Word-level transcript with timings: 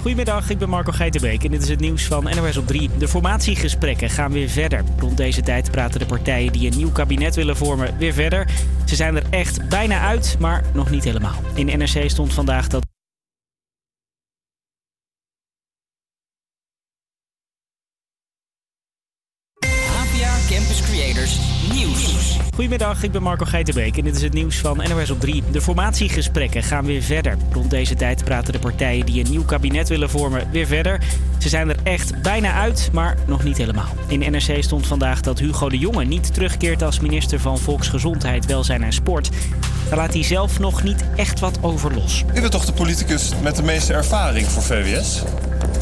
Goedemiddag, 0.00 0.50
ik 0.50 0.58
ben 0.58 0.68
Marco 0.68 0.92
Geitenbeek 0.92 1.44
en 1.44 1.50
dit 1.50 1.62
is 1.62 1.68
het 1.68 1.80
nieuws 1.80 2.04
van 2.04 2.24
NOS 2.24 2.56
op 2.56 2.66
3. 2.66 2.90
De 2.98 3.08
formatiegesprekken 3.08 4.10
gaan 4.10 4.32
weer 4.32 4.48
verder. 4.48 4.84
Rond 4.98 5.16
deze 5.16 5.40
tijd 5.40 5.70
praten 5.70 6.00
de 6.00 6.06
partijen 6.06 6.52
die 6.52 6.70
een 6.70 6.76
nieuw 6.76 6.92
kabinet 6.92 7.34
willen 7.34 7.56
vormen 7.56 7.98
weer 7.98 8.12
verder. 8.12 8.48
Ze 8.84 8.94
zijn 8.94 9.16
er 9.16 9.22
echt 9.30 9.68
bijna 9.68 10.00
uit, 10.00 10.36
maar 10.38 10.64
nog 10.74 10.90
niet 10.90 11.04
helemaal. 11.04 11.42
In 11.54 11.78
NRC 11.78 12.10
stond 12.10 12.32
vandaag 12.32 12.68
dat 12.68 12.87
Goedemiddag, 22.68 23.02
ik 23.02 23.12
ben 23.12 23.22
Marco 23.22 23.44
Geitenbeek 23.44 23.96
en 23.96 24.04
dit 24.04 24.16
is 24.16 24.22
het 24.22 24.32
nieuws 24.32 24.56
van 24.58 24.76
NOS 24.88 25.10
op 25.10 25.20
3. 25.20 25.42
De 25.50 25.60
formatiegesprekken 25.60 26.62
gaan 26.62 26.84
weer 26.84 27.02
verder. 27.02 27.36
Rond 27.52 27.70
deze 27.70 27.94
tijd 27.94 28.24
praten 28.24 28.52
de 28.52 28.58
partijen 28.58 29.06
die 29.06 29.24
een 29.24 29.30
nieuw 29.30 29.44
kabinet 29.44 29.88
willen 29.88 30.10
vormen 30.10 30.48
weer 30.52 30.66
verder. 30.66 31.00
Ze 31.38 31.48
zijn 31.48 31.68
er 31.68 31.76
echt 31.82 32.22
bijna 32.22 32.52
uit, 32.52 32.88
maar 32.92 33.16
nog 33.26 33.44
niet 33.44 33.56
helemaal. 33.56 33.88
In 34.08 34.18
NRC 34.32 34.62
stond 34.62 34.86
vandaag 34.86 35.20
dat 35.20 35.38
Hugo 35.38 35.68
de 35.68 35.78
Jonge 35.78 36.04
niet 36.04 36.34
terugkeert 36.34 36.82
als 36.82 37.00
minister 37.00 37.40
van 37.40 37.58
Volksgezondheid, 37.58 38.46
Welzijn 38.46 38.82
en 38.82 38.92
Sport. 38.92 39.30
Daar 39.88 39.98
laat 39.98 40.12
hij 40.14 40.22
zelf 40.24 40.58
nog 40.58 40.82
niet 40.82 41.04
echt 41.16 41.40
wat 41.40 41.58
over 41.60 41.94
los. 41.94 42.24
U 42.34 42.40
bent 42.40 42.52
toch 42.52 42.64
de 42.64 42.72
politicus 42.72 43.32
met 43.42 43.56
de 43.56 43.62
meeste 43.62 43.92
ervaring 43.92 44.46
voor 44.46 44.62
VWS? 44.62 45.22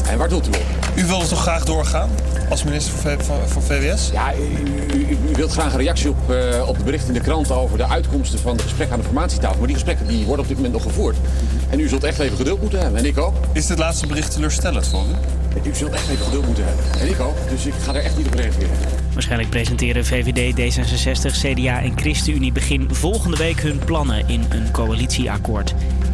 En 0.09 0.17
waar 0.17 0.29
doet 0.29 0.45
u 0.47 0.49
op? 0.49 0.65
U 0.95 1.05
wilde 1.05 1.27
toch 1.27 1.41
graag 1.41 1.65
doorgaan 1.65 2.09
als 2.49 2.63
minister 2.63 2.93
van- 3.23 3.47
voor 3.47 3.61
VWS? 3.61 4.09
Ja, 4.13 4.33
u, 4.35 4.39
u- 4.97 4.99
u- 4.99 5.17
u 5.29 5.35
wilt 5.35 5.51
graag 5.51 5.73
een 5.73 5.79
reactie 5.79 6.09
op, 6.09 6.31
eh, 6.31 6.67
op 6.67 6.77
de 6.77 6.83
berichten 6.87 7.13
in 7.13 7.19
de 7.19 7.25
krant 7.25 7.51
over 7.51 7.77
de 7.77 7.87
uitkomsten 7.87 8.39
van 8.39 8.57
de 8.57 8.63
gesprekken 8.63 8.95
aan 8.95 9.01
de 9.01 9.07
formatietafel. 9.07 9.57
Maar 9.57 9.67
die 9.67 9.75
gesprekken 9.75 10.07
die 10.07 10.25
worden 10.25 10.41
op 10.41 10.47
dit 10.47 10.57
moment 10.57 10.73
nog 10.73 10.83
gevoerd. 10.83 11.17
En 11.69 11.79
u 11.79 11.87
zult 11.87 12.03
echt 12.03 12.19
even 12.19 12.37
geduld 12.37 12.61
moeten 12.61 12.79
hebben. 12.79 12.99
En 12.99 13.05
ik 13.05 13.17
ook. 13.17 13.33
Is 13.51 13.65
dit 13.67 13.77
laatste 13.77 14.07
bericht 14.07 14.31
teleurstellend 14.31 14.87
voor 14.87 15.03
u? 15.03 15.69
U 15.69 15.75
zult 15.75 15.91
echt 15.91 16.09
even 16.09 16.25
geduld 16.25 16.45
moeten 16.45 16.65
hebben. 16.65 16.99
En 16.99 17.07
ik 17.09 17.19
ook. 17.19 17.35
Dus 17.49 17.65
ik 17.65 17.73
ga 17.73 17.93
er 17.93 18.03
echt 18.03 18.17
niet 18.17 18.27
op 18.27 18.33
reageren. 18.33 18.69
Waarschijnlijk 19.13 19.49
presenteren 19.49 20.05
VVD, 20.05 20.53
D66, 20.53 21.39
CDA 21.39 21.81
en 21.81 21.97
ChristenUnie 21.97 22.51
begin 22.51 22.95
volgende 22.95 23.37
week 23.37 23.61
hun 23.61 23.79
plannen 23.85 24.27
in 24.27 24.45
een 24.49 24.71
coalitieakkoord. 24.71 25.73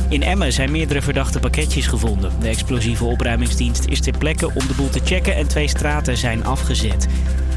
In 0.09 0.23
Emmen 0.23 0.53
zijn 0.53 0.71
meerdere 0.71 1.01
verdachte 1.01 1.39
pakketjes 1.39 1.87
gevonden. 1.87 2.31
De 2.39 2.47
explosieve 2.47 3.05
opruimingsdienst 3.05 3.85
is 3.85 4.01
ter 4.01 4.17
plekke 4.17 4.47
om 4.53 4.67
de 4.67 4.73
boel 4.73 4.89
te 4.89 4.99
checken 5.03 5.35
en 5.35 5.47
twee 5.47 5.67
straten 5.67 6.17
zijn 6.17 6.45
afgezet. 6.45 7.07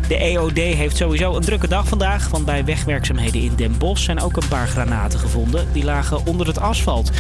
De 0.09 0.17
EOD 0.17 0.57
heeft 0.57 0.97
sowieso 0.97 1.37
een 1.37 1.43
drukke 1.43 1.69
dag 1.69 1.89
vandaag, 1.89 2.29
want 2.29 2.45
bij 2.45 2.65
wegwerkzaamheden 2.65 3.41
in 3.41 3.55
Den 3.57 3.79
Bosch 3.79 4.05
zijn 4.05 4.21
ook 4.21 4.37
een 4.37 4.49
paar 4.49 4.69
granaten 4.69 5.19
gevonden. 5.19 5.67
Die 5.73 5.85
lagen 5.85 6.27
onder 6.27 6.47
het 6.47 6.59
asfalt. 6.59 7.11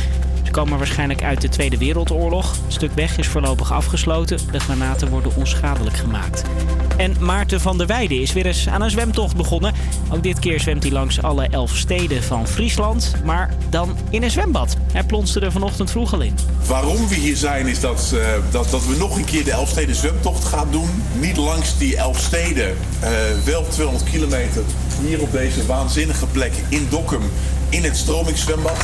Ze 0.42 0.53
komen 0.53 0.79
waarschijnlijk 0.79 1.23
uit 1.23 1.41
de 1.41 1.48
Tweede 1.48 1.79
Wereldoorlog. 1.79 2.57
Het 2.64 2.73
stuk 2.73 2.92
weg 2.92 3.19
is 3.19 3.27
voorlopig 3.27 3.73
afgesloten. 3.73 4.39
De 4.51 4.61
granaten 4.61 5.09
worden 5.09 5.33
onschadelijk 5.37 5.97
gemaakt. 5.97 6.42
En 6.97 7.17
Maarten 7.20 7.61
van 7.61 7.79
der 7.79 7.87
Weijden 7.87 8.20
is 8.20 8.33
weer 8.33 8.47
eens 8.47 8.69
aan 8.69 8.83
een 8.83 8.91
zwemtocht 8.91 9.37
begonnen. 9.37 9.75
Ook 10.11 10.23
dit 10.23 10.39
keer 10.39 10.61
zwemt 10.61 10.83
hij 10.83 10.92
langs 10.92 11.23
alle 11.23 11.48
elf 11.51 11.77
steden 11.77 12.23
van 12.23 12.47
Friesland, 12.47 13.12
maar 13.25 13.55
dan 13.70 13.97
in 14.11 14.23
een 14.23 14.31
zwembad. 14.31 14.77
Hij 14.92 15.05
plonste 15.05 15.41
er 15.41 15.53
vanochtend 15.53 15.91
vroeg 15.91 16.12
al 16.12 16.20
in. 16.20 16.34
Waarom 16.67 17.09
we 17.09 17.14
hier 17.14 17.37
zijn 17.37 17.67
is 17.67 17.81
dat, 17.81 18.12
eh, 18.14 18.29
dat, 18.51 18.70
dat 18.70 18.87
we 18.87 18.97
nog 18.97 19.17
een 19.17 19.25
keer 19.25 19.45
de 19.45 19.51
Elfsteden 19.51 19.95
zwemtocht 19.95 20.45
gaan 20.45 20.69
doen. 20.70 21.03
Niet 21.20 21.37
langs 21.37 21.79
die 21.79 21.97
Elfsteden, 21.97 22.76
eh 23.01 23.11
wel 23.45 23.67
200 23.69 24.11
kilometer. 24.11 24.63
Hier 25.01 25.21
op 25.21 25.33
deze 25.33 25.67
waanzinnige 25.67 26.27
plek 26.27 26.53
in 26.69 26.87
Dokkum 26.91 27.23
in 27.69 27.85
het 27.85 27.97
stromingszwembad. 27.97 28.79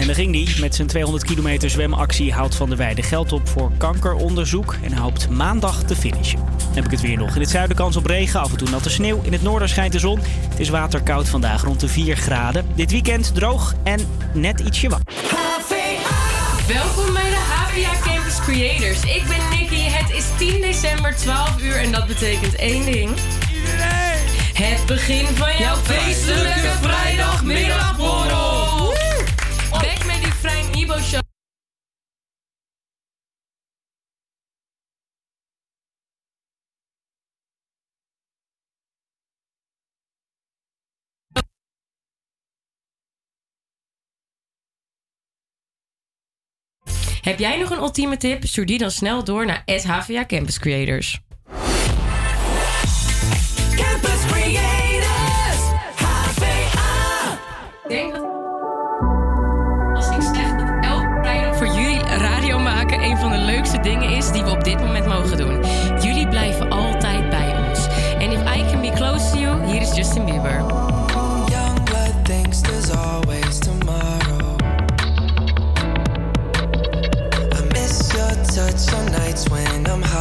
En 0.00 0.06
daar 0.06 0.14
ging 0.14 0.34
hij. 0.34 0.60
Met 0.60 0.74
zijn 0.74 0.88
200 0.88 1.24
kilometer 1.24 1.70
zwemactie 1.70 2.32
houdt 2.32 2.54
Van 2.54 2.68
der 2.68 2.78
Weijden 2.78 3.04
geld 3.04 3.32
op 3.32 3.48
voor 3.48 3.70
kankeronderzoek. 3.76 4.76
En 4.82 4.92
hoopt 4.92 5.28
maandag 5.28 5.82
te 5.82 5.96
finishen. 5.96 6.38
Dan 6.38 6.74
heb 6.74 6.84
ik 6.84 6.90
het 6.90 7.00
weer 7.00 7.16
nog. 7.16 7.34
In 7.34 7.40
het 7.40 7.50
zuiden 7.50 7.76
kans 7.76 7.96
op 7.96 8.06
regen, 8.06 8.40
af 8.40 8.50
en 8.50 8.56
toe 8.56 8.70
natte 8.70 8.90
sneeuw. 8.90 9.20
In 9.22 9.32
het 9.32 9.42
noorden 9.42 9.68
schijnt 9.68 9.92
de 9.92 9.98
zon. 9.98 10.18
Het 10.48 10.60
is 10.60 10.68
waterkoud 10.68 11.28
vandaag, 11.28 11.64
rond 11.64 11.80
de 11.80 11.88
4 11.88 12.16
graden. 12.16 12.66
Dit 12.74 12.90
weekend 12.90 13.34
droog 13.34 13.74
en 13.82 14.00
net 14.34 14.60
ietsje 14.60 14.88
warm. 14.88 15.02
Welkom 16.72 17.12
bij 17.12 17.30
de 17.30 17.36
HVA 17.36 18.00
Campus 18.02 18.40
Creators. 18.40 19.02
Ik 19.02 19.24
ben 19.28 19.58
Nicky. 19.58 19.88
Het 19.88 20.10
is 20.10 20.24
10 20.38 20.60
december, 20.60 21.16
12 21.16 21.60
uur 21.60 21.76
en 21.76 21.92
dat 21.92 22.06
betekent 22.06 22.54
één 22.54 22.84
ding. 22.84 23.10
Het 24.54 24.86
begin 24.86 25.26
van 25.26 25.56
jouw 25.58 25.76
feestelijke 25.76 26.70
vrijdagmiddagborrel. 26.80 28.94
Back 29.70 30.04
met 30.06 30.22
die 30.22 30.32
Frank 30.32 30.74
Ibo 30.74 30.98
Show. 30.98 31.19
Heb 47.20 47.38
jij 47.38 47.58
nog 47.58 47.70
een 47.70 47.78
ultieme 47.78 48.16
tip? 48.16 48.46
Stuur 48.46 48.66
die 48.66 48.78
dan 48.78 48.90
snel 48.90 49.24
door 49.24 49.46
naar 49.46 49.62
SHVA 49.66 50.24
Campus 50.26 50.58
Creators. 50.58 51.20
Campus 53.76 54.26
Creators. 54.26 55.62
HVA. 55.96 57.38
Ik 57.84 57.88
denk 57.88 58.12
dat 58.12 58.22
als 59.94 60.08
ik 60.08 60.22
zeg 60.34 60.50
dat 60.56 60.84
elke 60.84 61.18
vrijdag 61.22 61.56
voor 61.56 61.66
jullie 61.66 62.00
radio 62.00 62.58
maken 62.58 63.02
een 63.02 63.16
van 63.16 63.30
de 63.30 63.38
leukste 63.38 63.80
dingen 63.80 64.10
is 64.10 64.32
die 64.32 64.42
we 64.42 64.50
op 64.50 64.64
dit 64.64 64.78
moment 64.78 65.06
mogen 65.06 65.36
doen. 65.36 65.39
When 79.48 79.86
I'm 79.86 80.02
hollow. 80.02 80.19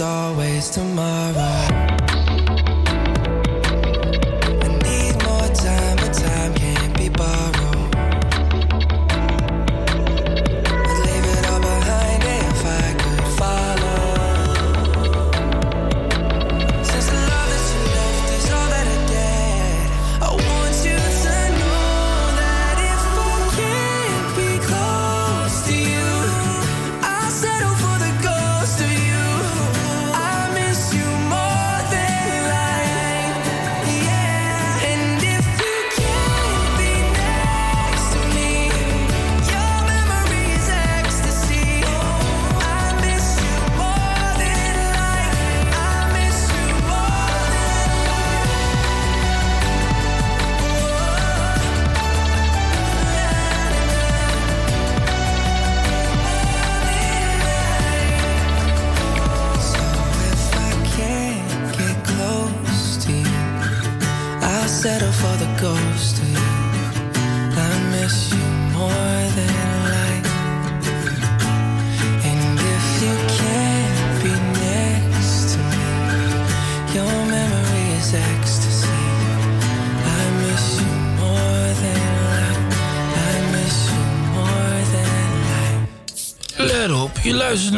Always 0.00 0.70
tomorrow. 0.70 1.81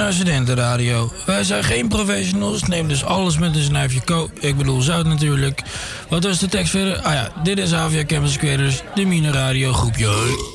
Naar 0.05 0.12
Studentenradio. 0.12 1.12
Wij 1.27 1.45
zijn 1.45 1.65
geen 1.65 1.89
professionals, 1.89 2.62
neem 2.62 2.89
dus 2.89 3.05
alles 3.05 3.39
met 3.39 3.56
een 3.56 3.62
snuifje 3.62 4.01
ko. 4.05 4.29
Ik 4.41 4.56
bedoel 4.56 4.81
zout 4.81 5.06
natuurlijk. 5.06 5.62
Wat 6.09 6.25
was 6.25 6.39
de 6.39 6.49
tekst 6.49 6.71
verder? 6.71 6.99
Ah 6.99 7.12
ja, 7.12 7.33
dit 7.43 7.59
is 7.59 7.73
Avia 7.73 8.05
Campus 8.05 8.37
Creators, 8.37 8.83
de 8.95 9.05
Mine 9.05 9.31
Radio 9.31 9.73
groepje. 9.73 10.54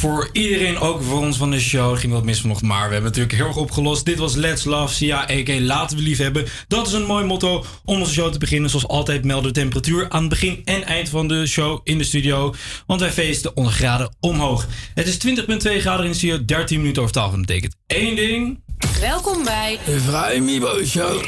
Voor 0.00 0.28
iedereen, 0.32 0.78
ook 0.78 1.02
voor 1.02 1.18
ons 1.18 1.36
van 1.36 1.50
de 1.50 1.60
show. 1.60 1.98
Ging 1.98 2.12
wat 2.12 2.24
mis 2.24 2.40
vanochtend, 2.40 2.70
maar 2.70 2.86
we 2.86 2.92
hebben 2.92 3.10
het 3.10 3.18
natuurlijk 3.18 3.36
heel 3.36 3.46
erg 3.46 3.56
opgelost. 3.56 4.04
Dit 4.04 4.18
was 4.18 4.34
Let's 4.34 4.64
Love, 4.64 4.94
Sia, 4.94 5.30
a.k.a. 5.30 5.60
Laten 5.60 5.96
we 5.96 6.02
lief 6.02 6.18
hebben. 6.18 6.46
Dat 6.68 6.86
is 6.86 6.92
een 6.92 7.06
mooi 7.06 7.24
motto 7.24 7.64
om 7.84 8.00
onze 8.00 8.12
show 8.12 8.32
te 8.32 8.38
beginnen. 8.38 8.70
Zoals 8.70 8.88
altijd 8.88 9.24
melden 9.24 9.52
de 9.52 9.60
temperatuur 9.60 10.06
aan 10.08 10.20
het 10.20 10.28
begin 10.28 10.60
en 10.64 10.84
eind 10.84 11.08
van 11.08 11.28
de 11.28 11.46
show 11.46 11.80
in 11.84 11.98
de 11.98 12.04
studio. 12.04 12.54
Want 12.86 13.00
wij 13.00 13.10
feesten 13.10 13.56
onder 13.56 13.72
graden 13.72 14.16
omhoog. 14.20 14.66
Het 14.94 15.06
is 15.06 15.18
20,2 15.26 15.80
graden 15.80 16.04
in 16.04 16.10
de 16.10 16.16
studio, 16.16 16.44
13 16.44 16.78
minuten 16.78 17.02
over 17.02 17.14
12. 17.14 17.30
Dat 17.30 17.40
betekent 17.40 17.76
één 17.86 18.16
ding. 18.16 18.58
Welkom 19.00 19.44
bij 19.44 19.78
De 19.84 20.00
Vrije 20.00 20.40
Mibo 20.40 20.84
Show. 20.84 21.24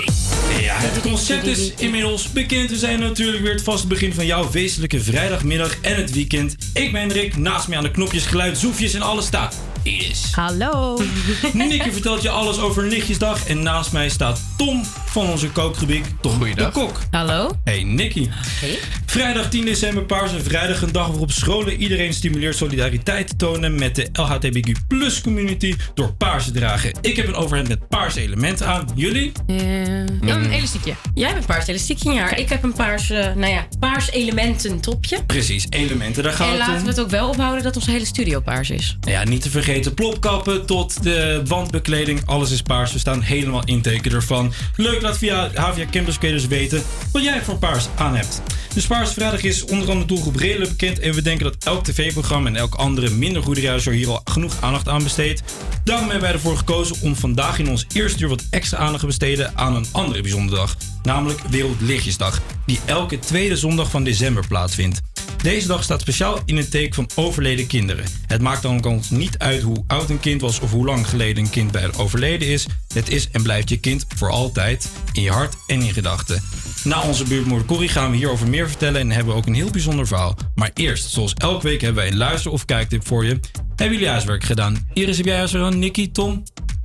Ja, 0.60 0.74
het 0.76 1.00
concept 1.00 1.46
is 1.46 1.74
inmiddels 1.74 2.32
bekend. 2.32 2.70
We 2.70 2.76
zijn 2.76 3.00
natuurlijk 3.00 3.42
weer 3.42 3.52
het 3.52 3.62
vaste 3.62 3.86
begin 3.86 4.14
van 4.14 4.26
jouw 4.26 4.50
feestelijke 4.50 5.00
vrijdagmiddag 5.00 5.80
en 5.80 5.96
het 5.96 6.12
weekend. 6.12 6.56
Ik 6.74 6.92
ben 6.92 7.12
Rick, 7.12 7.36
naast 7.36 7.68
mij 7.68 7.76
aan 7.76 7.84
de 7.84 7.90
knopjes, 7.90 8.26
geluid, 8.26 8.58
zoefjes 8.58 8.94
en 8.94 9.02
alles 9.02 9.26
staat 9.26 9.56
Iris. 9.82 10.32
Hallo. 10.34 10.98
Nicky 11.52 11.90
vertelt 11.90 12.22
je 12.22 12.28
alles 12.28 12.58
over 12.58 12.86
Nichtjesdag 12.86 13.46
en 13.46 13.62
naast 13.62 13.92
mij 13.92 14.08
staat 14.08 14.40
Tom 14.56 14.84
van 15.06 15.28
onze 15.28 15.50
kookrubriek 15.50 16.04
Tom 16.20 16.38
de 16.54 16.68
Kok. 16.72 16.98
Hallo. 17.10 17.50
Hey 17.64 17.82
Nicky. 17.82 18.28
Hey. 18.60 18.78
Vrijdag 19.06 19.48
10 19.48 19.64
december 19.64 20.04
Paars 20.04 20.32
en 20.32 20.42
vrijdag 20.42 20.82
een 20.82 20.92
dag 20.92 21.06
waarop 21.06 21.30
scholen 21.30 21.76
iedereen 21.76 22.12
stimuleert 22.12 22.56
solidariteit 22.56 23.28
te 23.28 23.36
tonen 23.36 23.74
met 23.74 23.94
de 23.94 24.08
LHTBQ 24.12 24.72
plus 24.88 25.20
community 25.20 25.76
door 25.94 26.12
paars 26.12 26.44
te 26.44 26.50
dragen. 26.50 26.92
Ik 27.00 27.16
heb 27.16 27.26
een 27.26 27.34
overhemd 27.34 27.68
met 27.68 27.88
paarse 27.88 28.20
elementen 28.20 28.66
aan. 28.66 28.88
Jullie? 28.94 29.32
Ja, 29.46 30.34
een 30.34 30.50
elastiekje. 30.50 30.94
Jij 31.14 31.26
hebt 31.26 31.40
een 31.40 31.46
paars 31.46 31.66
elastiekje 31.66 32.08
in 32.08 32.14
je 32.14 32.20
haar. 32.20 32.38
Ik 32.38 32.48
heb 32.48 32.62
een 32.62 32.72
paars, 32.72 33.08
nou 33.08 33.46
ja, 33.46 33.66
paars 33.78 34.10
elementen 34.10 34.80
topje. 34.80 35.24
Precies, 35.26 35.66
elementen. 35.70 36.22
Daar 36.22 36.32
gaat 36.32 36.46
En 36.46 36.52
het 36.52 36.66
laten 36.66 36.82
we 36.82 36.88
het 36.88 37.00
ook 37.00 37.10
wel 37.10 37.28
ophouden 37.28 37.62
dat 37.62 37.76
onze 37.76 37.90
hele 37.90 38.04
studio 38.04 38.40
paars 38.40 38.70
is. 38.70 38.96
Ja, 39.00 39.24
niet 39.24 39.42
te 39.42 39.50
vergeten 39.50 39.71
plopkappen 39.94 40.66
tot 40.66 41.02
de 41.02 41.42
wandbekleding. 41.46 42.20
Alles 42.26 42.50
is 42.50 42.62
paars. 42.62 42.92
We 42.92 42.98
staan 42.98 43.20
helemaal 43.20 43.64
in 43.64 43.82
teken 43.82 44.12
ervan. 44.12 44.52
Leuk 44.76 45.00
dat 45.00 45.18
via 45.18 45.50
Havia 45.54 45.86
Campus 45.90 46.18
Creators 46.18 46.46
weten 46.46 46.82
wat 47.12 47.22
jij 47.22 47.42
voor 47.42 47.58
paars 47.58 47.86
aan 47.96 48.16
hebt. 48.16 48.42
Dus 48.74 48.86
Paars 48.86 49.12
Vrijdag 49.12 49.42
is 49.42 49.64
onder 49.64 49.88
andere 49.88 50.06
doelgroep 50.06 50.36
redelijk 50.36 50.70
bekend. 50.70 50.98
En 50.98 51.14
we 51.14 51.22
denken 51.22 51.44
dat 51.44 51.64
elk 51.64 51.84
tv-programma 51.84 52.48
en 52.48 52.56
elk 52.56 52.74
andere 52.74 53.10
minder 53.10 53.42
goede 53.42 53.60
realisator 53.60 53.92
hier 53.92 54.08
al 54.08 54.20
genoeg 54.24 54.54
aandacht 54.60 54.88
aan 54.88 55.02
besteedt. 55.02 55.42
Daarom 55.84 56.04
hebben 56.04 56.22
wij 56.22 56.32
ervoor 56.32 56.56
gekozen 56.56 56.96
om 57.00 57.16
vandaag 57.16 57.58
in 57.58 57.68
ons 57.68 57.86
eerste 57.92 58.22
uur 58.22 58.28
wat 58.28 58.44
extra 58.50 58.78
aandacht 58.78 59.00
te 59.00 59.06
besteden 59.06 59.58
aan 59.58 59.74
een 59.74 59.86
andere 59.92 60.22
bijzondere 60.22 60.56
dag. 60.56 60.76
Namelijk 61.02 61.40
Wereldlichtjesdag. 61.40 62.40
Die 62.66 62.80
elke 62.84 63.18
tweede 63.18 63.56
zondag 63.56 63.90
van 63.90 64.04
december 64.04 64.46
plaatsvindt. 64.46 65.00
Deze 65.42 65.66
dag 65.66 65.82
staat 65.82 66.00
speciaal 66.00 66.38
in 66.44 66.56
het 66.56 66.70
teken 66.70 66.94
van 66.94 67.10
overleden 67.14 67.66
kinderen. 67.66 68.04
Het 68.26 68.40
maakt 68.40 68.62
dan 68.62 68.84
ook 68.84 69.10
niet 69.10 69.38
uit 69.38 69.62
hoe 69.62 69.84
oud 69.86 70.10
een 70.10 70.20
kind 70.20 70.40
was 70.40 70.60
of 70.60 70.70
hoe 70.70 70.84
lang 70.84 71.08
geleden 71.08 71.44
een 71.44 71.50
kind 71.50 71.70
bij 71.70 71.94
overleden 71.96 72.48
is. 72.48 72.66
Het 72.94 73.08
is 73.08 73.30
en 73.30 73.42
blijft 73.42 73.68
je 73.68 73.80
kind 73.80 74.06
voor 74.16 74.30
altijd 74.30 74.90
in 75.12 75.22
je 75.22 75.30
hart 75.30 75.54
en 75.66 75.82
in 75.82 75.92
gedachten. 75.92 76.42
Na 76.84 77.02
onze 77.02 77.24
buurtmoeder 77.24 77.66
Corrie 77.66 77.88
gaan 77.88 78.10
we 78.10 78.16
hierover 78.16 78.48
meer 78.48 78.68
vertellen 78.68 79.00
en 79.00 79.10
hebben 79.10 79.32
we 79.32 79.40
ook 79.40 79.46
een 79.46 79.54
heel 79.54 79.70
bijzonder 79.70 80.06
verhaal. 80.06 80.36
Maar 80.54 80.70
eerst, 80.74 81.10
zoals 81.10 81.34
elke 81.34 81.66
week, 81.68 81.80
hebben 81.80 82.02
wij 82.02 82.12
een 82.12 82.18
luister- 82.18 82.50
of 82.50 82.64
kijktip 82.64 83.06
voor 83.06 83.24
je. 83.24 83.40
Hebben 83.76 83.96
jullie 83.96 84.08
huiswerk 84.08 84.44
gedaan? 84.44 84.88
Iris, 84.92 85.16
heb 85.16 85.26
jij 85.26 85.36
huiswerk 85.36 85.64
gedaan? 85.64 85.78
Nicky, 85.80 86.10
Tom? 86.10 86.42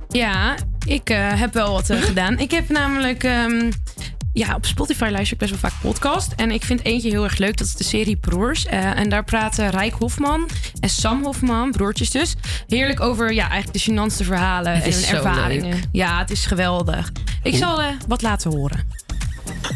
Ja, 0.08 0.54
ik 0.86 1.10
eh, 1.10 1.40
heb 1.40 1.52
wel 1.52 1.72
wat 1.72 1.90
eh, 1.90 2.02
gedaan. 2.10 2.38
Ik 2.38 2.50
heb 2.50 2.68
namelijk... 2.68 3.24
ehm, 3.24 3.70
ja, 4.32 4.54
op 4.54 4.66
Spotify 4.66 5.08
luister 5.10 5.32
ik 5.32 5.38
best 5.38 5.50
wel 5.50 5.70
vaak 5.70 5.80
podcast. 5.80 6.32
En 6.32 6.50
ik 6.50 6.64
vind 6.64 6.84
eentje 6.84 7.10
heel 7.10 7.24
erg 7.24 7.38
leuk. 7.38 7.56
Dat 7.56 7.66
is 7.66 7.74
de 7.74 7.84
serie 7.84 8.16
Broers. 8.16 8.66
Eh, 8.66 8.98
en 8.98 9.08
daar 9.08 9.24
praten 9.24 9.70
Rijk 9.70 9.94
Hofman 9.94 10.48
en 10.80 10.88
Sam 10.88 11.24
Hofman, 11.24 11.70
broertjes 11.70 12.10
dus... 12.10 12.34
heerlijk 12.66 13.00
over 13.00 13.32
ja, 13.32 13.50
eigenlijk 13.50 13.84
de 13.84 13.92
gênantste 13.92 14.24
verhalen 14.24 14.72
en 14.72 14.92
hun 14.92 15.04
ervaringen. 15.04 15.74
leuk. 15.74 15.84
Ja, 15.92 16.18
het 16.18 16.30
is 16.30 16.46
geweldig. 16.46 17.12
Ik 17.42 17.54
zal 17.54 17.82
wat 18.08 18.22
laten 18.22 18.50
horen. 18.50 18.86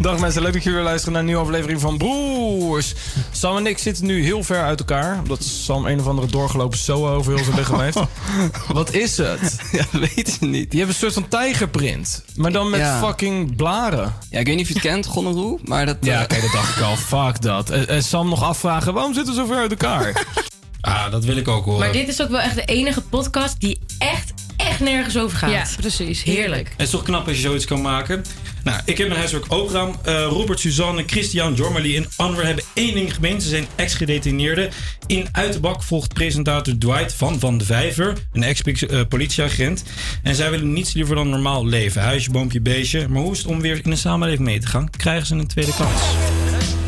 Dag 0.00 0.18
mensen, 0.18 0.42
leuk 0.42 0.52
dat 0.52 0.62
jullie 0.62 0.78
weer 0.78 0.86
luisteren 0.88 1.12
naar 1.12 1.20
een 1.22 1.26
nieuwe 1.28 1.42
aflevering 1.42 1.80
van 1.80 1.98
Broers. 1.98 2.94
Sam 3.30 3.56
en 3.56 3.66
ik 3.66 3.78
zitten 3.78 4.06
nu 4.06 4.24
heel 4.24 4.42
ver 4.44 4.62
uit 4.62 4.78
elkaar. 4.78 5.18
Omdat 5.18 5.44
Sam 5.44 5.86
een 5.86 6.00
of 6.00 6.06
andere 6.06 6.26
doorgelopen 6.26 6.78
SOA 6.78 7.10
over 7.10 7.34
heel 7.34 7.44
zijn 7.44 7.56
lichaam 7.56 7.80
heeft. 7.80 7.98
Wat 8.72 8.92
is 8.92 9.16
het? 9.16 9.60
Ja, 9.72 9.84
weet 9.90 10.36
je 10.40 10.46
niet. 10.46 10.70
Die 10.70 10.78
hebben 10.80 10.88
een 10.88 10.94
soort 11.02 11.12
van 11.12 11.28
tijgerprint. 11.28 12.24
Maar 12.36 12.52
dan 12.52 12.70
met 12.70 12.80
Ja. 12.80 12.98
fucking 12.98 13.56
blaren. 13.56 14.14
Ja, 14.30 14.38
ik 14.38 14.46
weet 14.46 14.56
niet 14.56 14.64
of 14.64 14.68
je 14.68 14.74
het 14.78 14.82
kent, 14.82 15.06
gonorroe, 15.06 15.58
maar 15.64 15.86
dat... 15.86 15.96
Ja, 16.00 16.16
eh, 16.16 16.22
oké, 16.22 16.40
dat 16.40 16.52
dacht 16.52 16.76
ik 16.76 16.82
al. 16.82 16.96
Fuck 16.96 17.40
dat. 17.42 17.70
En, 17.70 17.88
en 17.88 18.02
Sam 18.02 18.28
nog 18.28 18.42
afvragen, 18.42 18.94
waarom 18.94 19.14
zitten 19.14 19.34
we 19.34 19.40
zo 19.40 19.46
ver 19.46 19.56
uit 19.56 19.70
elkaar? 19.70 20.12
Ah, 20.80 21.10
dat 21.10 21.24
wil 21.24 21.36
ik 21.36 21.48
ook 21.48 21.64
horen. 21.64 21.80
Maar 21.80 21.92
dit 21.92 22.08
is 22.08 22.22
ook 22.22 22.28
wel 22.30 22.40
echt 22.40 22.54
de 22.54 22.64
enige 22.64 23.00
podcast 23.00 23.60
die 23.60 23.78
echt 23.98 24.32
nergens 24.82 25.18
over 25.18 25.38
gaat. 25.38 25.50
Ja, 25.50 25.66
precies. 25.80 26.22
Heerlijk. 26.22 26.68
Het 26.68 26.86
is 26.86 26.90
toch 26.90 27.02
knap 27.02 27.26
als 27.26 27.36
je 27.36 27.42
zoiets 27.42 27.64
kan 27.64 27.80
maken. 27.80 28.24
Nou, 28.64 28.80
ik 28.84 28.98
heb 28.98 29.06
mijn 29.06 29.18
huiswerk 29.18 29.44
ook 29.48 29.66
gedaan. 29.66 29.96
Eh, 30.04 30.24
Robert, 30.24 30.60
Suzanne, 30.60 31.02
Christian, 31.06 31.54
Jormali 31.54 31.96
en 31.96 32.06
Anwar 32.16 32.44
hebben 32.44 32.64
één 32.74 32.94
ding 32.94 33.14
gemeen. 33.14 33.40
Ze 33.40 33.48
zijn 33.48 33.66
ex-gedetineerden. 33.74 34.70
In 35.06 35.28
Uiterbak 35.32 35.82
volgt 35.82 36.14
presentator 36.14 36.78
Dwight 36.78 37.14
van 37.14 37.38
Van 37.38 37.58
de 37.58 37.64
Vijver, 37.64 38.14
een 38.32 38.42
ex-politieagent. 38.42 39.82
En 40.22 40.34
zij 40.34 40.50
willen 40.50 40.72
niets 40.72 40.92
liever 40.92 41.14
dan 41.14 41.28
normaal 41.28 41.66
leven. 41.66 42.02
Huisje, 42.02 42.30
boompje, 42.30 42.60
beestje. 42.60 43.08
Maar 43.08 43.22
hoe 43.22 43.32
is 43.32 43.38
het 43.38 43.46
om 43.46 43.60
weer 43.60 43.80
in 43.84 43.90
de 43.90 43.96
samenleving 43.96 44.48
mee 44.48 44.60
te 44.60 44.66
gaan? 44.66 44.90
Krijgen 44.90 45.26
ze 45.26 45.34
een 45.34 45.46
tweede 45.46 45.74
kans? 45.74 46.02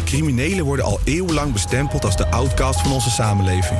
Criminelen 0.04 0.64
worden 0.64 0.84
al 0.84 1.00
eeuwenlang 1.04 1.52
bestempeld 1.52 2.04
als 2.04 2.16
de 2.16 2.26
outcast 2.26 2.80
van 2.80 2.92
onze 2.92 3.10
samenleving. 3.10 3.78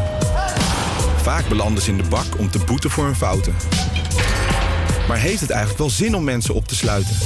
Vaak 1.23 1.49
belanden 1.49 1.83
ze 1.83 1.91
in 1.91 1.97
de 1.97 2.09
bak 2.09 2.39
om 2.39 2.51
te 2.51 2.59
boeten 2.59 2.91
voor 2.91 3.05
hun 3.05 3.17
fouten. 3.17 3.55
Maar 5.09 5.19
heeft 5.19 5.41
het 5.41 5.51
eigenlijk 5.51 5.81
wel 5.81 5.91
zin 5.91 6.17
om 6.17 6.25
mensen 6.25 6.55
op 6.55 6.69
te 6.69 6.75
sluiten? 6.75 7.17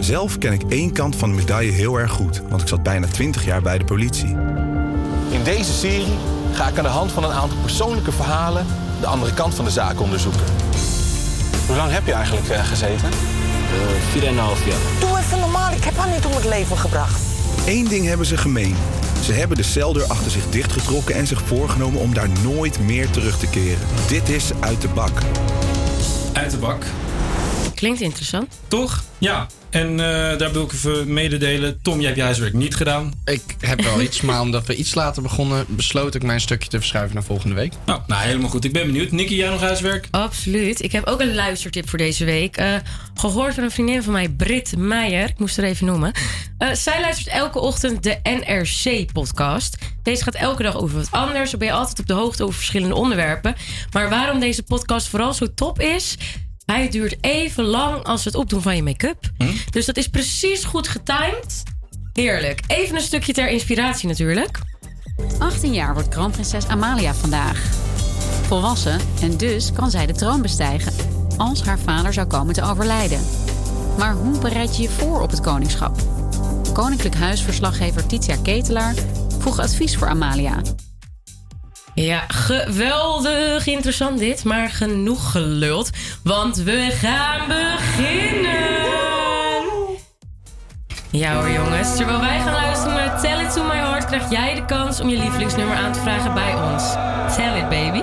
Zelf 0.00 0.38
ken 0.38 0.52
ik 0.52 0.62
één 0.68 0.92
kant 0.92 1.16
van 1.16 1.28
de 1.28 1.34
medaille 1.34 1.72
heel 1.72 1.96
erg 1.96 2.10
goed, 2.10 2.42
want 2.48 2.62
ik 2.62 2.68
zat 2.68 2.82
bijna 2.82 3.06
20 3.06 3.44
jaar 3.44 3.62
bij 3.62 3.78
de 3.78 3.84
politie. 3.84 4.36
In 5.30 5.42
deze 5.44 5.72
serie 5.72 6.14
ga 6.52 6.68
ik 6.68 6.78
aan 6.78 6.84
de 6.84 6.90
hand 6.90 7.12
van 7.12 7.24
een 7.24 7.32
aantal 7.32 7.58
persoonlijke 7.58 8.12
verhalen 8.12 8.66
de 9.00 9.06
andere 9.06 9.34
kant 9.34 9.54
van 9.54 9.64
de 9.64 9.70
zaak 9.70 10.00
onderzoeken. 10.00 10.40
Hoe 11.66 11.76
lang 11.76 11.92
heb 11.92 12.06
je 12.06 12.12
eigenlijk 12.12 12.48
eh, 12.48 12.64
gezeten? 12.64 13.10
Vier 14.10 14.22
en 14.22 14.32
een 14.32 14.38
half 14.38 14.66
jaar. 14.66 14.78
Doe 15.00 15.18
even 15.18 15.38
normaal, 15.38 15.72
ik 15.72 15.84
heb 15.84 15.96
haar 15.96 16.10
niet 16.10 16.26
om 16.26 16.32
het 16.32 16.44
leven 16.44 16.76
gebracht. 16.76 17.20
Eén 17.66 17.84
ding 17.84 18.06
hebben 18.06 18.26
ze 18.26 18.36
gemeen. 18.36 18.76
Ze 19.22 19.32
hebben 19.32 19.56
de 19.56 19.62
celdeur 19.62 20.04
achter 20.04 20.30
zich 20.30 20.50
dichtgetrokken 20.50 21.14
en 21.14 21.26
zich 21.26 21.42
voorgenomen 21.42 22.00
om 22.00 22.14
daar 22.14 22.28
nooit 22.42 22.80
meer 22.80 23.10
terug 23.10 23.38
te 23.38 23.46
keren. 23.46 23.86
Dit 24.08 24.28
is 24.28 24.50
uit 24.60 24.80
de 24.80 24.88
bak. 24.88 25.22
Uit 26.36 26.50
de 26.50 26.58
bak. 26.58 26.84
Klinkt 27.76 28.00
interessant. 28.00 28.58
Toch? 28.68 29.04
Ja. 29.18 29.46
En 29.70 29.90
eh, 29.90 30.38
daar 30.38 30.52
wil 30.52 30.62
ik 30.62 30.72
even 30.72 31.12
mededelen. 31.12 31.82
Tom, 31.82 31.96
jij 31.96 32.04
hebt 32.04 32.16
je 32.16 32.22
huiswerk 32.22 32.52
niet 32.52 32.74
gedaan. 32.74 33.12
Ik 33.24 33.42
heb 33.60 33.82
wel 33.82 34.00
iets, 34.00 34.20
maar 34.20 34.40
omdat 34.40 34.66
we 34.66 34.74
iets 34.74 34.94
later 34.94 35.22
begonnen, 35.22 35.64
besloot 35.68 36.14
ik 36.14 36.22
mijn 36.22 36.40
stukje 36.40 36.68
te 36.68 36.78
verschuiven 36.78 37.14
naar 37.14 37.24
volgende 37.24 37.54
week. 37.54 37.72
Nou, 37.86 38.00
nou 38.06 38.22
helemaal 38.22 38.50
goed. 38.50 38.64
Ik 38.64 38.72
ben 38.72 38.86
benieuwd. 38.86 39.10
Nicky, 39.10 39.34
jij 39.34 39.50
nog 39.50 39.60
huiswerk? 39.60 40.08
Absoluut. 40.10 40.82
Ik 40.82 40.92
heb 40.92 41.06
ook 41.06 41.20
een 41.20 41.34
luistertip 41.34 41.88
voor 41.88 41.98
deze 41.98 42.24
week. 42.24 42.56
Eh, 42.56 42.74
gehoord 43.14 43.54
van 43.54 43.64
een 43.64 43.70
vriendin 43.70 44.02
van 44.02 44.12
mij, 44.12 44.28
Brit 44.28 44.76
Meijer. 44.76 45.28
Ik 45.28 45.38
moest 45.38 45.58
er 45.58 45.64
even 45.64 45.86
noemen. 45.86 46.12
Eh, 46.58 46.72
zij 46.72 47.00
luistert 47.00 47.28
elke 47.28 47.58
ochtend 47.58 48.02
de 48.02 48.18
NRC-podcast. 48.22 49.76
Deze 50.02 50.24
gaat 50.24 50.34
elke 50.34 50.62
dag 50.62 50.76
over 50.76 50.96
wat 50.96 51.10
anders. 51.10 51.50
Dan 51.50 51.58
ben 51.58 51.68
je 51.68 51.74
altijd 51.74 51.98
op 51.98 52.06
de 52.06 52.12
hoogte 52.12 52.42
over 52.42 52.54
verschillende 52.54 52.94
onderwerpen. 52.94 53.54
Maar 53.92 54.08
waarom 54.08 54.40
deze 54.40 54.62
podcast 54.62 55.08
vooral 55.08 55.34
zo 55.34 55.54
top 55.54 55.80
is... 55.80 56.16
Hij 56.66 56.88
duurt 56.88 57.16
even 57.20 57.64
lang 57.64 58.02
als 58.04 58.24
het 58.24 58.34
opdoen 58.34 58.62
van 58.62 58.76
je 58.76 58.82
make-up. 58.82 59.30
Dus 59.70 59.86
dat 59.86 59.96
is 59.96 60.08
precies 60.08 60.64
goed 60.64 60.88
getimed. 60.88 61.62
Heerlijk. 62.12 62.60
Even 62.66 62.96
een 62.96 63.02
stukje 63.02 63.32
ter 63.32 63.48
inspiratie 63.48 64.08
natuurlijk. 64.08 64.58
18 65.38 65.72
jaar 65.72 65.94
wordt 65.94 66.08
kroonprinses 66.08 66.66
Amalia 66.66 67.14
vandaag. 67.14 67.64
Volwassen 68.46 69.00
en 69.20 69.36
dus 69.36 69.72
kan 69.72 69.90
zij 69.90 70.06
de 70.06 70.12
troon 70.12 70.42
bestijgen 70.42 70.92
als 71.36 71.62
haar 71.62 71.78
vader 71.78 72.12
zou 72.12 72.26
komen 72.26 72.54
te 72.54 72.62
overlijden. 72.62 73.20
Maar 73.98 74.14
hoe 74.14 74.38
bereid 74.38 74.76
je 74.76 74.82
je 74.82 74.90
voor 74.90 75.22
op 75.22 75.30
het 75.30 75.40
koningschap? 75.40 75.96
Koninklijk 76.72 77.14
Huisverslaggever 77.14 78.06
Titia 78.06 78.36
Ketelaar 78.42 78.94
vroeg 79.38 79.58
advies 79.58 79.96
voor 79.96 80.08
Amalia. 80.08 80.60
Ja, 82.04 82.24
geweldig 82.28 83.66
interessant 83.66 84.18
dit, 84.18 84.44
maar 84.44 84.68
genoeg 84.68 85.30
geluld, 85.30 85.90
want 86.22 86.56
we 86.56 86.88
gaan 87.00 87.48
beginnen. 87.48 88.54
Ja 91.10 91.34
hoor 91.34 91.50
jongens, 91.50 91.96
terwijl 91.96 92.20
wij 92.20 92.40
gaan 92.40 92.52
luisteren 92.52 92.94
naar 92.94 93.20
Tell 93.20 93.44
It 93.44 93.52
To 93.52 93.64
My 93.64 93.74
Heart... 93.74 94.04
krijg 94.06 94.30
jij 94.30 94.54
de 94.54 94.64
kans 94.64 95.00
om 95.00 95.08
je 95.08 95.16
lievelingsnummer 95.16 95.76
aan 95.76 95.92
te 95.92 96.00
vragen 96.00 96.34
bij 96.34 96.54
ons. 96.54 96.92
Tell 97.36 97.58
it 97.58 97.68
baby. 97.68 98.02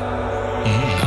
I 0.65 1.02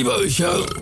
lieber, 0.00 0.22
ich 0.22 0.40
habe... 0.40 0.79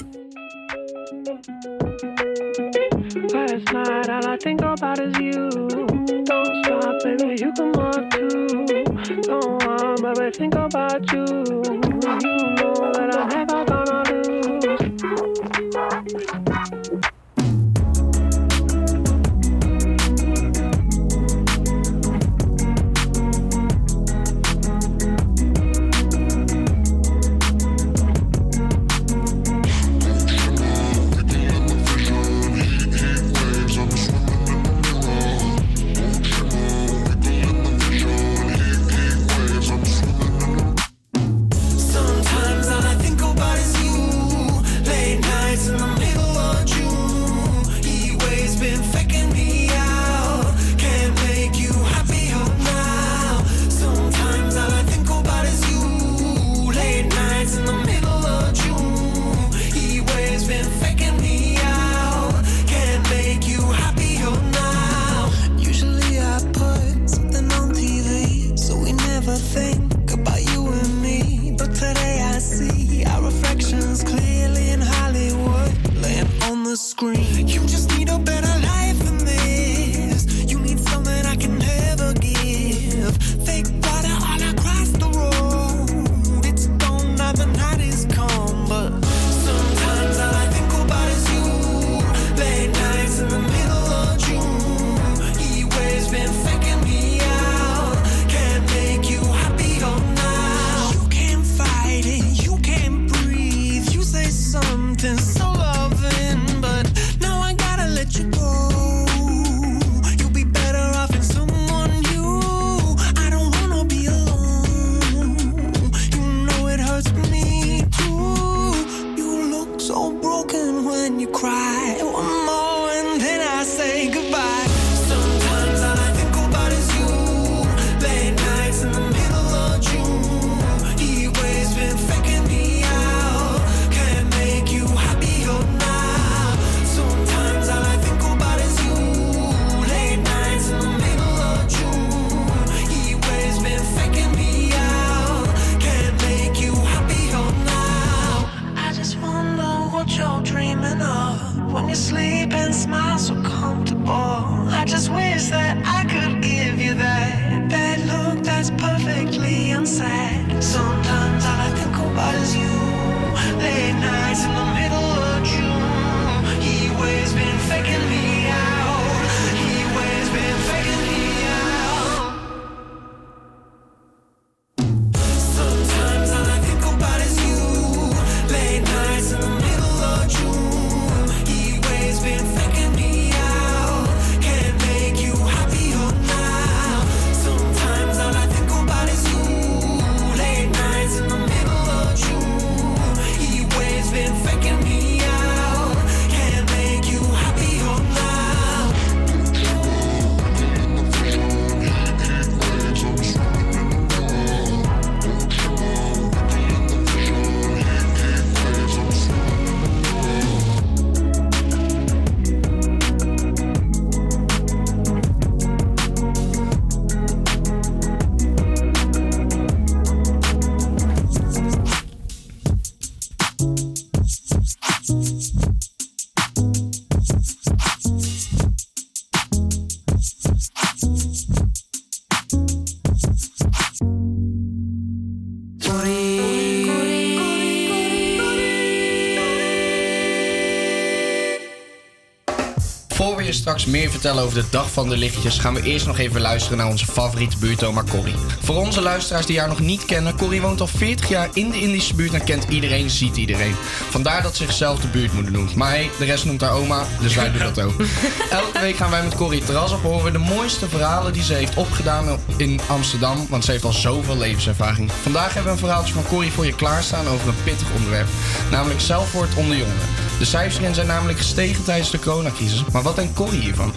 straks 243.69 243.87
meer 243.87 244.11
vertellen 244.11 244.43
over 244.43 244.55
de 244.63 244.69
Dag 244.71 244.91
van 244.91 245.09
de 245.09 245.17
Lichtjes, 245.17 245.59
gaan 245.59 245.75
we 245.75 245.83
eerst 245.83 246.07
nog 246.07 246.19
even 246.19 246.41
luisteren 246.41 246.79
naar 246.79 246.87
onze 246.87 247.07
favoriete 247.07 247.57
buurtoma 247.59 248.03
Corrie. 248.11 248.35
Voor 248.63 248.77
onze 248.77 249.01
luisteraars 249.01 249.47
die 249.47 249.59
haar 249.59 249.69
nog 249.69 249.81
niet 249.81 250.05
kennen, 250.05 250.37
Corrie 250.37 250.61
woont 250.61 250.81
al 250.81 250.87
40 250.87 251.29
jaar 251.29 251.49
in 251.53 251.71
de 251.71 251.81
Indische 251.81 252.15
buurt 252.15 252.33
en 252.33 252.45
kent 252.45 252.65
iedereen, 252.69 253.11
ziet 253.11 253.37
iedereen. 253.37 253.75
Vandaar 254.11 254.43
dat 254.43 254.57
ze 254.57 254.65
zichzelf 254.65 255.01
de 255.01 255.09
buurtmoeder 255.09 255.53
noemt. 255.53 255.75
Maar 255.75 255.91
hey, 255.91 256.11
de 256.19 256.25
rest 256.25 256.45
noemt 256.45 256.61
haar 256.61 256.71
oma, 256.71 257.05
dus 257.21 257.35
wij 257.35 257.53
doen 257.53 257.63
dat 257.63 257.81
ook. 257.81 258.01
Elke 258.51 258.81
week 258.81 258.97
gaan 258.97 259.11
wij 259.11 259.23
met 259.23 259.35
Corrie 259.35 259.65
terras 259.65 259.93
op 259.93 260.03
horen 260.03 260.33
de 260.33 260.39
mooiste 260.39 260.89
verhalen 260.89 261.33
die 261.33 261.43
ze 261.43 261.55
heeft 261.55 261.77
opgedaan 261.77 262.39
in 262.57 262.81
Amsterdam, 262.87 263.47
want 263.49 263.65
ze 263.65 263.71
heeft 263.71 263.85
al 263.85 263.93
zoveel 263.93 264.37
levenservaring. 264.37 265.13
Vandaag 265.23 265.55
hebben 265.55 265.65
we 265.65 265.71
een 265.71 265.87
verhaaltje 265.87 266.15
van 266.15 266.27
Corrie 266.27 266.53
voor 266.53 266.67
je 266.67 266.75
klaarstaan 266.75 267.27
over 267.27 267.49
een 267.49 267.63
pittig 267.65 267.93
onderwerp, 267.95 268.29
namelijk 268.71 269.01
Zelfwoord 269.01 269.55
onder 269.55 269.77
jongeren. 269.77 270.18
De 270.39 270.45
cijfers 270.45 270.95
zijn 270.95 271.07
namelijk 271.07 271.39
gestegen 271.39 271.85
tijdens 271.85 272.11
de 272.11 272.19
coronacrisis. 272.19 272.85
Maar 272.93 273.03
wat 273.03 273.17
denk 273.17 273.35
Corrie 273.35 273.61
hiervan? 273.61 273.93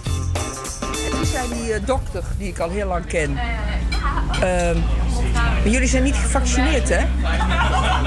Het 1.19 1.27
zijn 1.27 1.49
die 1.49 1.73
eh, 1.73 1.85
dokter 1.85 2.23
die 2.37 2.47
ik 2.47 2.59
al 2.59 2.69
heel 2.69 2.87
lang 2.87 3.05
ken. 3.05 3.37
Ehm, 4.41 4.77
maar 5.33 5.69
jullie 5.69 5.87
zijn 5.87 6.03
niet 6.03 6.15
gevaccineerd, 6.15 6.89
hè? 6.89 7.05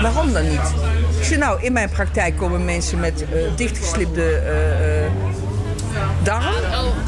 Waarom 0.02 0.32
dan 0.32 0.48
niet? 0.48 0.74
Ik 1.18 1.24
zeg 1.24 1.38
nou, 1.38 1.62
in 1.62 1.72
mijn 1.72 1.88
praktijk 1.88 2.36
komen 2.36 2.64
mensen 2.64 3.00
met 3.00 3.22
uh, 3.22 3.56
dichtgeslipte 3.56 4.36
eh, 4.36 5.10
darm, 6.22 6.54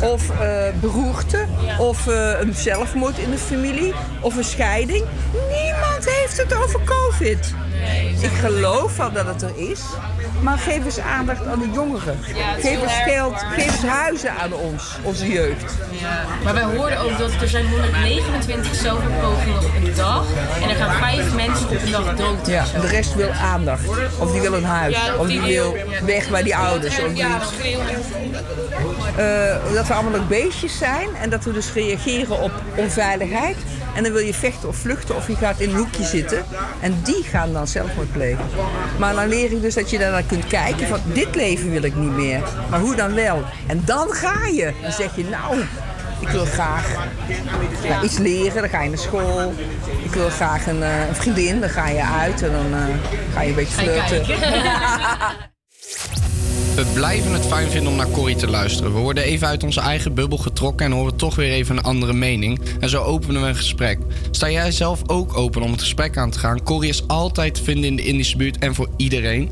of 0.02 0.30
uh, 0.30 0.62
beroerte, 0.80 1.44
of 1.78 2.06
een 2.40 2.54
zelfmoord 2.54 3.18
in 3.18 3.30
de 3.30 3.38
familie, 3.38 3.92
of 4.20 4.36
een 4.36 4.44
scheiding. 4.44 5.04
Niemand 5.32 6.10
heeft 6.10 6.36
het 6.36 6.54
over 6.54 6.80
COVID. 6.84 7.54
Ik 8.20 8.30
geloof 8.30 8.96
wel 8.96 9.12
dat 9.12 9.26
het 9.26 9.42
er 9.42 9.56
is, 9.56 9.80
maar 10.40 10.58
geef 10.58 10.84
eens 10.84 10.98
aandacht 10.98 11.46
aan 11.46 11.58
de 11.58 11.70
jongeren. 11.72 12.18
Geef 12.58 12.82
eens 12.82 13.02
geld, 13.04 13.34
geef 13.54 13.66
eens 13.66 13.82
huizen 13.82 14.30
aan 14.30 14.52
ons, 14.52 14.98
onze 15.02 15.28
jeugd. 15.32 15.74
Maar 16.44 16.54
wij 16.54 16.62
hoorden 16.62 16.98
ook 16.98 17.18
dat 17.18 17.30
er 17.40 17.48
zijn 17.48 17.68
129 17.68 18.74
zelfmoordpogingen 18.74 19.58
op 19.58 19.74
een 19.84 19.94
dag. 19.94 20.26
En 20.62 20.68
er 20.68 20.76
gaan 20.76 20.98
vijf 20.98 21.34
mensen 21.34 21.66
op 21.68 21.82
een 21.82 21.90
dag 21.90 22.16
dood. 22.16 22.46
Ja, 22.46 22.64
en 22.74 22.80
de 22.80 22.86
rest 22.86 23.14
wil 23.14 23.30
aandacht. 23.30 23.88
Of 24.18 24.32
die 24.32 24.40
wil 24.40 24.54
een 24.54 24.64
huis. 24.64 24.96
Of 25.18 25.26
die 25.26 25.40
wil 25.40 25.76
weg 26.04 26.28
bij 26.28 26.42
die 26.42 26.56
ouders. 26.56 27.00
Of 27.00 27.12
die. 27.12 27.24
Eh, 29.16 29.74
dat 29.74 29.86
we 29.86 29.94
allemaal 29.94 30.20
ook 30.20 30.28
beestjes 30.28 30.78
zijn 30.78 31.08
en 31.20 31.30
dat 31.30 31.44
we 31.44 31.52
dus 31.52 31.72
reageren 31.72 32.40
op 32.40 32.52
onveiligheid. 32.76 33.56
En 33.96 34.02
dan 34.02 34.12
wil 34.12 34.22
je 34.22 34.34
vechten 34.34 34.68
of 34.68 34.76
vluchten 34.76 35.16
of 35.16 35.26
je 35.26 35.36
gaat 35.36 35.60
in 35.60 35.68
een 35.68 35.76
hoekje 35.76 36.04
zitten. 36.04 36.44
En 36.80 37.00
die 37.04 37.22
gaan 37.22 37.52
dan 37.52 37.66
zelfmoord 37.66 38.12
plegen. 38.12 38.44
Maar 38.98 39.14
dan 39.14 39.28
leer 39.28 39.52
ik 39.52 39.60
dus 39.60 39.74
dat 39.74 39.90
je 39.90 39.98
daarnaar 39.98 40.22
kunt 40.22 40.46
kijken 40.46 40.86
van 40.86 41.00
dit 41.04 41.34
leven 41.34 41.70
wil 41.70 41.82
ik 41.82 41.96
niet 41.96 42.12
meer. 42.12 42.40
Maar 42.70 42.80
hoe 42.80 42.94
dan 42.94 43.14
wel? 43.14 43.42
En 43.66 43.82
dan 43.84 44.10
ga 44.10 44.46
je. 44.46 44.72
Dan 44.82 44.92
zeg 44.92 45.16
je 45.16 45.24
nou, 45.24 45.60
ik 46.20 46.28
wil 46.28 46.44
graag 46.44 47.08
iets 48.02 48.18
leren. 48.18 48.60
Dan 48.60 48.70
ga 48.70 48.82
je 48.82 48.88
naar 48.88 48.98
school. 48.98 49.54
Ik 50.04 50.12
wil 50.12 50.28
graag 50.28 50.66
een, 50.66 50.82
eh, 50.82 51.08
een 51.08 51.14
vriendin. 51.14 51.60
Dan 51.60 51.68
ga 51.68 51.88
je 51.88 52.04
uit 52.04 52.42
en 52.42 52.52
dan 52.52 52.74
eh, 52.74 52.80
ga 53.34 53.40
je 53.40 53.48
een 53.48 53.54
beetje 53.54 53.74
flirten. 53.74 54.24
We 56.76 56.86
blijven 56.94 57.32
het 57.32 57.46
fijn 57.46 57.70
vinden 57.70 57.90
om 57.90 57.96
naar 57.96 58.10
Corrie 58.10 58.36
te 58.36 58.50
luisteren. 58.50 58.94
We 58.94 58.98
worden 58.98 59.24
even 59.24 59.46
uit 59.46 59.62
onze 59.64 59.80
eigen 59.80 60.14
bubbel 60.14 60.38
getrokken 60.38 60.86
en 60.86 60.92
horen 60.92 61.16
toch 61.16 61.34
weer 61.34 61.50
even 61.50 61.76
een 61.76 61.82
andere 61.82 62.12
mening. 62.12 62.60
En 62.80 62.88
zo 62.88 63.02
openen 63.02 63.42
we 63.42 63.48
een 63.48 63.56
gesprek. 63.56 63.98
Sta 64.30 64.50
jij 64.50 64.70
zelf 64.70 65.02
ook 65.06 65.36
open 65.36 65.62
om 65.62 65.70
het 65.70 65.80
gesprek 65.80 66.16
aan 66.16 66.30
te 66.30 66.38
gaan? 66.38 66.62
Corrie 66.62 66.90
is 66.90 67.08
altijd 67.08 67.54
te 67.54 67.62
vinden 67.62 67.84
in 67.84 67.96
de 67.96 68.04
Indische 68.04 68.36
buurt 68.36 68.58
en 68.58 68.74
voor 68.74 68.88
iedereen. 68.96 69.50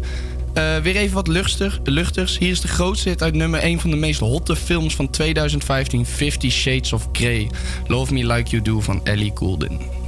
Eh, 0.54 0.76
weer 0.76 0.96
even 0.96 1.14
wat 1.14 1.28
luchtig, 1.28 1.80
luchtigs. 1.84 2.38
Hier 2.38 2.50
is 2.50 2.60
de 2.60 2.68
grootste 2.68 3.08
hit 3.08 3.22
uit 3.22 3.34
nummer 3.34 3.60
1 3.60 3.80
van 3.80 3.90
de 3.90 3.96
meest 3.96 4.20
hotte 4.20 4.56
films 4.56 4.94
van 4.94 5.10
2015, 5.10 6.06
Fifty 6.06 6.50
Shades 6.50 6.92
of 6.92 7.08
Grey. 7.12 7.50
Love 7.86 8.12
Me 8.12 8.26
Like 8.26 8.50
You 8.50 8.62
Do 8.62 8.80
van 8.80 9.00
Ellie 9.04 9.32
Goulding. 9.34 10.03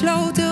Gesloten 0.00 0.49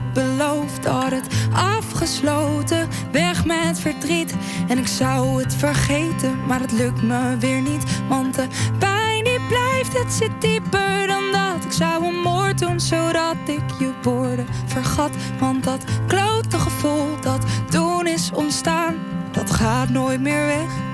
het 0.00 0.12
beloofd. 0.12 0.86
Had 0.86 1.10
het 1.10 1.26
afgesloten, 1.52 2.88
weg 3.12 3.44
met 3.44 3.80
verdriet. 3.80 4.34
En 4.68 4.78
ik 4.78 4.86
zou 4.86 5.42
het 5.42 5.54
vergeten, 5.54 6.46
maar 6.46 6.60
het 6.60 6.72
lukt 6.72 7.02
me 7.02 7.36
weer 7.38 7.60
niet. 7.60 7.84
Want 8.08 8.34
de 8.34 8.46
pijn 8.78 9.24
die 9.24 9.40
blijft, 9.48 9.98
het 9.98 10.12
zit 10.12 10.40
dieper 10.40 11.06
dan 11.06 11.22
dat. 11.32 11.64
Ik 11.64 11.72
zou 11.72 12.04
een 12.04 12.20
moord 12.20 12.58
doen, 12.58 12.80
zodat 12.80 13.36
ik 13.46 13.78
je 13.78 13.92
woorden 14.02 14.46
vergat. 14.66 15.10
Want 15.38 15.64
dat 15.64 15.84
klote 16.06 16.58
gevoel 16.58 17.20
dat 17.20 17.46
toen 17.70 18.06
is 18.06 18.30
ontstaan, 18.34 18.94
dat 19.32 19.50
gaat 19.50 19.88
nooit 19.88 20.20
meer 20.20 20.46
weg. 20.46 20.87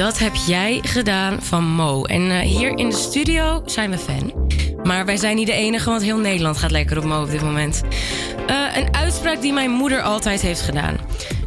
Dat 0.00 0.18
heb 0.18 0.34
jij 0.34 0.80
gedaan 0.82 1.42
van 1.42 1.64
Mo. 1.64 2.04
En 2.04 2.30
eh, 2.30 2.38
hier 2.38 2.78
in 2.78 2.88
de 2.88 2.96
studio 2.96 3.62
zijn 3.66 3.90
we 3.90 3.98
fan. 3.98 4.32
Maar 4.82 5.04
wij 5.04 5.16
zijn 5.16 5.36
niet 5.36 5.46
de 5.46 5.52
enige, 5.52 5.90
want 5.90 6.02
heel 6.02 6.18
Nederland 6.18 6.58
gaat 6.58 6.70
lekker 6.70 6.98
op 6.98 7.04
Mo 7.04 7.22
op 7.22 7.30
dit 7.30 7.42
moment. 7.42 7.82
Eh, 8.46 8.76
een 8.76 8.94
uitspraak 8.94 9.40
die 9.40 9.52
mijn 9.52 9.70
moeder 9.70 10.02
altijd 10.02 10.40
heeft 10.40 10.60
gedaan. 10.60 10.96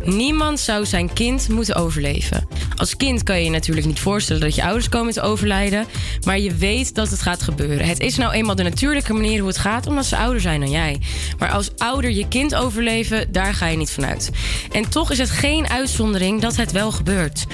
Niemand 0.03 0.59
zou 0.59 0.85
zijn 0.85 1.13
kind 1.13 1.49
moeten 1.49 1.75
overleven. 1.75 2.47
Als 2.75 2.97
kind 2.97 3.23
kan 3.23 3.37
je 3.37 3.43
je 3.43 3.49
natuurlijk 3.49 3.87
niet 3.87 3.99
voorstellen 3.99 4.41
dat 4.41 4.55
je 4.55 4.63
ouders 4.63 4.89
komen 4.89 5.13
te 5.13 5.21
overlijden. 5.21 5.85
Maar 6.25 6.39
je 6.39 6.55
weet 6.55 6.95
dat 6.95 7.09
het 7.09 7.21
gaat 7.21 7.41
gebeuren. 7.41 7.87
Het 7.87 7.99
is 7.99 8.17
nou 8.17 8.33
eenmaal 8.33 8.55
de 8.55 8.63
natuurlijke 8.63 9.13
manier 9.13 9.39
hoe 9.39 9.47
het 9.47 9.57
gaat, 9.57 9.87
omdat 9.87 10.05
ze 10.05 10.17
ouder 10.17 10.41
zijn 10.41 10.59
dan 10.59 10.71
jij. 10.71 11.01
Maar 11.37 11.51
als 11.51 11.71
ouder 11.77 12.11
je 12.11 12.27
kind 12.27 12.55
overleven, 12.55 13.31
daar 13.31 13.53
ga 13.53 13.67
je 13.67 13.77
niet 13.77 13.91
vanuit. 13.91 14.29
En 14.71 14.89
toch 14.89 15.11
is 15.11 15.17
het 15.17 15.29
geen 15.29 15.69
uitzondering 15.69 16.41
dat 16.41 16.55
het 16.55 16.71
wel 16.71 16.91
gebeurt. 16.91 17.45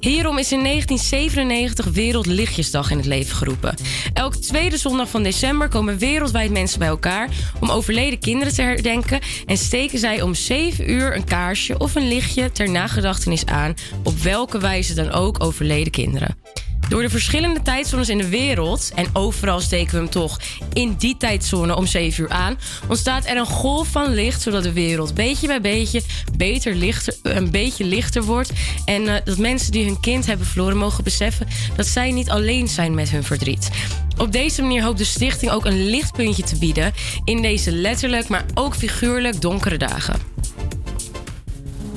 Hierom 0.00 0.38
is 0.38 0.52
in 0.52 0.62
1997 0.62 1.86
Wereldlichtjesdag 1.86 2.90
in 2.90 2.96
het 2.96 3.06
leven 3.06 3.36
geroepen. 3.36 3.74
Elke 4.12 4.38
tweede 4.38 4.76
zondag 4.76 5.08
van 5.08 5.22
december 5.22 5.68
komen 5.68 5.98
wereldwijd 5.98 6.50
mensen 6.50 6.78
bij 6.78 6.88
elkaar 6.88 7.28
om 7.60 7.70
overleden 7.70 8.18
kinderen 8.18 8.54
te 8.54 8.62
herdenken 8.62 9.20
en 9.46 9.56
steken 9.56 9.98
zij 9.98 10.22
om 10.22 10.34
7 10.34 10.90
uur 10.90 11.16
een 11.16 11.24
kaarsje 11.24 11.78
of 11.78 11.94
een 11.94 12.08
lichtje 12.08 12.52
ter 12.52 12.70
nagedachtenis 12.70 13.46
aan 13.46 13.74
op 14.02 14.18
welke 14.18 14.58
wijze 14.62 14.94
dan 14.94 15.10
ook 15.10 15.44
overleden 15.44 15.92
kinderen. 15.92 16.36
Door 16.88 17.02
de 17.02 17.10
verschillende 17.10 17.62
tijdzones 17.62 18.08
in 18.08 18.18
de 18.18 18.28
wereld, 18.28 18.92
en 18.94 19.06
overal 19.12 19.60
steken 19.60 19.92
we 19.92 19.98
hem 19.98 20.10
toch 20.10 20.40
in 20.72 20.94
die 20.98 21.16
tijdzone 21.16 21.76
om 21.76 21.86
7 21.86 22.22
uur 22.22 22.30
aan, 22.30 22.58
ontstaat 22.88 23.26
er 23.26 23.36
een 23.36 23.46
golf 23.46 23.88
van 23.88 24.14
licht, 24.14 24.42
zodat 24.42 24.62
de 24.62 24.72
wereld 24.72 25.14
beetje 25.14 25.46
bij 25.46 25.60
beetje 25.60 26.02
beter 26.36 26.74
lichter, 26.74 27.14
een 27.22 27.50
beetje 27.50 27.84
lichter 27.84 28.22
wordt. 28.22 28.52
En 28.84 29.08
eh, 29.08 29.24
dat 29.24 29.38
mensen 29.38 29.72
die 29.72 29.84
hun 29.84 30.00
kind 30.00 30.26
hebben 30.26 30.46
verloren 30.46 30.76
mogen 30.76 31.04
beseffen 31.04 31.48
dat 31.76 31.86
zij 31.86 32.10
niet 32.10 32.30
alleen 32.30 32.68
zijn 32.68 32.94
met 32.94 33.10
hun 33.10 33.24
verdriet. 33.24 33.70
Op 34.18 34.32
deze 34.32 34.62
manier 34.62 34.82
hoopt 34.82 34.98
de 34.98 35.04
stichting 35.04 35.50
ook 35.50 35.64
een 35.64 35.88
lichtpuntje 35.88 36.42
te 36.42 36.58
bieden 36.58 36.92
in 37.24 37.42
deze 37.42 37.72
letterlijk, 37.72 38.28
maar 38.28 38.44
ook 38.54 38.74
figuurlijk 38.74 39.40
donkere 39.40 39.76
dagen. 39.76 40.14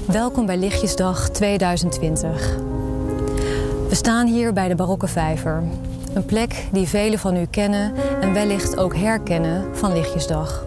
Welkom 0.08 0.46
bij 0.46 0.58
Lichtjesdag 0.58 1.30
2020. 1.30 2.56
We 3.90 3.96
staan 3.96 4.28
hier 4.28 4.54
bij 4.54 4.68
de 4.68 4.76
Barokke 4.76 5.08
Vijver. 5.08 5.64
Een 6.14 6.26
plek 6.26 6.66
die 6.72 6.88
velen 6.88 7.20
van 7.20 7.36
u 7.36 7.46
kennen 7.46 7.94
en 8.22 8.34
wellicht 8.34 8.78
ook 8.78 8.96
herkennen 8.96 9.76
van 9.76 9.94
Lichtjesdag. 9.94 10.66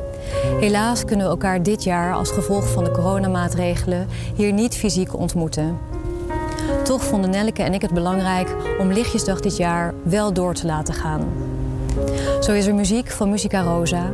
Helaas 0.60 1.04
kunnen 1.04 1.26
we 1.26 1.32
elkaar 1.32 1.62
dit 1.62 1.84
jaar 1.84 2.14
als 2.14 2.30
gevolg 2.30 2.72
van 2.72 2.84
de 2.84 2.90
coronamaatregelen 2.90 4.08
hier 4.34 4.52
niet 4.52 4.76
fysiek 4.76 5.18
ontmoeten. 5.18 5.78
Toch 6.84 7.04
vonden 7.04 7.30
Nelleke 7.30 7.62
en 7.62 7.74
ik 7.74 7.82
het 7.82 7.94
belangrijk 7.94 8.54
om 8.78 8.92
Lichtjesdag 8.92 9.40
dit 9.40 9.56
jaar 9.56 9.94
wel 10.02 10.32
door 10.32 10.54
te 10.54 10.66
laten 10.66 10.94
gaan. 10.94 11.22
Zo 12.40 12.52
is 12.52 12.66
er 12.66 12.74
muziek 12.74 13.10
van 13.10 13.30
Musica 13.30 13.62
Rosa, 13.62 14.10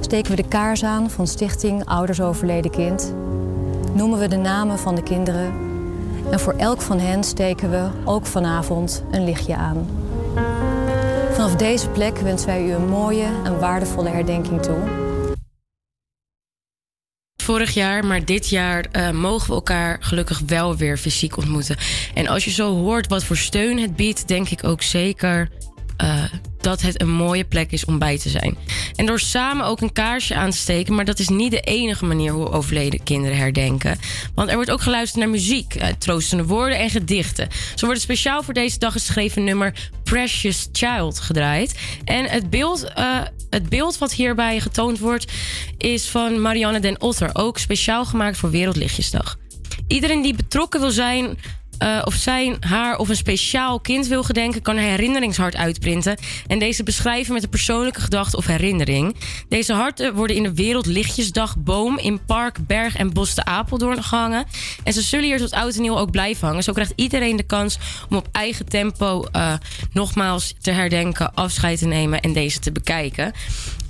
steken 0.00 0.30
we 0.30 0.42
de 0.42 0.48
kaars 0.48 0.84
aan 0.84 1.10
van 1.10 1.26
Stichting 1.26 1.84
Ouders 1.84 2.20
Overleden 2.20 2.70
Kind, 2.70 3.14
noemen 3.94 4.18
we 4.18 4.28
de 4.28 4.36
namen 4.36 4.78
van 4.78 4.94
de 4.94 5.02
kinderen 5.02 5.52
en 6.30 6.40
voor 6.40 6.52
elk 6.52 6.80
van 6.80 6.98
hen 6.98 7.24
steken 7.24 7.70
we 7.70 7.88
ook 8.04 8.26
vanavond 8.26 9.04
een 9.10 9.24
lichtje 9.24 9.56
aan. 9.56 9.86
Vanaf 11.32 11.56
deze 11.56 11.88
plek 11.88 12.18
wensen 12.18 12.46
wij 12.46 12.64
u 12.66 12.72
een 12.72 12.88
mooie 12.88 13.26
en 13.44 13.58
waardevolle 13.58 14.08
herdenking 14.08 14.62
toe. 14.62 14.78
Vorig 17.42 17.74
jaar, 17.74 18.04
maar 18.04 18.24
dit 18.24 18.48
jaar 18.48 18.86
eh, 18.92 19.10
mogen 19.10 19.48
we 19.48 19.54
elkaar 19.54 19.96
gelukkig 20.00 20.40
wel 20.46 20.76
weer 20.76 20.96
fysiek 20.96 21.36
ontmoeten. 21.36 21.76
En 22.14 22.26
als 22.26 22.44
je 22.44 22.50
zo 22.50 22.74
hoort 22.74 23.06
wat 23.06 23.24
voor 23.24 23.36
steun 23.36 23.78
het 23.78 23.96
biedt, 23.96 24.28
denk 24.28 24.48
ik 24.48 24.64
ook 24.64 24.82
zeker 24.82 25.48
eh, 26.02 26.22
dat 26.60 26.82
het 26.82 27.00
een 27.00 27.10
mooie 27.10 27.44
plek 27.44 27.72
is 27.72 27.84
om 27.84 27.98
bij 27.98 28.18
te 28.18 28.28
zijn. 28.28 28.56
En 28.94 29.06
door 29.06 29.20
samen 29.20 29.66
ook 29.66 29.80
een 29.80 29.92
kaarsje 29.92 30.34
aan 30.34 30.50
te 30.50 30.56
steken, 30.56 30.94
maar 30.94 31.04
dat 31.04 31.18
is 31.18 31.28
niet 31.28 31.50
de 31.50 31.60
enige 31.60 32.04
manier 32.04 32.32
hoe 32.32 32.50
overleden 32.50 33.02
kinderen 33.02 33.36
herdenken. 33.36 33.98
Want 34.34 34.48
er 34.48 34.54
wordt 34.54 34.70
ook 34.70 34.80
geluisterd 34.80 35.20
naar 35.20 35.32
muziek, 35.32 35.74
eh, 35.74 35.88
troostende 35.98 36.44
woorden 36.44 36.78
en 36.78 36.90
gedichten. 36.90 37.48
Zo 37.74 37.86
wordt 37.86 38.00
speciaal 38.00 38.42
voor 38.42 38.54
deze 38.54 38.78
dag 38.78 38.92
geschreven 38.92 39.44
nummer 39.44 39.90
Precious 40.04 40.68
Child 40.72 41.20
gedraaid. 41.20 41.78
En 42.04 42.24
het 42.24 42.50
beeld, 42.50 42.84
eh, 42.84 43.20
het 43.50 43.68
beeld 43.68 43.98
wat 43.98 44.12
hierbij 44.12 44.60
getoond 44.60 44.98
wordt 44.98 45.32
is 45.78 46.08
van 46.08 46.40
Marianne 46.40 46.80
den 46.80 47.00
Otter, 47.00 47.30
ook 47.32 47.58
speciaal 47.58 48.04
gemaakt 48.04 48.36
voor 48.36 48.50
Wereldlichtjesdag. 48.50 49.38
Iedereen 49.86 50.22
die 50.22 50.34
betrokken 50.34 50.80
wil 50.80 50.90
zijn 50.90 51.38
eh, 51.78 52.02
of 52.04 52.14
zijn, 52.14 52.56
haar 52.60 52.96
of 52.96 53.08
een 53.08 53.16
speciaal 53.16 53.80
kind 53.80 54.06
wil 54.06 54.22
gedenken, 54.22 54.62
kan 54.62 54.76
een 54.76 54.82
herinneringshart 54.82 55.56
uitprinten 55.56 56.16
en 56.46 56.58
deze 56.58 56.82
beschrijven 56.82 57.34
met 57.34 57.42
een 57.42 57.48
persoonlijke 57.48 58.00
gedachte 58.00 58.36
of 58.36 58.46
herinnering. 58.46 59.16
Deze 59.48 59.72
harten 59.72 60.14
worden 60.14 60.36
in 60.36 60.42
de 60.42 60.54
Wereldlichtjesdag 60.54 61.56
boom 61.58 61.98
in 61.98 62.24
Park, 62.24 62.66
Berg 62.66 62.96
en 62.96 63.12
Bos 63.12 63.34
de 63.34 63.44
Apeldoorn 63.44 64.02
gehangen. 64.02 64.44
En 64.84 64.92
ze 64.92 65.02
zullen 65.02 65.24
hier 65.24 65.38
tot 65.38 65.52
oud 65.52 65.74
en 65.74 65.82
nieuw 65.82 65.96
ook 65.96 66.10
blijven 66.10 66.46
hangen. 66.46 66.62
Zo 66.62 66.72
krijgt 66.72 66.92
iedereen 66.96 67.36
de 67.36 67.42
kans 67.42 67.78
om 68.08 68.16
op 68.16 68.28
eigen 68.32 68.68
tempo 68.68 69.24
eh, 69.32 69.52
nogmaals 69.92 70.54
te 70.60 70.70
herdenken, 70.70 71.34
afscheid 71.34 71.78
te 71.78 71.86
nemen 71.86 72.20
en 72.20 72.32
deze 72.32 72.58
te 72.58 72.72
bekijken. 72.72 73.32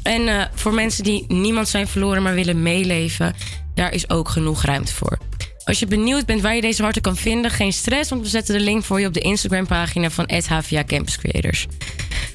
En 0.03 0.29
eh, 0.29 0.45
voor 0.55 0.75
mensen 0.75 1.05
die 1.05 1.25
niemand 1.29 1.68
zijn 1.68 1.88
verloren, 1.88 2.23
maar 2.23 2.35
willen 2.35 2.62
meeleven, 2.62 3.35
daar 3.75 3.92
is 3.92 4.11
ook 4.11 4.29
genoeg 4.29 4.62
ruimte 4.62 4.95
voor. 4.95 5.18
Als 5.64 5.79
je 5.79 5.87
benieuwd 5.87 6.27
bent 6.27 6.40
waar 6.40 6.55
je 6.55 6.61
deze 6.61 6.83
harten 6.83 7.03
kan 7.03 7.16
vinden, 7.16 7.51
geen 7.51 7.72
stress, 7.72 8.11
want 8.11 8.22
we 8.22 8.29
zetten 8.29 8.55
de 8.59 8.64
link 8.64 8.85
voor 8.85 9.01
je 9.01 9.07
op 9.07 9.14
de 9.14 9.20
Instagram-pagina 9.20 10.11
van 10.11 10.31
HVA 10.48 10.85
Campus 10.85 11.18
Creators. 11.18 11.66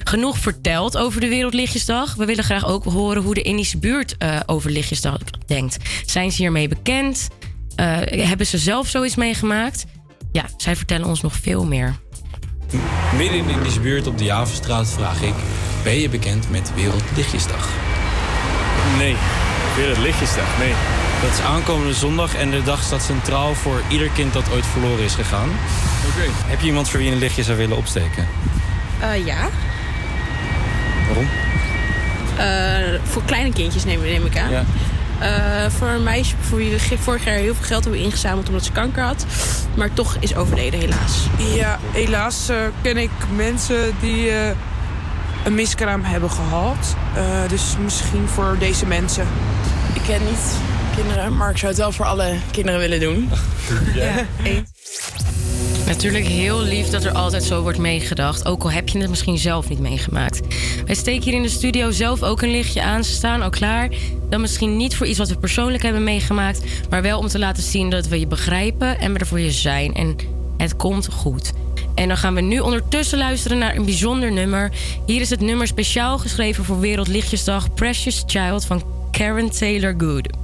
Genoeg 0.04 0.38
verteld 0.38 0.96
over 0.96 1.20
de 1.20 1.28
Wereldlichtjesdag. 1.28 2.14
We 2.14 2.24
willen 2.24 2.44
graag 2.44 2.66
ook 2.66 2.84
horen 2.84 3.22
hoe 3.22 3.34
de 3.34 3.42
Indische 3.42 3.78
buurt 3.78 4.16
eh, 4.16 4.40
over 4.46 4.70
Lichtjesdag 4.70 5.18
denkt. 5.46 5.76
Zijn 6.06 6.30
ze 6.30 6.36
hiermee 6.42 6.68
bekend? 6.68 7.28
Eh, 7.74 7.96
hebben 8.06 8.46
ze 8.46 8.58
zelf 8.58 8.88
zoiets 8.88 9.16
meegemaakt? 9.16 9.84
Ja, 10.32 10.44
zij 10.56 10.76
vertellen 10.76 11.06
ons 11.06 11.20
nog 11.20 11.34
veel 11.34 11.64
meer. 11.64 11.96
Midden 13.16 13.48
in 13.48 13.62
deze 13.62 13.80
buurt 13.80 14.06
op 14.06 14.18
de 14.18 14.24
Javenstraat 14.24 14.88
vraag 14.88 15.22
ik... 15.22 15.34
Ben 15.82 16.00
je 16.00 16.08
bekend 16.08 16.50
met 16.50 16.74
Wereldlichtjesdag? 16.74 17.68
Nee, 18.98 19.16
Wereldlichtjesdag, 19.76 20.58
nee. 20.58 20.72
Dat 21.22 21.30
is 21.30 21.40
aankomende 21.40 21.94
zondag 21.94 22.34
en 22.34 22.50
de 22.50 22.62
dag 22.62 22.82
staat 22.82 23.02
centraal 23.02 23.54
voor 23.54 23.82
ieder 23.88 24.08
kind 24.10 24.32
dat 24.32 24.50
ooit 24.52 24.66
verloren 24.66 25.04
is 25.04 25.14
gegaan. 25.14 25.48
Oké. 26.08 26.30
Heb 26.46 26.60
je 26.60 26.66
iemand 26.66 26.88
voor 26.88 26.98
wie 26.98 27.08
je 27.08 27.14
een 27.14 27.20
lichtje 27.20 27.42
zou 27.42 27.56
willen 27.56 27.76
opsteken? 27.76 28.28
Eh, 29.00 29.26
ja. 29.26 29.48
Waarom? 31.06 31.28
Eh, 32.36 33.00
voor 33.02 33.22
kleine 33.24 33.52
kindjes 33.52 33.84
neem, 33.84 34.00
neem 34.00 34.26
ik 34.26 34.38
aan. 34.38 34.50
Ja. 34.50 34.64
Eh, 35.18 35.70
voor 35.70 35.88
een 35.88 36.02
meisje 36.02 36.34
voor 36.40 36.58
wie 36.58 36.70
we 36.70 36.98
vorig 36.98 37.24
jaar 37.24 37.34
heel 37.34 37.54
veel 37.54 37.64
geld 37.64 37.84
hebben 37.84 38.02
ingezameld 38.02 38.48
omdat 38.48 38.64
ze 38.64 38.72
kanker 38.72 39.02
had. 39.02 39.26
Maar 39.74 39.92
toch 39.92 40.16
is 40.20 40.36
overleden, 40.36 40.80
helaas. 40.80 41.26
Ja, 41.54 41.78
helaas 41.92 42.48
eh, 42.48 42.56
ken 42.82 42.96
ik 42.96 43.10
mensen 43.34 43.94
die 44.00 44.30
eh, 44.30 44.50
een 45.44 45.54
miskraam 45.54 46.04
hebben 46.04 46.30
gehad. 46.30 46.96
Eh, 47.14 47.48
dus 47.48 47.76
misschien 47.82 48.28
voor 48.28 48.56
deze 48.58 48.86
mensen. 48.86 49.26
Ik 49.92 50.02
ken 50.06 50.20
niet 50.24 50.56
kinderen, 51.02 51.36
maar 51.36 51.50
ik 51.50 51.56
zou 51.56 51.70
het 51.70 51.80
wel 51.80 51.92
voor 51.92 52.04
alle 52.04 52.34
kinderen 52.50 52.80
willen 52.80 53.00
doen. 53.00 53.28
Ja, 53.94 54.26
Natuurlijk 55.86 56.26
heel 56.26 56.62
lief 56.62 56.88
dat 56.88 57.04
er 57.04 57.12
altijd 57.12 57.44
zo 57.44 57.62
wordt 57.62 57.78
meegedacht. 57.78 58.46
Ook 58.46 58.62
al 58.62 58.70
heb 58.70 58.88
je 58.88 58.98
het 58.98 59.10
misschien 59.10 59.38
zelf 59.38 59.68
niet 59.68 59.78
meegemaakt. 59.78 60.40
Wij 60.86 60.94
steken 60.94 61.22
hier 61.22 61.34
in 61.34 61.42
de 61.42 61.48
studio 61.48 61.90
zelf 61.90 62.22
ook 62.22 62.42
een 62.42 62.50
lichtje 62.50 62.82
aan. 62.82 63.04
Ze 63.04 63.12
staan 63.12 63.42
al 63.42 63.50
klaar. 63.50 63.88
Dan 64.28 64.40
misschien 64.40 64.76
niet 64.76 64.96
voor 64.96 65.06
iets 65.06 65.18
wat 65.18 65.28
we 65.28 65.38
persoonlijk 65.38 65.82
hebben 65.82 66.04
meegemaakt. 66.04 66.62
Maar 66.90 67.02
wel 67.02 67.18
om 67.18 67.28
te 67.28 67.38
laten 67.38 67.62
zien 67.62 67.90
dat 67.90 68.08
we 68.08 68.20
je 68.20 68.26
begrijpen 68.26 68.98
en 68.98 69.12
we 69.12 69.18
er 69.18 69.26
voor 69.26 69.40
je 69.40 69.50
zijn. 69.50 69.94
En 69.94 70.16
het 70.56 70.76
komt 70.76 71.12
goed. 71.12 71.52
En 71.94 72.08
dan 72.08 72.16
gaan 72.16 72.34
we 72.34 72.40
nu 72.40 72.58
ondertussen 72.58 73.18
luisteren 73.18 73.58
naar 73.58 73.76
een 73.76 73.84
bijzonder 73.84 74.32
nummer. 74.32 74.70
Hier 75.06 75.20
is 75.20 75.30
het 75.30 75.40
nummer 75.40 75.66
speciaal 75.66 76.18
geschreven 76.18 76.64
voor 76.64 76.80
Wereldlichtjesdag 76.80 77.74
Precious 77.74 78.22
Child 78.26 78.64
van 78.64 78.82
Karen 79.10 79.50
Taylor 79.50 79.94
Good. 79.98 80.37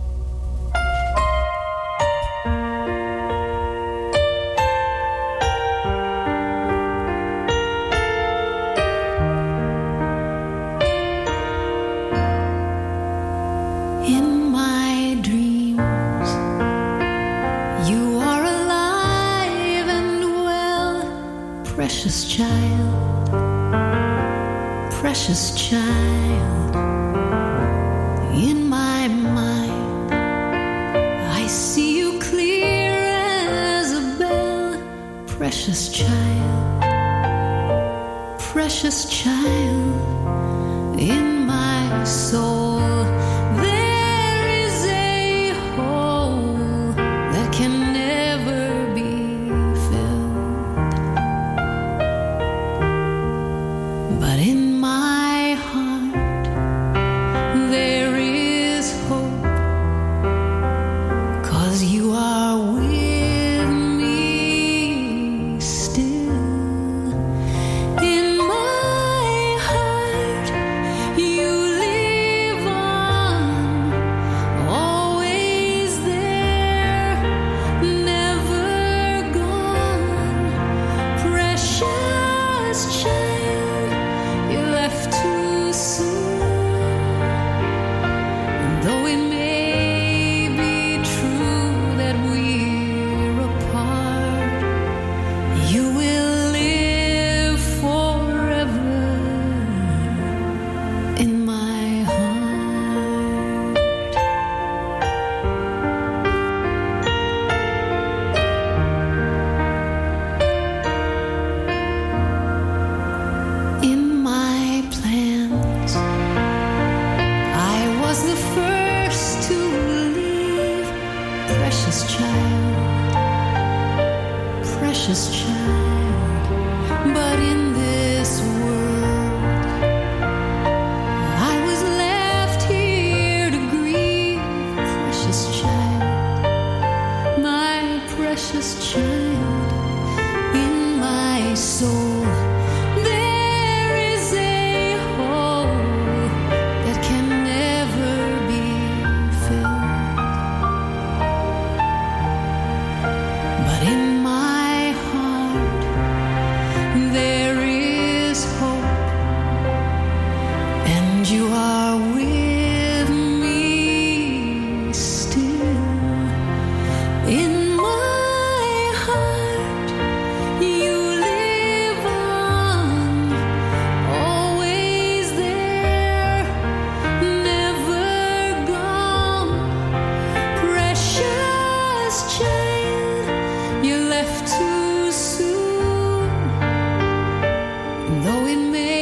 Though 188.34 188.46
it 188.46 188.56
may 188.56 188.93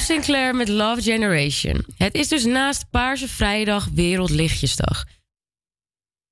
Sinclair 0.00 0.54
met 0.54 0.68
Love 0.68 1.02
Generation. 1.02 1.84
Het 1.96 2.14
is 2.14 2.28
dus 2.28 2.44
naast 2.44 2.90
Paarse 2.90 3.28
Vrijdag 3.28 3.88
Wereldlichtjesdag. 3.94 5.04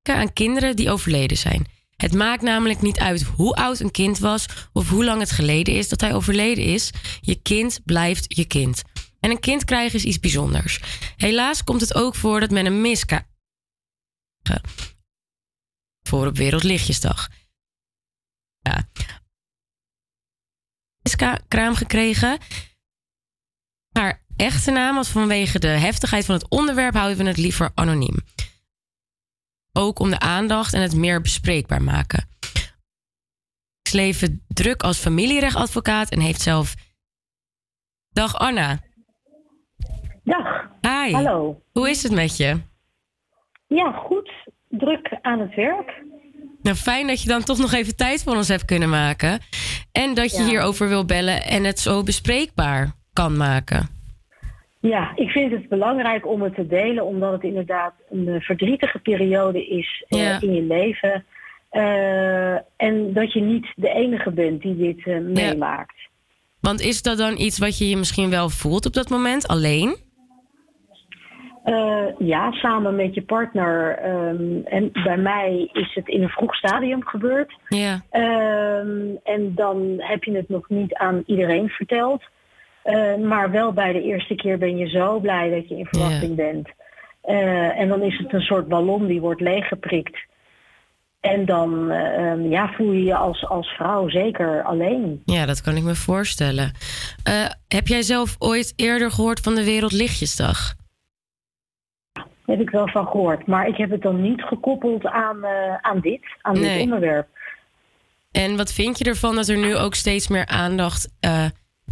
Aan 0.03 0.33
kinderen 0.33 0.77
die 0.77 0.91
overleden 0.91 1.37
zijn. 1.37 1.67
Het 1.97 2.15
maakt 2.15 2.43
namelijk 2.43 2.81
niet 2.81 2.99
uit 2.99 3.23
hoe 3.23 3.55
oud 3.55 3.81
een 3.81 3.91
kind 3.91 4.19
was 4.19 4.47
of 4.73 4.89
hoe 4.89 5.05
lang 5.05 5.21
het 5.21 5.31
geleden 5.31 5.75
is 5.75 5.89
dat 5.89 6.01
hij 6.01 6.15
overleden 6.15 6.65
is. 6.65 6.91
Je 7.21 7.43
kind 7.43 7.81
blijft 7.85 8.37
je 8.37 8.45
kind. 8.45 8.83
En 9.21 9.31
een 9.31 9.41
kind 9.41 9.65
krijgen 9.65 9.99
is 9.99 10.05
iets 10.05 10.21
bijzonders. 10.21 10.81
Helaas 11.17 11.65
komt 11.65 11.81
het 11.81 11.95
ook 11.95 12.15
voor 12.15 12.41
dat 12.41 12.51
men 12.51 12.67
een 12.67 12.81
miska 12.81 13.27
voor 16.09 16.27
op 16.27 16.37
Wereldlichtjesdag. 16.37 17.29
Ja. 18.61 18.89
Miska 21.03 21.41
kraam 21.49 21.75
gekregen. 21.75 22.39
Haar 23.99 24.23
echte 24.37 24.71
naam, 24.71 24.95
want 24.95 25.09
vanwege 25.09 25.59
de 25.59 25.67
heftigheid 25.67 26.25
van 26.25 26.35
het 26.35 26.49
onderwerp 26.49 26.95
houden 26.95 27.19
we 27.19 27.25
het 27.25 27.37
liever 27.37 27.71
anoniem. 27.75 28.17
Ook 29.73 29.99
om 29.99 30.11
de 30.11 30.19
aandacht 30.19 30.75
en 30.75 30.83
het 30.83 30.95
meer 30.95 31.21
bespreekbaar 31.21 31.83
maken. 31.83 32.29
Ze 33.89 33.97
leven 33.97 34.45
druk 34.49 34.83
als 34.83 34.99
familierechtadvocaat 34.99 36.11
en 36.11 36.21
heeft 36.21 36.41
zelf. 36.41 36.75
Dag 38.09 38.39
Anna. 38.39 38.79
Dag. 40.25 40.69
Hi. 40.81 41.13
Hallo. 41.13 41.63
Hoe 41.73 41.91
is 41.91 42.03
het 42.03 42.13
met 42.13 42.37
je? 42.37 42.61
Ja, 43.67 43.93
goed. 43.93 44.33
Druk 44.69 45.19
aan 45.23 45.41
het 45.41 45.55
werk. 45.55 46.03
Nou, 46.63 46.77
fijn 46.77 47.07
dat 47.07 47.23
je 47.23 47.29
dan 47.29 47.45
toch 47.45 47.59
nog 47.59 47.73
even 47.73 47.97
tijd 47.97 48.23
voor 48.23 48.37
ons 48.37 48.49
hebt 48.49 48.65
kunnen 48.65 48.89
maken. 48.89 49.41
En 49.93 50.15
dat 50.15 50.31
je 50.31 50.43
Ja. 50.43 50.49
hierover 50.49 50.89
wil 50.89 51.05
bellen 51.05 51.43
en 51.43 51.65
het 51.65 51.81
zo 51.81 52.03
bespreekbaar 52.03 52.97
kan 53.19 53.37
maken. 53.37 53.89
Ja, 54.81 55.13
ik 55.15 55.29
vind 55.31 55.53
het 55.53 55.69
belangrijk 55.69 56.27
om 56.27 56.43
het 56.43 56.55
te 56.55 56.67
delen, 56.67 57.05
omdat 57.05 57.33
het 57.33 57.43
inderdaad 57.43 57.95
een 58.11 58.29
eh, 58.29 58.41
verdrietige 58.41 58.99
periode 58.99 59.67
is 59.67 60.05
eh, 60.09 60.21
Ja. 60.21 60.41
in 60.41 60.55
je 60.55 60.63
leven. 60.63 61.25
Eh, 61.71 62.55
en 62.77 63.13
dat 63.13 63.33
je 63.33 63.41
niet 63.41 63.67
de 63.77 63.89
enige 63.89 64.31
bent 64.31 64.63
die 64.63 64.77
dit 64.77 65.07
meemaakt. 65.23 66.09
Want 66.61 66.81
is 66.81 67.03
dat 67.03 67.19
dan 67.19 67.39
iets 67.39 67.59
wat 67.59 67.79
je 67.79 67.89
je 67.89 67.97
misschien 67.97 68.31
wel 68.31 68.49
voelt 68.49 68.87
op 68.87 68.93
dat 68.93 69.09
moment, 69.11 69.49
alleen? 69.49 69.97
Ja, 72.19 72.53
samen 72.53 72.97
met 72.97 73.15
je 73.15 73.23
partner. 73.23 73.99
ehm, 73.99 74.61
en 74.65 74.91
bij 75.05 75.17
mij 75.17 75.69
is 75.73 75.95
het 75.95 76.09
in 76.09 76.23
een 76.23 76.29
vroeg 76.29 76.55
stadium 76.55 77.05
gebeurd. 77.05 77.57
Ja. 77.69 78.01
Ehm, 78.11 79.15
en 79.25 79.55
dan 79.55 79.95
heb 79.97 80.25
je 80.25 80.33
het 80.33 80.49
nog 80.49 80.69
niet 80.69 80.95
aan 80.95 81.23
iedereen 81.27 81.69
verteld. 81.69 82.23
Eh, 82.89 83.17
maar 83.17 83.51
wel 83.51 83.73
bij 83.73 83.93
de 83.93 84.03
eerste 84.03 84.35
keer 84.35 84.59
ben 84.59 84.77
je 84.77 84.89
zo 84.89 85.21
blij 85.21 85.51
dat 85.51 85.69
je 85.69 85.77
in 85.77 85.87
verwachting 85.87 86.37
bent. 86.37 86.69
Eh, 87.21 87.81
en 87.81 87.89
dan 87.89 88.03
is 88.03 88.19
het 88.19 88.33
een 88.33 88.41
soort 88.41 88.69
ballon 88.69 89.07
die 89.07 89.21
wordt 89.21 89.41
leeggeprikt. 89.41 90.19
En 91.21 91.45
dan 91.45 91.91
eh, 91.91 92.31
ehm, 92.31 92.51
ja, 92.51 92.73
voel 92.73 92.93
je 92.93 93.05
je 93.05 93.17
als, 93.17 93.47
als 93.47 93.69
vrouw 93.69 94.09
zeker 94.09 94.63
alleen. 94.63 95.23
Ja, 95.25 95.47
dat 95.47 95.61
kan 95.61 95.77
ik 95.77 95.83
me 95.83 95.95
voorstellen. 95.95 96.73
Heb 97.69 97.87
jij 97.87 98.03
zelf 98.03 98.37
ooit 98.39 98.73
eerder 98.77 99.11
gehoord 99.11 99.41
van 99.41 99.55
de 99.55 99.65
Wereldlichtjesdag? 99.65 100.75
Heb 102.47 102.61
ik 102.61 102.71
wel 102.71 102.89
van 102.89 103.07
gehoord. 103.07 103.47
Maar 103.47 103.67
ik 103.69 103.77
heb 103.77 103.91
het 103.91 104.03
dan 104.03 104.23
niet 104.23 104.43
gekoppeld 104.43 105.07
aan, 105.07 105.45
aan 105.81 106.01
dit, 106.01 106.21
aan 106.43 106.61
Nee. 106.61 106.73
dit 106.73 106.83
onderwerp. 106.83 107.29
En 108.31 108.57
wat 108.57 108.73
vind 108.73 108.99
je 108.99 109.05
ervan 109.05 109.35
dat 109.35 109.49
er 109.49 109.59
nu 109.59 109.77
ook 109.77 109.95
steeds 109.95 110.29
meer 110.29 110.47
aandacht 110.47 111.09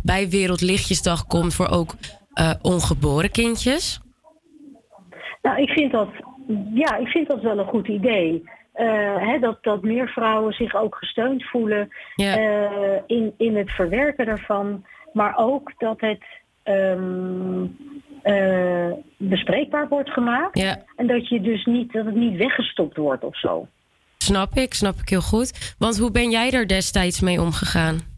bij 0.06 0.28
Wereldlichtjesdag 0.28 1.26
komt 1.26 1.54
voor 1.54 1.68
ook 1.68 1.94
eh, 2.32 2.50
ongeboren 2.62 3.30
kindjes? 3.30 4.00
Nou, 5.42 5.62
ik 5.62 5.68
vind 5.68 5.92
dat, 5.92 6.08
ja, 6.74 6.96
ik 6.96 7.08
vind 7.08 7.28
dat 7.28 7.42
wel 7.42 7.58
een 7.58 7.68
goed 7.68 7.88
idee. 7.88 8.42
Eh, 8.76 9.16
hè, 9.16 9.38
dat, 9.38 9.58
dat 9.62 9.82
meer 9.82 10.08
vrouwen 10.08 10.52
zich 10.52 10.74
ook 10.74 10.94
gesteund 10.94 11.44
voelen 11.44 11.88
eh, 12.16 12.96
in, 13.06 13.34
in 13.36 13.56
het 13.56 13.70
verwerken 13.70 14.26
daarvan. 14.26 14.84
Maar 15.12 15.34
ook 15.36 15.72
dat 15.78 16.00
het 16.00 16.24
ehm, 16.62 17.66
eh, 18.22 18.90
bespreekbaar 19.16 19.88
wordt 19.88 20.10
gemaakt. 20.10 20.58
Ja. 20.58 20.82
En 20.96 21.06
dat, 21.06 21.28
je 21.28 21.40
dus 21.40 21.64
niet, 21.64 21.92
dat 21.92 22.04
het 22.04 22.14
niet 22.14 22.36
weggestopt 22.36 22.96
wordt 22.96 23.24
of 23.24 23.38
zo. 23.38 23.66
Snap 24.18 24.54
ik, 24.54 24.74
snap 24.74 24.94
ik 24.94 25.08
heel 25.08 25.20
goed. 25.20 25.74
Want 25.78 25.98
hoe 25.98 26.10
ben 26.10 26.30
jij 26.30 26.52
er 26.52 26.66
destijds 26.66 27.20
mee 27.20 27.40
omgegaan? 27.40 28.15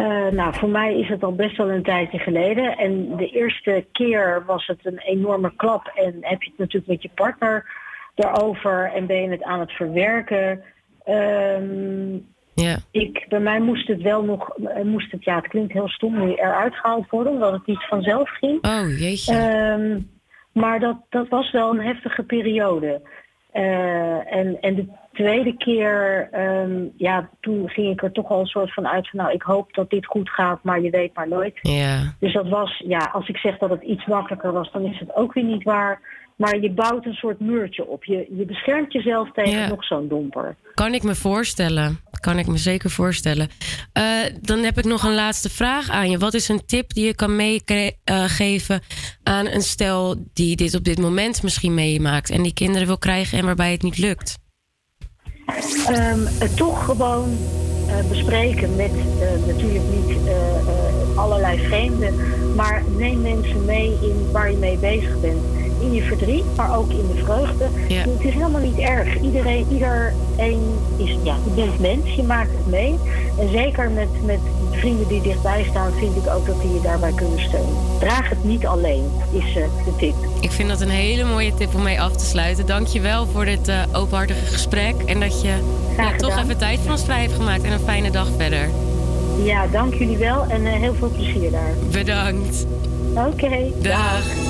Eh, 0.00 0.32
nou, 0.32 0.54
voor 0.54 0.68
mij 0.68 0.98
is 0.98 1.08
het 1.08 1.22
al 1.22 1.34
best 1.34 1.56
wel 1.56 1.70
een 1.70 1.82
tijdje 1.82 2.18
geleden. 2.18 2.76
En 2.76 3.16
de 3.16 3.28
eerste 3.28 3.86
keer 3.92 4.42
was 4.46 4.66
het 4.66 4.78
een 4.82 4.98
enorme 4.98 5.52
klap. 5.56 5.92
En 5.94 6.16
heb 6.20 6.42
je 6.42 6.50
het 6.50 6.58
natuurlijk 6.58 6.92
met 6.92 7.02
je 7.02 7.10
partner 7.14 7.70
daarover 8.14 8.92
en 8.94 9.06
ben 9.06 9.22
je 9.22 9.28
het 9.28 9.42
aan 9.42 9.60
het 9.60 9.72
verwerken. 9.72 10.62
Ehm, 11.04 12.12
Ja. 12.54 12.76
ik, 12.90 13.26
bij 13.28 13.40
mij 13.40 13.60
moest 13.60 13.88
het 13.88 14.02
wel 14.02 14.22
nog, 14.22 14.48
eh, 14.48 14.82
moest 14.82 15.12
het, 15.12 15.24
ja, 15.24 15.36
het 15.36 15.48
klinkt 15.48 15.72
heel 15.72 15.88
stom, 15.88 16.18
nu 16.24 16.34
eruit 16.34 16.74
gehaald 16.74 17.10
worden, 17.10 17.32
omdat 17.32 17.52
het 17.52 17.66
niet 17.66 17.84
vanzelf 17.88 18.30
ging. 18.30 18.64
Oh, 18.66 18.98
jeetje. 18.98 19.34
Ehm, 19.34 20.00
maar 20.52 20.80
dat, 20.80 20.96
dat 21.08 21.28
was 21.28 21.50
wel 21.50 21.70
een 21.70 21.80
heftige 21.80 22.22
periode. 22.22 23.00
Eh, 23.52 24.34
en, 24.34 24.60
en 24.60 24.74
de 24.74 24.86
tweede 25.12 25.56
keer, 25.56 26.28
ehm, 26.30 26.86
ja, 26.96 27.28
toen 27.40 27.68
ging 27.68 27.92
ik 27.92 28.02
er 28.02 28.12
toch 28.12 28.30
al 28.30 28.40
een 28.40 28.46
soort 28.46 28.74
van 28.74 28.88
uit 28.88 29.08
van, 29.08 29.18
nou, 29.20 29.32
ik 29.32 29.42
hoop 29.42 29.74
dat 29.74 29.90
dit 29.90 30.06
goed 30.06 30.30
gaat, 30.30 30.62
maar 30.62 30.80
je 30.80 30.90
weet 30.90 31.14
maar 31.14 31.28
nooit. 31.28 31.58
Ja. 31.62 32.14
Dus 32.18 32.32
dat 32.32 32.48
was, 32.48 32.82
ja, 32.86 33.10
als 33.12 33.28
ik 33.28 33.36
zeg 33.36 33.58
dat 33.58 33.70
het 33.70 33.82
iets 33.82 34.06
makkelijker 34.06 34.52
was, 34.52 34.72
dan 34.72 34.84
is 34.84 34.98
het 34.98 35.14
ook 35.14 35.32
weer 35.32 35.44
niet 35.44 35.62
waar. 35.62 36.18
Maar 36.36 36.60
je 36.60 36.70
bouwt 36.70 37.06
een 37.06 37.14
soort 37.14 37.40
muurtje 37.40 37.86
op. 37.86 38.04
Je, 38.04 38.26
je 38.36 38.44
beschermt 38.44 38.92
jezelf 38.92 39.32
tegen 39.32 39.68
nog 39.68 39.84
zo'n 39.84 40.08
domper. 40.08 40.56
Kan 40.74 40.94
ik 40.94 41.02
me 41.02 41.14
voorstellen. 41.14 42.00
Kan 42.20 42.38
ik 42.38 42.46
me 42.46 42.56
zeker 42.56 42.90
voorstellen. 42.90 43.48
Eh, 43.92 44.04
dan 44.40 44.58
heb 44.58 44.78
ik 44.78 44.84
nog 44.84 45.02
een 45.02 45.14
laatste 45.14 45.50
vraag 45.50 45.90
aan 45.90 46.10
je. 46.10 46.18
Wat 46.18 46.34
is 46.34 46.48
een 46.48 46.66
tip 46.66 46.92
die 46.94 47.06
je 47.06 47.14
kan 47.14 47.36
meegeven 47.36 48.80
aan 49.22 49.46
een 49.46 49.62
stel 49.62 50.16
die 50.32 50.56
dit 50.56 50.74
op 50.74 50.84
dit 50.84 50.98
moment 50.98 51.42
misschien 51.42 51.74
meemaakt 51.74 52.30
en 52.30 52.42
die 52.42 52.54
kinderen 52.54 52.86
wil 52.86 52.98
krijgen 52.98 53.38
en 53.38 53.44
waarbij 53.44 53.72
het 53.72 53.82
niet 53.82 53.98
lukt? 53.98 54.38
Ehm, 55.86 56.20
het 56.38 56.56
toch 56.56 56.84
gewoon 56.84 57.38
eh, 57.86 58.08
bespreken 58.08 58.76
met 58.76 58.90
eh, 58.90 59.46
natuurlijk 59.46 59.84
niet 59.90 60.16
eh, 60.26 61.18
allerlei 61.18 61.58
vreemden, 61.58 62.14
maar 62.54 62.82
neem 62.96 63.20
mensen 63.20 63.64
mee 63.64 63.98
in 64.00 64.28
waar 64.32 64.50
je 64.50 64.56
mee 64.56 64.76
bezig 64.76 65.20
bent. 65.20 65.42
In 65.80 65.94
je 65.94 66.02
verdriet, 66.02 66.44
maar 66.56 66.76
ook 66.76 66.90
in 66.90 67.06
de 67.14 67.22
vreugde. 67.24 67.64
Het 67.88 68.24
is 68.24 68.32
helemaal 68.32 68.60
niet 68.60 68.78
erg. 68.78 69.20
Iedereen, 69.20 69.66
iedereen 69.70 70.60
is, 70.96 71.16
ja, 71.22 71.36
je 71.44 71.50
bent 71.54 71.80
mens, 71.80 72.14
je 72.14 72.22
maakt 72.22 72.50
het 72.50 72.66
mee. 72.66 72.98
En 73.38 73.50
zeker 73.50 73.90
met, 73.90 74.08
met 74.24 74.38
vrienden 74.70 75.08
die 75.08 75.22
dichtbij 75.22 75.66
staan, 75.70 75.92
vind 75.92 76.16
ik 76.16 76.32
ook 76.32 76.46
dat 76.46 76.60
die 76.60 76.72
je 76.72 76.80
daarbij 76.80 77.12
kunnen 77.12 77.40
steunen. 77.40 77.74
Draag 77.98 78.28
het 78.28 78.44
niet 78.44 78.66
alleen, 78.66 79.10
is 79.30 79.56
eh, 79.56 79.62
de 79.84 79.96
tip. 79.98 80.14
Ik 80.40 80.50
vind 80.50 80.68
dat 80.68 80.80
een 80.80 80.88
hele 80.88 81.24
mooie 81.24 81.54
tip 81.54 81.74
om 81.74 81.82
mee 81.82 82.00
af 82.00 82.16
te 82.16 82.24
sluiten. 82.24 82.66
Dank 82.66 82.86
je 82.86 83.00
wel 83.00 83.26
voor 83.26 83.44
dit 83.44 83.68
eh, 83.68 83.82
openhartige 83.92 84.46
gesprek 84.46 84.94
en 85.06 85.20
dat 85.20 85.42
je 85.42 85.54
ja, 85.96 86.16
toch 86.16 86.38
even 86.38 86.58
tijd 86.58 86.80
voor 86.80 86.90
ons 86.90 87.04
vrij 87.04 87.20
hebt 87.20 87.34
gemaakt 87.34 87.62
en 87.62 87.72
een 87.72 87.80
fijne 87.80 88.10
dag 88.10 88.28
verder. 88.36 88.68
Ja, 89.44 89.66
dank 89.66 89.94
jullie 89.94 90.16
wel 90.16 90.44
en 90.48 90.66
eh, 90.66 90.72
heel 90.72 90.94
veel 90.94 91.10
plezier 91.10 91.50
daar. 91.50 91.74
Bedankt. 91.90 92.66
Oké, 93.14 93.72
dag. 93.82 94.49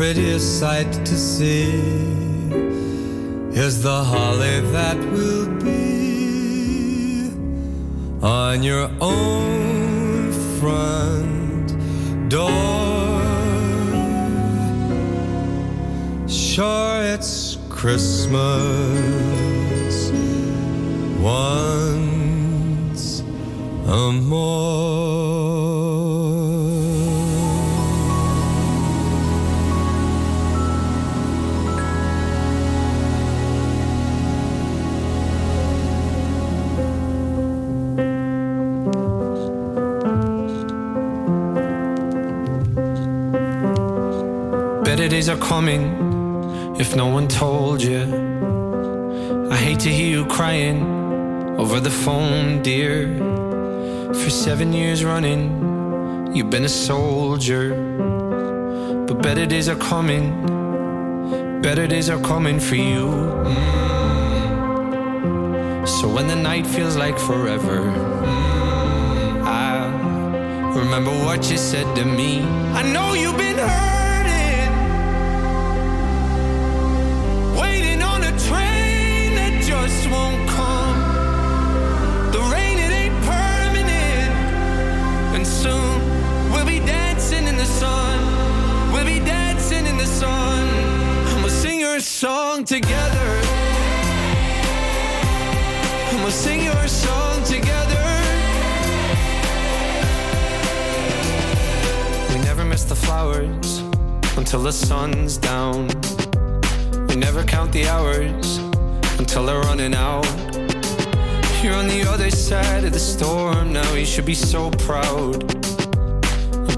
prettiest 0.00 0.58
sight 0.58 0.90
to 1.04 1.14
see 1.14 1.74
is 3.52 3.82
the 3.82 4.02
holly 4.02 4.60
that 4.72 4.96
will 5.12 5.46
be 5.60 7.30
on 8.22 8.62
your 8.62 8.90
own 9.02 10.32
front 10.58 11.76
door. 12.30 13.20
Sure, 16.26 17.02
it's 17.02 17.58
Christmas 17.68 18.50
once 21.20 22.00
Better 23.86 25.29
are 45.30 45.38
coming 45.38 46.76
if 46.80 46.96
no 46.96 47.06
one 47.06 47.28
told 47.28 47.80
you. 47.80 48.02
I 49.50 49.56
hate 49.56 49.78
to 49.80 49.88
hear 49.88 50.08
you 50.08 50.26
crying 50.26 50.82
over 51.56 51.78
the 51.78 51.90
phone, 51.90 52.62
dear. 52.62 53.06
For 54.12 54.30
seven 54.30 54.72
years 54.72 55.04
running, 55.04 56.34
you've 56.34 56.50
been 56.50 56.64
a 56.64 56.68
soldier. 56.68 57.74
But 59.06 59.22
better 59.22 59.46
days 59.46 59.68
are 59.68 59.76
coming, 59.76 61.62
better 61.62 61.86
days 61.86 62.10
are 62.10 62.20
coming 62.20 62.58
for 62.58 62.74
you. 62.74 63.06
Mm. 63.06 64.00
So 65.86 66.08
when 66.08 66.26
the 66.26 66.36
night 66.36 66.66
feels 66.66 66.96
like 66.96 67.18
forever, 67.18 67.82
mm, 67.82 69.42
I'll 69.44 70.72
remember 70.76 71.12
what 71.24 71.48
you 71.50 71.56
said 71.56 71.94
to 71.96 72.04
me. 72.04 72.40
I 72.74 72.82
know 72.92 73.14
you've 73.14 73.36
been 73.36 73.58
hurting, 73.58 73.99
together. 92.70 93.30
And 96.10 96.22
we'll 96.22 96.30
sing 96.30 96.62
your 96.62 96.86
song 96.86 97.42
together. 97.42 98.06
We 102.28 102.38
never 102.44 102.64
miss 102.64 102.84
the 102.84 102.94
flowers 102.94 103.78
until 104.36 104.62
the 104.62 104.70
sun's 104.70 105.36
down. 105.36 105.88
We 107.08 107.16
never 107.16 107.42
count 107.42 107.72
the 107.72 107.88
hours 107.88 108.58
until 109.18 109.46
they're 109.46 109.62
running 109.62 109.92
out. 109.92 110.24
You're 111.64 111.74
on 111.74 111.88
the 111.88 112.04
other 112.08 112.30
side 112.30 112.84
of 112.84 112.92
the 112.92 113.00
storm 113.00 113.72
now, 113.72 113.94
you 113.94 114.06
should 114.06 114.26
be 114.26 114.36
so 114.36 114.70
proud. 114.86 115.44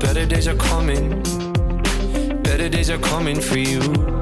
Better 0.01 0.25
days 0.25 0.49
are 0.49 0.57
coming, 0.57 1.23
better 2.43 2.71
days 2.71 2.89
are 2.89 2.99
coming 2.99 3.39
for 3.39 3.59
you. 3.59 4.22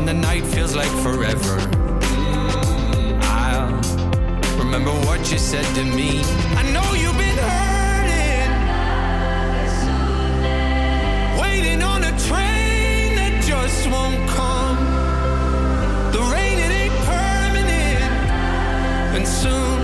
When 0.00 0.06
the 0.06 0.14
night 0.14 0.46
feels 0.46 0.74
like 0.74 0.90
forever, 1.02 1.60
I'll 3.20 3.70
remember 4.58 4.92
what 5.04 5.30
you 5.30 5.36
said 5.36 5.66
to 5.74 5.84
me. 5.84 6.22
I 6.56 6.62
know 6.72 6.94
you've 6.94 7.18
been 7.18 7.36
hurting, 7.36 8.50
waiting 11.38 11.82
on 11.82 12.02
a 12.02 12.12
train 12.26 13.14
that 13.16 13.44
just 13.44 13.90
won't 13.90 14.26
come. 14.30 14.78
The 16.12 16.22
rain, 16.32 16.58
it 16.58 16.72
ain't 16.72 16.96
permanent, 17.04 18.02
and 19.16 19.28
soon 19.28 19.82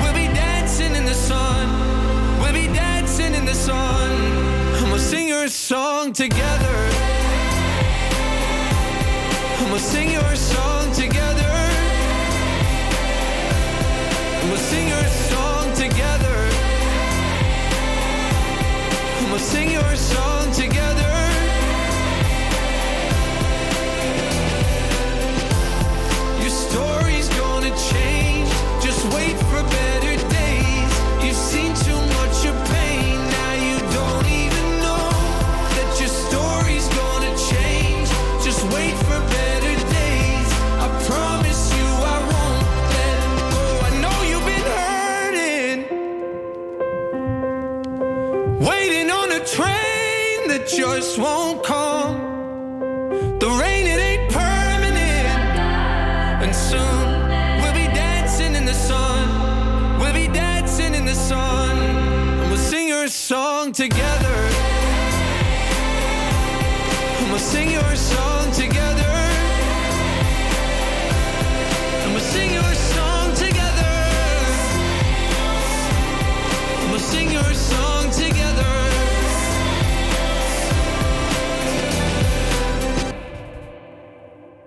we'll 0.00 0.14
be 0.14 0.32
dancing 0.32 0.94
in 0.96 1.04
the 1.04 1.12
sun. 1.12 1.68
We'll 2.40 2.54
be 2.54 2.68
dancing 2.72 3.34
in 3.34 3.44
the 3.44 3.54
sun, 3.54 4.12
and 4.78 4.90
we'll 4.90 4.98
sing 4.98 5.28
your 5.28 5.48
song 5.48 6.14
together. 6.14 6.87
We'll 9.70 9.78
sing 9.78 10.10
your 10.10 10.34
song 10.34 10.92
together. 10.92 11.52
We'll 14.44 14.56
sing 14.56 14.88
your 14.88 15.08
song 15.28 15.74
together. 15.74 16.48
We'll 19.30 19.38
sing 19.38 19.70
your 19.70 19.94
song 19.94 20.37
won't 51.18 51.64
come. 51.64 52.16
The 53.40 53.48
rain, 53.60 53.86
it 53.86 54.00
ain't 54.10 54.32
permanent. 54.32 55.26
And 56.42 56.54
soon 56.54 57.06
we'll 57.60 57.74
be 57.74 57.88
dancing 57.94 58.54
in 58.54 58.64
the 58.64 58.74
sun. 58.74 59.98
We'll 59.98 60.14
be 60.14 60.28
dancing 60.28 60.94
in 60.94 61.04
the 61.04 61.14
sun. 61.14 61.76
And 62.40 62.50
we'll 62.50 62.58
sing 62.58 62.88
your 62.88 63.08
song 63.08 63.72
together. 63.72 64.38
And 67.18 67.30
we'll 67.30 67.38
sing 67.38 67.70
your 67.70 67.96
song 67.96 68.07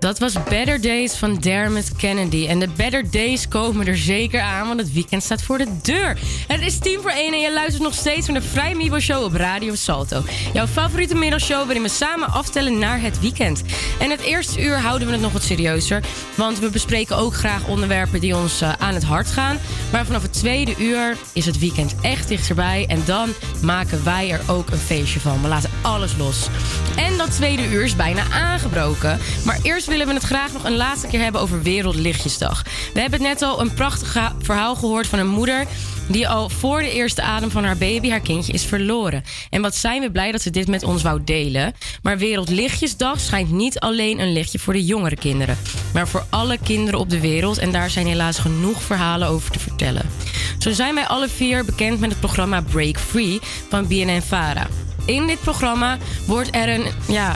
Dat 0.02 0.20
was 0.20 0.44
Better 0.50 0.82
Days 0.82 1.14
van 1.14 1.36
Dermot 1.36 1.96
Kennedy. 1.96 2.48
En 2.48 2.60
de 2.60 2.68
Better 2.76 3.12
Days 3.12 3.48
komen 3.48 3.88
er 3.88 3.98
zeker 3.98 4.42
aan, 4.42 4.68
want 4.68 4.80
het 4.80 4.94
weekend 4.94 5.24
staat 5.24 5.42
voor 5.42 5.58
de 5.58 5.68
deur. 5.82 6.18
Het 6.48 6.62
is 6.62 6.78
tien 6.78 7.00
voor 7.02 7.12
één 7.12 7.34
en 7.34 7.40
je 7.40 7.54
luistert 7.54 7.84
nog 7.84 7.94
steeds 7.94 8.28
naar 8.28 8.42
de 8.42 8.48
Vrij 8.48 8.76
Mibo 8.76 9.00
Show 9.00 9.24
op 9.24 9.34
Radio 9.34 9.76
Salto. 9.76 10.24
Jouw 10.54 10.68
favoriete 10.68 11.16
middagshow 11.16 11.64
waarin 11.64 11.82
we 11.82 11.90
samen 11.90 12.30
aftellen 12.30 12.80
naar 12.80 13.02
het 13.02 13.20
weekend. 13.20 13.64
En 14.00 14.10
het 14.10 14.20
eerste 14.20 14.62
uur 14.62 14.80
houden 14.80 15.08
we 15.08 15.14
het 15.14 15.22
nog 15.22 15.32
wat 15.32 15.44
serieuzer. 15.44 16.04
Want 16.36 16.60
we 16.60 16.70
bespreken 16.70 17.18
ook 17.18 17.34
graag 17.34 17.68
onderwerpen 17.68 18.20
die 18.20 18.36
ons 18.36 18.62
eh, 18.62 18.74
aan 18.78 18.94
het 18.94 19.04
hart 19.04 19.28
gaan. 19.28 19.58
Maar 19.92 20.06
vanaf 20.06 20.22
het 20.22 20.34
tweede 20.34 20.76
uur 20.78 21.18
is 21.34 21.46
het 21.46 21.60
weekend 21.60 21.96
echt 22.02 22.28
dichterbij. 22.28 22.86
En 22.88 23.02
dan 23.06 23.30
maken 23.62 24.04
wij 24.04 24.32
er 24.32 24.42
ook 24.48 24.70
een 24.70 24.78
feestje 24.78 25.20
van. 25.20 25.42
We 25.42 25.48
laten 25.48 25.70
alles 25.82 26.18
los. 26.18 26.48
En 26.96 27.18
dat 27.18 27.32
tweede 27.32 27.70
uur 27.70 27.84
is 27.84 27.96
bijna 27.96 28.24
aangebroken. 28.32 29.20
Maar 29.46 29.60
eerst 29.64 29.90
willen 29.92 30.08
we 30.08 30.14
het 30.14 30.24
graag 30.24 30.54
nog 30.54 30.64
een 30.64 30.76
laatste 30.76 31.08
keer 31.08 31.20
hebben 31.20 31.42
over 31.42 31.62
Wereldlichtjesdag. 31.62 32.64
We 32.94 33.00
hebben 33.00 33.22
net 33.22 33.42
al 33.42 33.62
een 33.62 33.74
prachtig 33.74 34.34
verhaal 34.40 34.76
gehoord 34.76 35.08
van 35.08 35.20
een 35.20 35.28
moeder 35.28 35.68
die 36.08 36.28
al 36.28 36.50
voor 36.50 36.80
de 36.80 36.92
eerste 36.92 37.22
adem 37.22 37.52
van 37.52 37.64
haar 37.64 37.78
baby 37.78 38.10
haar 38.10 38.20
kindje 38.20 38.54
is 38.54 38.64
verloren. 38.64 39.24
En 39.50 39.62
wat 39.62 39.76
zijn 39.76 40.02
we 40.02 40.12
blij 40.12 40.32
dat 40.32 40.42
ze 40.42 40.50
dit 40.50 40.68
met 40.68 40.84
ons 40.84 41.02
wou 41.02 41.24
delen. 41.24 41.74
Maar 42.02 42.18
Wereldlichtjesdag 42.18 43.20
schijnt 43.20 43.52
niet 43.52 43.80
alleen 43.80 44.20
een 44.20 44.34
lichtje 44.34 44.60
voor 44.60 44.74
de 44.74 44.86
jongere 44.86 45.16
kinderen, 45.16 45.58
maar 45.94 46.08
voor 46.08 46.26
alle 46.30 46.58
kinderen 46.64 47.00
op 47.00 47.10
de 47.10 47.20
wereld. 47.20 47.58
En 47.58 47.72
daar 47.72 47.90
zijn 47.90 48.08
helaas 48.08 48.38
genoeg 48.38 48.82
verhalen 48.82 49.28
over 49.28 49.52
te 49.52 49.60
vertellen. 49.60 50.10
Zo 50.58 50.72
zijn 50.72 50.96
wij 50.96 51.08
alle 51.08 51.30
vier 51.30 51.66
bekend 51.66 52.00
met 52.00 52.10
het 52.10 52.20
programma 52.20 52.62
Break 52.62 53.00
Free 53.00 53.40
van 53.70 53.88
BNN-Vara. 53.88 54.68
In 55.06 55.28
dit 55.28 55.42
programma 55.42 55.98
wordt 56.26 56.56
er 56.56 56.70
een 56.70 56.86
ja, 57.08 57.36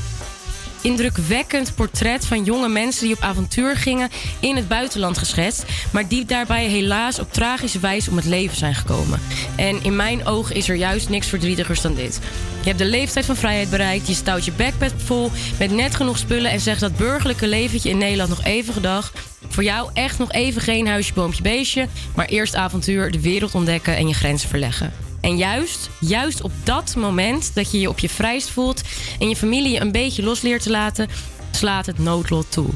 indrukwekkend 0.86 1.76
portret 1.76 2.26
van 2.26 2.44
jonge 2.44 2.68
mensen 2.68 3.06
die 3.06 3.16
op 3.16 3.22
avontuur 3.22 3.76
gingen 3.76 4.10
in 4.40 4.56
het 4.56 4.68
buitenland 4.68 5.18
geschetst, 5.18 5.66
maar 5.92 6.08
die 6.08 6.26
daarbij 6.26 6.66
helaas 6.66 7.20
op 7.20 7.34
tragische 7.34 7.80
wijze 7.80 8.10
om 8.10 8.16
het 8.16 8.26
leven 8.26 8.58
zijn 8.58 8.76
gekomen. 8.76 9.22
En 9.56 9.84
in 9.84 9.96
mijn 9.96 10.26
ogen 10.26 10.56
is 10.56 10.70
er 10.70 10.76
juist 10.76 11.10
niks 11.10 11.28
verdrietigers 11.28 11.82
dan 11.82 11.96
dit. 11.96 12.20
Je 12.60 12.68
hebt 12.68 12.78
de 12.78 12.86
leeftijd 12.86 13.26
van 13.26 13.36
vrijheid 13.36 13.70
bereikt, 13.70 14.08
je 14.08 14.14
stout 14.14 14.46
je 14.46 14.52
backpack 14.52 14.92
vol 14.98 15.32
met 15.60 15.72
net 15.72 15.96
genoeg 15.96 16.18
spullen 16.18 16.52
en 16.52 16.60
zegt 16.60 16.80
dat 16.80 16.98
burgerlijke 16.98 17.48
leventje 17.48 17.90
in 17.90 17.98
Nederland 17.98 18.30
nog 18.30 18.44
even 18.44 18.74
gedag. 18.74 19.14
Voor 19.50 19.64
jou 19.64 19.90
echt 19.94 20.20
nog 20.20 20.32
even 20.32 20.62
geen 20.62 20.88
huisje, 20.88 21.14
boompje, 21.14 21.42
beestje, 21.42 21.88
maar 22.16 22.26
eerst 22.26 22.56
avontuur, 22.56 23.12
de 23.12 23.22
wereld 23.22 23.56
ontdekken 23.56 23.96
en 23.96 24.08
je 24.08 24.14
grenzen 24.14 24.50
verleggen. 24.50 25.05
En 25.26 25.38
juist, 25.38 25.90
juist 26.00 26.42
op 26.42 26.52
dat 26.64 26.96
moment 26.96 27.52
dat 27.54 27.72
je 27.72 27.80
je 27.80 27.90
op 27.90 28.00
je 28.00 28.10
vrijst 28.10 28.50
voelt 28.50 28.82
en 29.20 29.30
je 29.30 29.36
familie 29.36 29.72
je 29.72 29.80
een 29.80 29.92
beetje 29.92 30.24
los 30.24 30.42
leert 30.42 30.62
te 30.62 30.70
laten, 30.70 31.08
slaat 31.52 31.86
het 31.86 32.00
noodlot 32.00 32.52
toe. 32.52 32.70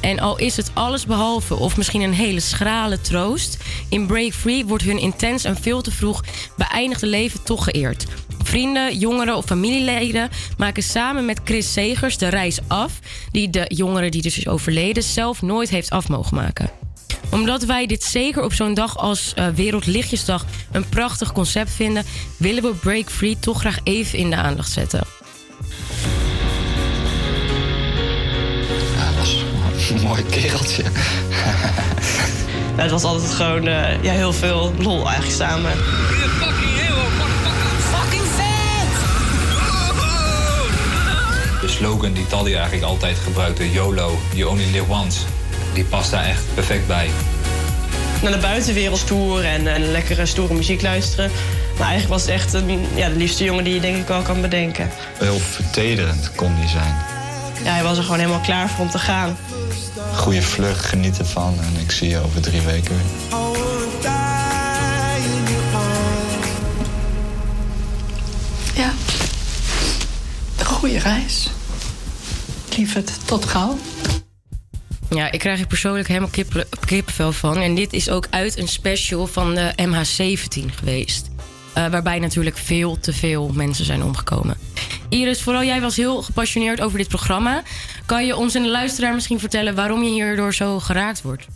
En 0.00 0.18
al 0.18 0.38
is 0.38 0.56
het 0.56 0.70
alles 0.74 1.06
behalve 1.06 1.54
of 1.54 1.76
misschien 1.76 2.00
een 2.00 2.12
hele 2.12 2.40
schrale 2.40 3.00
troost, 3.00 3.64
in 3.88 4.06
Break 4.06 4.32
Free 4.32 4.66
wordt 4.66 4.84
hun 4.84 4.98
intens 4.98 5.44
en 5.44 5.56
veel 5.56 5.82
te 5.82 5.90
vroeg 5.90 6.24
beëindigde 6.56 7.06
leven 7.06 7.42
toch 7.42 7.64
geëerd. 7.64 8.06
Vrienden, 8.42 8.98
jongeren 8.98 9.36
of 9.36 9.44
familieleden 9.44 10.30
maken 10.58 10.82
samen 10.82 11.24
met 11.24 11.40
Chris 11.44 11.72
Segers 11.72 12.18
de 12.18 12.28
reis 12.28 12.58
af, 12.66 12.98
die 13.30 13.50
de 13.50 13.64
jongere 13.68 14.10
die 14.10 14.22
dus 14.22 14.38
is 14.38 14.48
overleden 14.48 15.02
zelf 15.02 15.42
nooit 15.42 15.68
heeft 15.68 15.90
af 15.90 16.08
mogen 16.08 16.36
maken 16.36 16.85
omdat 17.30 17.64
wij 17.64 17.86
dit 17.86 18.04
zeker 18.04 18.42
op 18.42 18.52
zo'n 18.52 18.74
dag 18.74 18.98
als 18.98 19.32
eh, 19.34 19.46
Wereldlichtjesdag 19.48 20.44
een 20.72 20.88
prachtig 20.88 21.32
concept 21.32 21.70
vinden, 21.70 22.04
willen 22.36 22.62
we 22.62 22.74
Break 22.74 23.10
Free 23.10 23.38
toch 23.40 23.60
graag 23.60 23.78
even 23.82 24.18
in 24.18 24.30
de 24.30 24.36
aandacht 24.36 24.70
zetten. 24.70 25.04
Ja, 28.96 29.06
dat 29.06 29.14
was 29.18 29.90
een 29.90 30.00
mooi 30.02 30.22
kereltje. 30.22 30.82
Het 32.76 32.90
was 32.90 33.02
altijd 33.02 33.30
gewoon 33.30 33.66
eh, 33.66 34.02
ja, 34.02 34.12
heel 34.12 34.32
veel 34.32 34.72
lol 34.78 35.06
eigenlijk 35.08 35.36
samen. 35.36 35.72
De 41.60 41.72
slogan 41.72 42.12
die 42.12 42.26
Tally 42.26 42.54
eigenlijk 42.54 42.84
altijd 42.84 43.18
gebruikte, 43.18 43.70
YOLO, 43.72 44.18
You 44.34 44.50
Only 44.50 44.64
Live 44.72 44.84
Once, 44.88 45.18
die 45.76 45.84
past 45.84 46.10
daar 46.10 46.24
echt 46.24 46.42
perfect 46.54 46.86
bij. 46.86 47.10
Naar 48.22 48.32
de 48.32 48.38
buitenwereld 48.38 49.06
tour 49.06 49.44
en, 49.44 49.66
en 49.66 49.90
lekkere 49.90 50.26
stoere 50.26 50.54
muziek 50.54 50.82
luisteren. 50.82 51.30
Maar 51.78 51.88
eigenlijk 51.88 52.08
was 52.08 52.22
het 52.22 52.30
echt 52.30 52.52
een, 52.52 52.86
ja, 52.94 53.08
de 53.08 53.16
liefste 53.16 53.44
jongen 53.44 53.64
die 53.64 53.74
je 53.74 53.80
denk 53.80 53.96
ik 53.96 54.06
wel 54.06 54.22
kan 54.22 54.40
bedenken. 54.40 54.90
Heel 55.18 55.38
vertederend 55.38 56.32
kon 56.34 56.54
die 56.60 56.68
zijn. 56.68 56.94
Ja, 57.64 57.72
hij 57.72 57.82
was 57.82 57.96
er 57.96 58.02
gewoon 58.02 58.18
helemaal 58.18 58.40
klaar 58.40 58.68
voor 58.68 58.84
om 58.84 58.90
te 58.90 58.98
gaan. 58.98 59.36
Goede 60.14 60.42
vlucht, 60.42 60.84
geniet 60.84 61.18
ervan 61.18 61.58
en 61.60 61.80
ik 61.80 61.90
zie 61.90 62.08
je 62.08 62.18
over 62.18 62.40
drie 62.40 62.60
weken 62.60 62.94
weer. 62.94 63.38
Ja. 68.74 68.92
Een 70.58 70.66
goede 70.66 70.98
reis. 70.98 71.50
Lieverd, 72.76 73.12
tot 73.24 73.44
gauw. 73.44 73.78
Ja, 75.10 75.30
ik 75.32 75.38
krijg 75.38 75.60
er 75.60 75.66
persoonlijk 75.66 76.08
helemaal 76.08 76.28
kippen, 76.28 76.66
kippenvel 76.86 77.32
van. 77.32 77.56
En 77.56 77.74
dit 77.74 77.92
is 77.92 78.10
ook 78.10 78.26
uit 78.30 78.58
een 78.58 78.68
special 78.68 79.26
van 79.26 79.54
de 79.54 79.72
MH17 79.76 80.74
geweest. 80.74 81.30
Eh, 81.74 81.86
waarbij 81.86 82.18
natuurlijk 82.18 82.56
veel 82.58 82.98
te 83.00 83.12
veel 83.12 83.50
mensen 83.54 83.84
zijn 83.84 84.02
omgekomen. 84.02 84.56
Iris, 85.08 85.42
vooral 85.42 85.64
jij 85.64 85.80
was 85.80 85.96
heel 85.96 86.22
gepassioneerd 86.22 86.80
over 86.80 86.98
dit 86.98 87.08
programma. 87.08 87.62
Kan 88.06 88.26
je 88.26 88.36
ons 88.36 88.54
en 88.54 88.62
de 88.62 88.68
luisteraar 88.68 89.14
misschien 89.14 89.38
vertellen 89.40 89.74
waarom 89.74 90.02
je 90.02 90.10
hierdoor 90.10 90.54
zo 90.54 90.78
geraakt 90.80 91.22
wordt? 91.22 91.46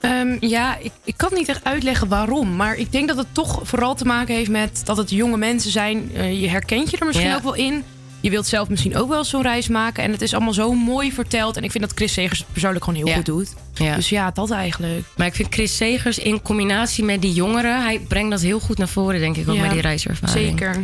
Ehm, 0.00 0.36
ja, 0.40 0.76
ik, 0.78 0.92
ik 1.04 1.14
kan 1.16 1.30
niet 1.34 1.48
echt 1.48 1.64
uitleggen 1.64 2.08
waarom. 2.08 2.56
Maar 2.56 2.76
ik 2.76 2.92
denk 2.92 3.08
dat 3.08 3.16
het 3.16 3.26
toch 3.32 3.60
vooral 3.62 3.94
te 3.94 4.04
maken 4.04 4.34
heeft 4.34 4.50
met 4.50 4.80
dat 4.84 4.96
het 4.96 5.10
jonge 5.10 5.36
mensen 5.36 5.70
zijn. 5.70 6.10
Eh, 6.14 6.40
je 6.40 6.48
herkent 6.48 6.90
je 6.90 6.96
er 6.98 7.06
misschien 7.06 7.28
Ja. 7.28 7.36
ook 7.36 7.42
wel 7.42 7.54
in. 7.54 7.84
Je 8.20 8.30
wilt 8.30 8.46
zelf 8.46 8.68
misschien 8.68 8.96
ook 8.96 9.08
wel 9.08 9.24
zo'n 9.24 9.42
reis 9.42 9.68
maken. 9.68 10.04
En 10.04 10.12
het 10.12 10.22
is 10.22 10.34
allemaal 10.34 10.52
zo 10.52 10.72
mooi 10.72 11.12
verteld. 11.12 11.56
En 11.56 11.64
ik 11.64 11.70
vind 11.70 11.84
dat 11.84 11.92
Chris 11.96 12.12
Segers 12.12 12.38
het 12.38 12.52
persoonlijk 12.52 12.84
gewoon 12.84 12.98
heel 12.98 13.08
Ja. 13.08 13.14
goed 13.14 13.26
doet. 13.26 13.54
Ja. 13.74 13.94
Dus 13.94 14.08
ja, 14.08 14.30
dat 14.30 14.50
eigenlijk. 14.50 15.04
Maar 15.16 15.26
ik 15.26 15.34
vind 15.34 15.54
Chris 15.54 15.76
Segers 15.76 16.18
in 16.18 16.42
combinatie 16.42 17.04
met 17.04 17.22
die 17.22 17.32
jongeren... 17.32 17.82
hij 17.82 17.98
brengt 18.08 18.30
dat 18.30 18.40
heel 18.40 18.60
goed 18.60 18.78
naar 18.78 18.88
voren, 18.88 19.20
denk 19.20 19.36
ik, 19.36 19.48
ook 19.48 19.54
Ja, 19.54 19.60
met 19.62 19.70
die 19.70 19.80
reiservaring. 19.80 20.38
zeker. 20.48 20.80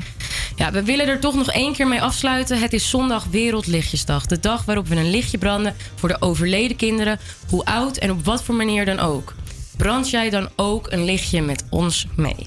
Ja, 0.57 0.71
we 0.73 0.83
willen 0.83 1.07
er 1.07 1.19
toch 1.21 1.35
nog 1.35 1.51
één 1.51 1.73
keer 1.73 1.87
mee 1.87 2.03
afsluiten. 2.03 2.59
Het 2.61 2.73
is 2.73 2.91
zondag 2.91 3.25
Wereldlichtjesdag. 3.31 4.27
De 4.27 4.41
dag 4.41 4.65
waarop 4.65 4.89
we 4.89 4.97
een 4.97 5.11
lichtje 5.11 5.39
branden 5.39 5.75
voor 5.95 6.09
de 6.09 6.17
overleden 6.21 6.77
kinderen. 6.77 7.19
Hoe 7.51 7.65
oud 7.65 7.97
en 7.97 8.11
op 8.11 8.25
wat 8.25 8.43
voor 8.45 8.55
manier 8.55 8.85
dan 8.85 8.99
ook. 8.99 9.35
Brand 9.77 10.11
jij 10.11 10.31
dan 10.31 10.49
ook 10.57 10.87
een 10.91 11.05
lichtje 11.05 11.43
met 11.43 11.65
ons 11.71 12.07
mee? 12.17 12.47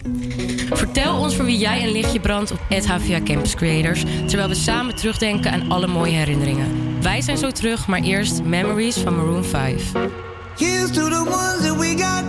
Vertel 0.72 1.18
ons 1.18 1.36
voor 1.36 1.46
wie 1.46 1.58
jij 1.58 1.84
een 1.84 1.92
lichtje 1.92 2.20
brandt 2.20 2.52
op 2.52 2.60
HVA 2.70 3.22
Campus 3.24 3.56
Creators... 3.56 4.04
terwijl 4.28 4.50
we 4.50 4.56
samen 4.56 4.96
terugdenken 4.96 5.52
aan 5.52 5.72
alle 5.72 5.88
mooie 5.88 6.16
herinneringen. 6.16 6.68
Wij 7.02 7.22
zijn 7.22 7.38
zo 7.38 7.52
terug, 7.52 7.88
maar 7.88 8.02
eerst 8.02 8.44
Memories 8.44 8.98
van 8.98 9.16
Maroon 9.16 9.44
5. 9.44 9.92
Here's 10.58 10.92
to 10.92 11.10
the 11.10 11.24
ones 11.24 11.62
that 11.62 11.78
we 11.78 11.96
got. 11.98 12.24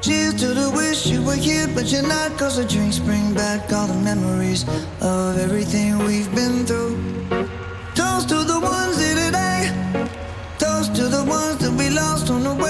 Cheers 0.00 0.34
to 0.34 0.54
the 0.54 0.70
wish 0.74 1.06
you 1.06 1.24
were 1.24 1.40
here, 1.40 1.68
but 1.74 1.90
you're 1.90 2.06
not. 2.06 2.36
Cause 2.36 2.56
the 2.56 2.66
drinks 2.66 2.98
bring 2.98 3.34
back 3.34 3.72
all 3.72 3.86
the 3.86 4.00
memories 4.02 4.64
of 5.00 5.36
everything 5.36 6.06
we've 6.06 6.30
been 6.34 6.64
through. 6.66 6.96
Toast 7.94 8.28
to 8.28 8.44
the 8.44 8.60
ones 8.60 8.98
here 8.98 9.14
today. 9.26 9.70
Toast 10.58 10.94
to 10.94 11.08
the 11.08 11.24
ones 11.24 11.58
that 11.58 11.72
we 11.72 11.90
lost 11.90 12.30
on 12.30 12.42
the 12.42 12.54
way. 12.54 12.69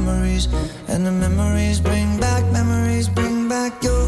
Memories. 0.00 0.44
And 0.88 1.06
the 1.06 1.12
memories 1.12 1.78
bring 1.80 2.18
back, 2.18 2.42
memories 2.52 3.08
bring 3.08 3.48
back 3.48 3.72
your. 3.82 4.04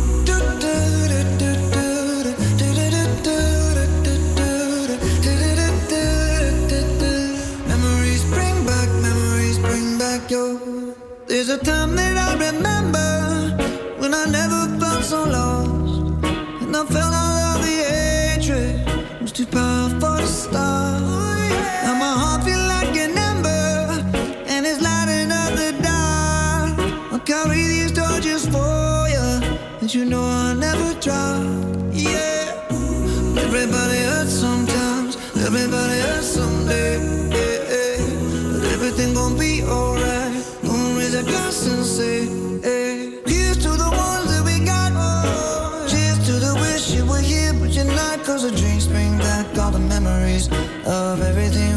Memories 7.72 8.24
bring 8.34 8.57
back, 8.70 8.89
memories 9.07 9.59
bring 9.66 9.99
back 9.99 10.30
your. 10.30 10.95
There's 11.28 11.51
a 11.57 11.59
time 11.59 11.95
that 11.97 12.16
I 12.26 12.30
remember 12.49 13.11
when 14.01 14.12
I 14.22 14.24
never 14.39 14.62
felt 14.80 15.05
so 15.12 15.20
lost. 15.37 16.24
And 16.62 16.76
I 16.76 16.84
felt 16.95 17.05
you 29.97 30.05
know 30.05 30.22
I'll 30.22 30.55
never 30.55 30.92
drop. 31.01 31.42
Yeah, 31.90 32.53
everybody 33.47 33.99
hurts 34.11 34.32
sometimes, 34.32 35.16
everybody 35.47 35.99
hurts 36.01 36.26
someday. 36.26 36.99
Yeah, 37.30 37.72
yeah. 37.72 38.53
But 38.53 38.64
everything 38.76 39.14
gon' 39.14 39.38
be 39.38 39.62
alright. 39.62 40.44
Gonna 40.62 40.99
raise 40.99 41.14
a 41.14 41.22
glass 41.22 41.66
and 41.66 41.84
say, 41.84 42.26
hey. 42.61 43.20
Here's 43.24 43.57
to 43.64 43.70
the 43.70 43.90
ones 44.09 44.28
that 44.32 44.42
we 44.44 44.62
got. 44.66 44.92
Oh. 44.94 45.86
Cheers 45.88 46.18
to 46.26 46.32
the 46.47 46.55
wish 46.61 46.90
you 46.90 47.07
were 47.07 47.24
here, 47.32 47.55
but 47.55 47.70
you're 47.70 47.86
not. 47.86 48.22
Cause 48.22 48.42
the 48.42 48.55
drinks 48.55 48.86
bring 48.86 49.16
back 49.16 49.47
all 49.59 49.70
the 49.70 49.78
memories 49.78 50.49
of 50.84 51.22
everything 51.22 51.75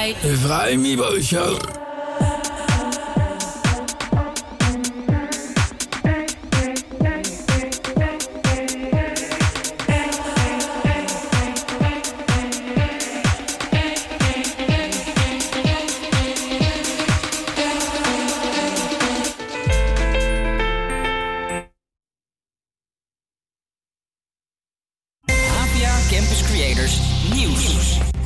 Welkom 0.00 0.96
bij 0.96 1.79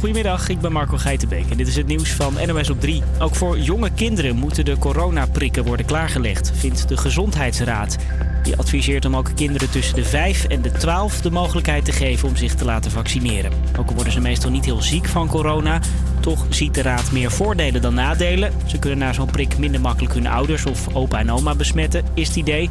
Goedemiddag, 0.04 0.48
ik 0.48 0.60
ben 0.60 0.72
Marco 0.72 0.96
Geitenbeek 0.96 1.50
en 1.50 1.56
dit 1.56 1.66
is 1.66 1.76
het 1.76 1.86
nieuws 1.86 2.12
van 2.12 2.34
NOS 2.46 2.70
op 2.70 2.80
3. 2.80 3.02
Ook 3.18 3.34
voor 3.34 3.58
jonge 3.58 3.90
kinderen 3.90 4.36
moeten 4.36 4.64
de 4.64 4.78
coronaprikken 4.78 5.64
worden 5.64 5.86
klaargelegd, 5.86 6.52
vindt 6.54 6.88
de 6.88 6.96
Gezondheidsraad. 6.96 7.96
Die 8.42 8.56
adviseert 8.56 9.04
om 9.04 9.16
ook 9.16 9.30
kinderen 9.34 9.70
tussen 9.70 9.94
de 9.94 10.04
5 10.04 10.44
en 10.44 10.62
de 10.62 10.72
12 10.72 11.20
de 11.20 11.30
mogelijkheid 11.30 11.84
te 11.84 11.92
geven 11.92 12.28
om 12.28 12.36
zich 12.36 12.54
te 12.54 12.64
laten 12.64 12.90
vaccineren. 12.90 13.52
Ook 13.78 13.90
worden 13.90 14.12
ze 14.12 14.20
meestal 14.20 14.50
niet 14.50 14.64
heel 14.64 14.82
ziek 14.82 15.06
van 15.06 15.28
corona, 15.28 15.80
toch 16.20 16.46
ziet 16.48 16.74
de 16.74 16.82
raad 16.82 17.12
meer 17.12 17.30
voordelen 17.30 17.82
dan 17.82 17.94
nadelen. 17.94 18.52
Ze 18.66 18.78
kunnen 18.78 18.98
na 18.98 19.12
zo'n 19.12 19.30
prik 19.30 19.58
minder 19.58 19.80
makkelijk 19.80 20.14
hun 20.14 20.26
ouders 20.26 20.66
of 20.66 20.94
opa 20.94 21.18
en 21.18 21.30
oma 21.30 21.54
besmetten, 21.54 22.04
is 22.14 22.28
het 22.28 22.36
idee. 22.36 22.68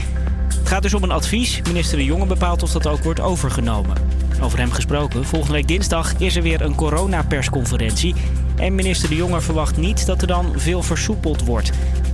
Het 0.60 0.68
gaat 0.68 0.82
dus 0.82 0.94
om 0.94 1.04
een 1.04 1.12
advies. 1.12 1.62
Minister 1.68 1.98
De 1.98 2.04
Jonge 2.04 2.26
bepaalt 2.26 2.64
of 2.64 2.72
dat 2.72 2.88
ook 2.88 3.04
wordt 3.04 3.20
overgenomen. 3.20 3.98
Over 4.42 4.60
hem 4.60 4.72
gesproken, 4.72 5.26
volgende 5.26 5.54
week 5.54 5.68
dinsdag 5.68 6.14
is 6.18 6.36
er 6.36 6.42
weer 6.42 6.62
een 6.62 6.76
coronapersconferentie. 6.76 8.16
En 8.56 8.76
minister 8.76 9.10
De 9.10 9.16
Jonge 9.16 9.42
verwacht 9.42 9.78
niet 9.78 10.06
dat 10.06 10.22
er 10.22 10.28
dan 10.28 10.54
veel 10.56 10.84
versoepeld 10.84 11.46
wordt. 11.46 11.72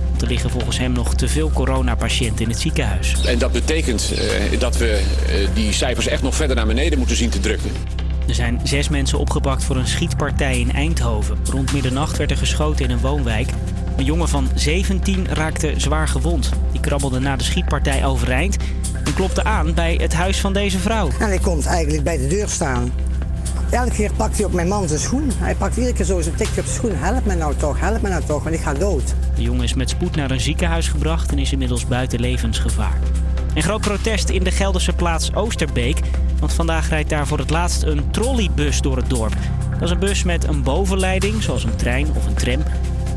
Want 0.08 0.22
er 0.22 0.28
liggen 0.28 0.50
volgens 0.50 0.78
hem 0.78 0.92
nog 0.92 1.14
te 1.14 1.28
veel 1.28 1.50
coronapatiënten 1.50 2.44
in 2.44 2.50
het 2.50 2.60
ziekenhuis. 2.60 3.24
En 3.24 3.38
dat 3.38 3.52
betekent 3.52 4.12
eh, 4.12 4.60
dat 4.60 4.76
we 4.76 5.02
eh, 5.26 5.48
die 5.54 5.72
cijfers 5.72 6.06
echt 6.06 6.22
nog 6.22 6.34
verder 6.34 6.56
naar 6.56 6.66
beneden 6.66 6.98
moeten 6.98 7.16
zien 7.16 7.30
te 7.30 7.40
drukken. 7.40 7.70
Er 8.28 8.34
zijn 8.34 8.60
zes 8.64 8.88
mensen 8.88 9.18
opgepakt 9.18 9.64
voor 9.64 9.76
een 9.76 9.86
schietpartij 9.86 10.60
in 10.60 10.72
Eindhoven. 10.72 11.36
Rond 11.50 11.72
middernacht 11.72 12.16
werd 12.16 12.30
er 12.30 12.36
geschoten 12.36 12.84
in 12.84 12.90
een 12.90 13.00
woonwijk. 13.00 13.48
Een 14.00 14.06
jongen 14.06 14.28
van 14.28 14.48
17 14.54 15.26
raakte 15.28 15.74
zwaar 15.76 16.08
gewond. 16.08 16.50
Die 16.72 16.80
krabbelde 16.80 17.18
na 17.18 17.36
de 17.36 17.44
schietpartij 17.44 18.04
overeind 18.04 18.56
en 19.04 19.14
klopte 19.14 19.44
aan 19.44 19.74
bij 19.74 19.94
het 19.94 20.14
huis 20.14 20.40
van 20.40 20.52
deze 20.52 20.78
vrouw. 20.78 21.08
En 21.18 21.28
hij 21.28 21.38
komt 21.38 21.66
eigenlijk 21.66 22.04
bij 22.04 22.16
de 22.16 22.26
deur 22.26 22.48
staan. 22.48 22.92
Elke 23.70 23.90
keer 23.90 24.12
pakt 24.12 24.36
hij 24.36 24.46
op 24.46 24.52
mijn 24.52 24.68
man 24.68 24.88
zijn 24.88 25.00
schoen. 25.00 25.30
Hij 25.34 25.54
pakt 25.54 25.76
iedere 25.76 25.94
keer 25.94 26.04
zo 26.04 26.20
zijn 26.20 26.34
tikje 26.34 26.60
op 26.60 26.66
zijn 26.66 26.76
schoen. 26.76 26.94
Help 26.94 27.24
me 27.24 27.34
nou 27.34 27.54
toch, 27.56 27.80
help 27.80 28.02
me 28.02 28.08
nou 28.08 28.22
toch, 28.24 28.42
want 28.42 28.54
ik 28.54 28.60
ga 28.60 28.74
dood. 28.74 29.14
De 29.34 29.42
jongen 29.42 29.64
is 29.64 29.74
met 29.74 29.90
spoed 29.90 30.16
naar 30.16 30.30
een 30.30 30.40
ziekenhuis 30.40 30.88
gebracht 30.88 31.30
en 31.30 31.38
is 31.38 31.52
inmiddels 31.52 31.86
buiten 31.86 32.20
levensgevaar. 32.20 32.98
En 33.54 33.62
groot 33.62 33.80
protest 33.80 34.28
in 34.28 34.44
de 34.44 34.50
Gelderse 34.50 34.92
plaats 34.92 35.34
Oosterbeek. 35.34 36.00
Want 36.38 36.52
vandaag 36.52 36.88
rijdt 36.88 37.10
daar 37.10 37.26
voor 37.26 37.38
het 37.38 37.50
laatst 37.50 37.82
een 37.82 38.10
trolleybus 38.10 38.80
door 38.80 38.96
het 38.96 39.10
dorp. 39.10 39.36
Dat 39.72 39.82
is 39.82 39.90
een 39.90 39.98
bus 39.98 40.22
met 40.22 40.44
een 40.44 40.62
bovenleiding, 40.62 41.42
zoals 41.42 41.64
een 41.64 41.76
trein 41.76 42.08
of 42.16 42.26
een 42.26 42.34
tram. 42.34 42.62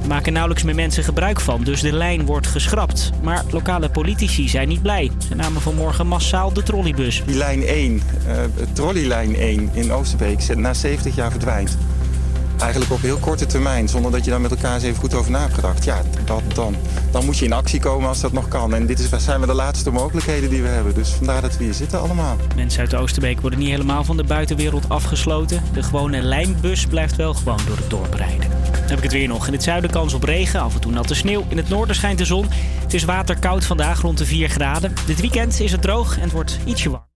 Maken 0.08 0.34
nauwelijks 0.34 0.64
meer 0.64 0.76
mensen 0.76 1.04
gebruik 1.04 1.42
van, 1.42 1.64
dus 1.64 1.82
de 1.82 1.94
lijn 1.94 2.26
wordt 2.26 2.48
geschrapt. 2.48 3.12
Maar 3.22 3.44
lokale 3.50 3.90
politici 3.90 4.50
zijn 4.50 4.68
niet 4.68 4.82
blij. 4.82 5.12
Ze 5.28 5.36
namen 5.36 5.62
vanmorgen 5.62 6.08
massaal 6.08 6.54
de 6.54 6.64
trolleybus. 6.64 7.24
Die 7.26 7.36
lijn 7.36 7.64
1, 7.64 8.02
eh 8.28 8.36
trolleylijn 8.74 9.36
1 9.36 9.70
in 9.74 9.92
Oosterbeek, 9.92 10.56
na 10.56 10.74
70 10.74 11.16
jaar 11.16 11.32
verdwijnt. 11.32 11.78
Eigenlijk 12.64 12.92
op 12.92 13.02
heel 13.02 13.18
korte 13.18 13.46
termijn, 13.46 13.90
zonder 13.90 14.12
dat 14.12 14.24
je 14.24 14.30
daar 14.30 14.42
met 14.42 14.52
elkaar 14.52 14.74
eens 14.74 14.84
even 14.84 15.00
goed 15.00 15.14
over 15.14 15.32
na 15.32 15.48
gedacht. 15.48 15.84
Ja, 15.84 16.02
dat, 16.26 16.42
dan, 16.54 16.76
dan 17.12 17.26
moet 17.26 17.38
je 17.38 17.46
in 17.46 17.54
actie 17.54 17.80
komen 17.80 18.08
als 18.08 18.22
dat 18.22 18.32
nog 18.32 18.48
kan. 18.48 18.74
En 18.74 18.86
dit 18.86 19.00
is, 19.00 19.24
zijn 19.24 19.40
we 19.40 19.46
de 19.46 19.54
laatste 19.54 19.92
mogelijkheden 19.92 20.50
die 20.50 20.62
we 20.62 20.68
hebben. 20.68 20.94
Dus 20.94 21.10
vandaar 21.10 21.42
dat 21.42 21.58
we 21.58 21.64
hier 21.64 21.74
zitten 21.74 22.00
allemaal. 22.00 22.38
Mensen 22.56 22.80
uit 22.80 22.96
Oosterbeek 22.96 23.42
worden 23.42 23.60
niet 23.60 23.70
helemaal 23.70 24.04
van 24.04 24.18
de 24.18 24.24
buitenwereld 24.24 24.90
afgesloten. 24.90 25.64
De 25.74 25.84
gewone 25.84 26.22
lijnbus 26.22 26.86
blijft 26.86 27.16
wel 27.16 27.34
gewoon 27.34 27.60
door 27.68 27.78
het 27.78 27.90
dorp 27.90 28.14
rijden. 28.14 28.50
Dan 28.72 28.90
heb 28.90 28.98
ik 28.98 29.04
het 29.04 29.12
weer 29.12 29.28
nog. 29.28 29.48
In 29.48 29.54
het 29.54 29.64
zuiden 29.64 29.90
kans 29.90 30.14
op 30.14 30.24
regen, 30.24 30.62
af 30.62 30.74
en 30.74 30.82
toe 30.82 30.92
natte 30.92 31.16
sneeuw. 31.16 31.46
In 31.48 31.58
het 31.58 31.70
noorden 31.70 31.96
schijnt 31.96 32.18
de 32.18 32.26
zon. 32.26 32.46
Het 32.82 32.94
is 32.94 33.04
waterkoud 33.04 33.66
vandaag 33.66 34.02
rond 34.02 34.18
de 34.18 34.26
4 34.26 34.50
graden. 34.50 34.94
Dit 35.06 35.22
weekend 35.22 35.60
is 35.60 35.72
het 35.72 35.82
droog 35.82 36.16
en 36.16 36.24
het 36.24 36.32
wordt 36.32 36.60
ietsje 36.66 36.90
warm. 36.90 37.13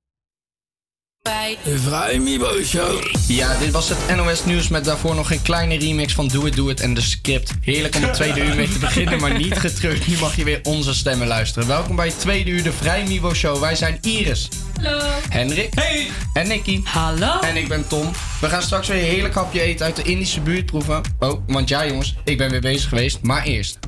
Ja, 3.28 3.58
dit 3.58 3.72
was 3.72 3.90
het 3.90 4.16
NOS 4.16 4.46
Nieuws 4.46 4.68
met 4.68 4.86
daarvoor 4.86 5.16
nog 5.16 5.32
een 5.32 5.42
kleine 5.42 5.78
remix 5.78 6.14
van 6.14 6.28
Do 6.28 6.46
It 6.46 6.56
Do 6.56 6.70
It 6.70 6.82
en 6.82 6.94
de 6.94 7.02
script. 7.02 7.52
Heerlijk 7.62 7.96
om 7.96 8.02
het 8.02 8.14
tweede 8.14 8.46
uur 8.46 8.56
mee 8.56 8.70
te 8.70 8.80
beginnen, 8.80 9.20
maar 9.20 9.38
niet 9.38 9.58
getreurd. 9.58 10.08
Nu 10.08 10.18
mag 10.18 10.36
je 10.36 10.44
weer 10.44 10.60
onze 10.64 10.94
stemmen 10.94 11.28
luisteren. 11.28 11.68
Welkom 11.68 11.96
bij 11.96 12.08
het 12.08 12.20
tweede 12.20 12.50
uur 12.50 12.64
de 12.64 12.72
Vrije 12.72 13.08
Mibo 13.08 13.34
Show. 13.34 13.60
Wij 13.60 13.76
zijn 13.76 13.98
Iris. 14.02 14.48
Hallo. 14.82 15.00
Henrik. 15.30 15.74
Hey. 15.74 16.08
En 16.34 16.48
Nicky. 16.48 16.82
Hallo. 16.84 17.40
En 17.40 17.58
ik 17.58 17.68
ben 17.68 17.88
Tom. 17.88 18.12
We 18.42 18.50
gaan 18.50 18.62
straks 18.62 18.88
weer 18.88 18.98
een 18.98 19.10
heerlijk 19.10 19.36
hapje 19.36 19.62
eten 19.62 19.86
uit 19.86 19.96
de 19.96 20.04
Indische 20.04 20.42
buurt 20.42 20.66
proeven. 20.66 21.02
Oh, 21.20 21.42
want 21.48 21.70
ja 21.70 21.88
jongens, 21.88 22.16
ik 22.24 22.38
ben 22.38 22.50
weer 22.50 22.62
bezig 22.62 22.90
geweest. 22.90 23.20
Maar 23.22 23.44
eerst. 23.44 23.80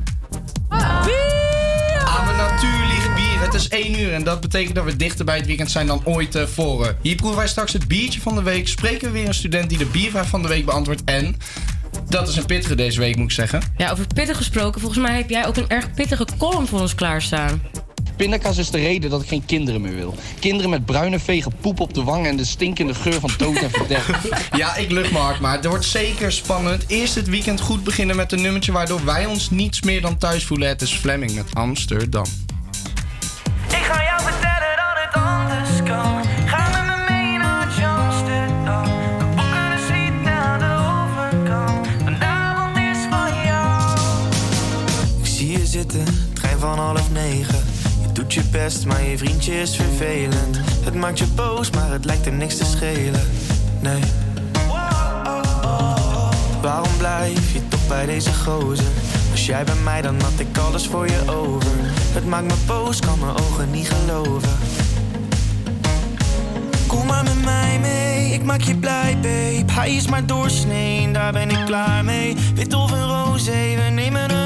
Ah, 0.69 2.25
maar 2.25 2.35
natuurlijk. 2.35 2.98
Het 3.39 3.53
is 3.53 3.67
1 3.67 3.99
uur 3.99 4.13
en 4.13 4.23
dat 4.23 4.41
betekent 4.41 4.75
dat 4.75 4.85
we 4.85 4.95
dichter 4.95 5.25
bij 5.25 5.37
het 5.37 5.45
weekend 5.45 5.71
zijn 5.71 5.87
dan 5.87 6.01
ooit 6.03 6.31
tevoren. 6.31 6.97
Hier 7.01 7.15
proeven 7.15 7.37
wij 7.37 7.47
straks 7.47 7.73
het 7.73 7.87
biertje 7.87 8.21
van 8.21 8.35
de 8.35 8.43
week. 8.43 8.67
Spreken 8.67 9.07
we 9.07 9.13
weer 9.13 9.27
een 9.27 9.33
student 9.33 9.69
die 9.69 9.77
de 9.77 9.85
biervraag 9.85 10.27
van 10.27 10.41
de 10.41 10.47
week 10.47 10.65
beantwoordt. 10.65 11.03
En 11.03 11.35
dat 12.09 12.27
is 12.27 12.35
een 12.35 12.45
pittige 12.45 12.75
deze 12.75 12.99
week, 12.99 13.15
moet 13.15 13.25
ik 13.25 13.31
zeggen. 13.31 13.61
Ja, 13.77 13.91
over 13.91 14.07
pittig 14.15 14.37
gesproken. 14.37 14.81
Volgens 14.81 15.01
mij 15.01 15.17
heb 15.17 15.29
jij 15.29 15.47
ook 15.47 15.57
een 15.57 15.69
erg 15.69 15.93
pittige 15.93 16.25
column 16.37 16.67
voor 16.67 16.79
ons 16.79 16.95
klaarstaan. 16.95 17.61
Pindakaas 18.15 18.57
is 18.57 18.69
de 18.69 18.77
reden 18.77 19.09
dat 19.09 19.21
ik 19.21 19.27
geen 19.27 19.45
kinderen 19.45 19.81
meer 19.81 19.95
wil. 19.95 20.15
Kinderen 20.39 20.69
met 20.69 20.85
bruine 20.85 21.19
vegen 21.19 21.53
poep 21.61 21.79
op 21.79 21.93
de 21.93 22.03
wang 22.03 22.27
en 22.27 22.37
de 22.37 22.45
stinkende 22.45 22.93
geur 22.93 23.19
van 23.19 23.31
dood 23.37 23.57
en 23.57 23.71
verderf. 23.71 24.27
ja, 24.57 24.75
ik 24.75 24.91
lucht 24.91 25.11
me 25.11 25.17
hard, 25.17 25.39
maar 25.39 25.55
het 25.55 25.65
wordt 25.65 25.85
zeker 25.85 26.31
spannend. 26.31 26.83
Eerst 26.87 27.15
het 27.15 27.27
weekend 27.27 27.59
goed 27.61 27.83
beginnen 27.83 28.15
met 28.15 28.31
een 28.31 28.41
nummertje 28.41 28.71
waardoor 28.71 29.05
wij 29.05 29.25
ons 29.25 29.49
niets 29.49 29.81
meer 29.81 30.01
dan 30.01 30.17
thuis 30.17 30.45
voelen. 30.45 30.67
Het 30.67 30.81
is 30.81 30.93
Fleming 30.93 31.35
met 31.35 31.45
Amsterdam. 31.53 32.25
Maar 48.85 49.03
je 49.03 49.17
vriendje 49.17 49.61
is 49.61 49.75
vervelend. 49.75 50.59
Het 50.83 50.93
maakt 50.93 51.19
je 51.19 51.25
boos, 51.25 51.69
maar 51.69 51.91
het 51.91 52.05
lijkt 52.05 52.25
er 52.25 52.33
niks 52.33 52.57
te 52.57 52.65
schelen. 52.65 53.21
Nee. 53.79 54.01
Waarom 56.61 56.97
blijf 56.97 57.53
je 57.53 57.67
toch 57.67 57.87
bij 57.87 58.05
deze 58.05 58.33
gozer? 58.33 59.18
Was 59.39 59.47
jij 59.47 59.63
bij 59.63 59.75
mij, 59.83 60.01
dan 60.01 60.21
had 60.21 60.39
ik 60.39 60.57
alles 60.57 60.87
voor 60.87 61.07
je 61.07 61.21
over. 61.31 61.71
Het 62.13 62.25
maakt 62.25 62.47
me 62.47 62.53
boos, 62.67 62.99
kan 62.99 63.19
mijn 63.19 63.31
ogen 63.31 63.71
niet 63.71 63.89
geloven. 63.89 64.49
Kom 66.87 67.05
maar 67.05 67.23
met 67.23 67.43
mij 67.43 67.79
mee, 67.79 68.33
ik 68.33 68.43
maak 68.43 68.61
je 68.61 68.75
blij, 68.75 69.17
babe. 69.21 69.71
Hij 69.71 69.95
is 69.95 70.07
maar 70.07 70.25
doorsnee, 70.25 71.11
daar 71.11 71.31
ben 71.31 71.49
ik 71.49 71.65
klaar 71.65 72.03
mee. 72.03 72.35
Wit 72.55 72.73
of 72.73 72.91
een 72.91 73.07
roze, 73.07 73.51
we 73.51 73.89
nemen 73.91 74.31
een 74.31 74.38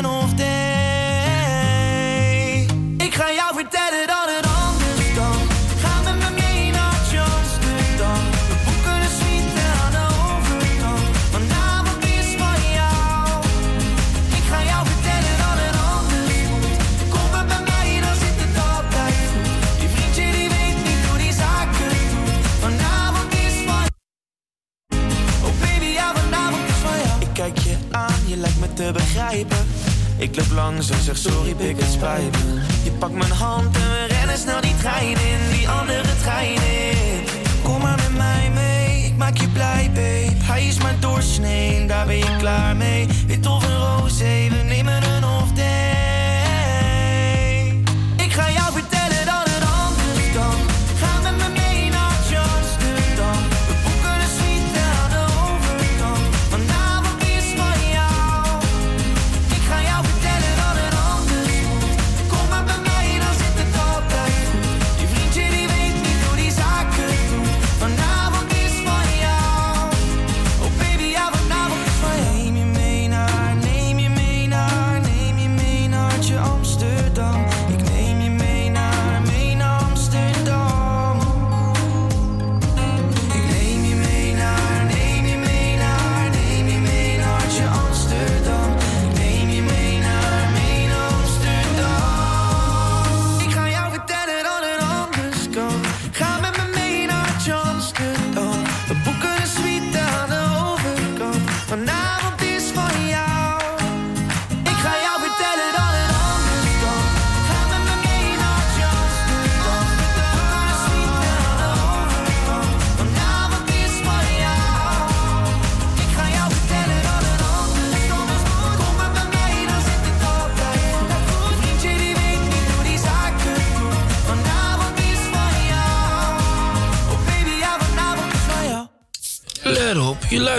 Ik 30.18 30.36
loop 30.36 30.52
langs 30.52 30.90
en 30.90 31.04
zeg 31.04 31.18
sorry, 31.18 31.54
pik 31.54 31.80
het 31.80 31.92
spijt. 31.92 32.36
Je 32.84 32.92
pakt 32.92 33.14
mijn 33.14 33.32
hand 33.32 33.76
en 33.76 33.82
we 33.82 34.06
rennen 34.08 34.38
snel 34.38 34.62
die 34.62 34.76
trein 34.76 35.08
in, 35.08 35.52
die 35.52 35.70
andere 35.70 36.16
trein 36.22 36.54
in. 36.54 37.24
Kom 37.64 37.82
maar 37.82 37.96
met 37.96 38.18
mij 38.18 38.52
mee, 38.54 39.06
ik 39.06 39.18
maak 39.18 39.38
je 39.38 39.48
blij, 39.48 39.92
babe. 39.94 40.44
Hij 40.44 40.68
is 40.68 40.78
maar 40.78 40.96
doorsnee, 41.00 41.86
daar 41.88 42.06
ben 42.06 42.18
je 42.18 42.36
klaar 42.38 42.76
mee. 42.76 43.08
Wit 43.28 43.48
of 43.48 43.64
een 43.64 43.78
roze, 43.78 44.48
we 44.50 44.73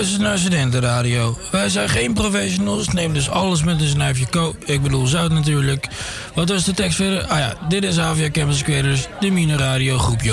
luistert 0.05 0.29
naar 0.29 0.39
Studentenradio. 0.39 1.39
Wij 1.51 1.69
zijn 1.69 1.89
geen 1.89 2.13
professionals, 2.13 2.89
neem 2.89 3.13
dus 3.13 3.31
alles 3.31 3.63
met 3.63 3.81
een 3.81 3.89
snuifje 3.89 4.27
ko. 4.27 4.55
Ik 4.65 4.83
bedoel 4.83 5.07
zout 5.07 5.31
natuurlijk. 5.31 5.89
Wat 6.35 6.49
was 6.49 6.65
de 6.65 6.75
tekst 6.75 6.97
verder? 6.97 7.27
Ah 7.27 7.39
ja, 7.39 7.55
dit 7.69 7.85
is 7.85 7.99
Avia 7.99 8.31
Campus 8.31 8.63
Creators, 8.63 9.07
de 9.21 9.31
Mine 9.31 9.57
Radio 9.57 9.99
groepje. 9.99 10.33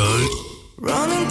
Running 0.81 1.29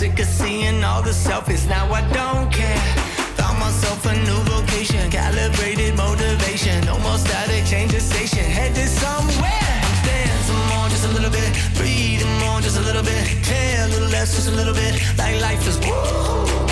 sick 0.00 0.18
of 0.18 0.24
seeing 0.24 0.82
all 0.82 1.02
the 1.02 1.10
selfies. 1.10 1.68
Now 1.68 1.84
I 1.92 2.00
don't 2.16 2.48
care. 2.50 2.80
Found 3.36 3.58
myself 3.58 4.00
a 4.06 4.14
new 4.28 4.40
vocation, 4.48 5.10
calibrated 5.10 5.94
motivation. 5.94 6.76
No 6.86 6.96
more 7.00 7.18
static, 7.18 7.66
change 7.66 7.92
the 7.92 8.00
station, 8.00 8.44
headed 8.58 8.88
somewhere. 8.88 9.76
Staying 10.00 10.42
some 10.48 10.62
more, 10.72 10.88
just 10.88 11.04
a 11.04 11.12
little 11.16 11.32
bit. 11.38 11.50
Breathing 11.76 12.34
more, 12.42 12.62
just 12.62 12.78
a 12.78 12.84
little 12.88 13.02
bit. 13.02 13.24
Care 13.44 13.84
a 13.84 13.88
little 13.94 14.08
less, 14.08 14.34
just 14.36 14.48
a 14.48 14.56
little 14.60 14.72
bit. 14.72 14.92
Like 15.18 15.36
life 15.42 15.68
is 15.68 15.76
woo. 15.84 15.92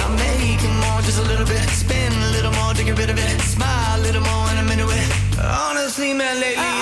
I'm 0.02 0.14
making 0.16 0.74
more, 0.84 1.00
just 1.04 1.20
a 1.20 1.26
little 1.30 1.48
bit. 1.54 1.64
Spin 1.82 2.12
a 2.28 2.30
little 2.36 2.54
more 2.60 2.72
to 2.72 2.82
get 2.82 2.96
rid 2.96 3.10
of 3.10 3.18
it. 3.18 3.40
Smile 3.42 4.00
a 4.00 4.02
little 4.06 4.22
more, 4.22 4.44
and 4.50 4.58
I'm 4.60 4.70
into 4.72 4.88
it. 4.88 5.06
Honestly, 5.36 6.14
man, 6.14 6.40
lately 6.40 6.64
I've 6.64 6.77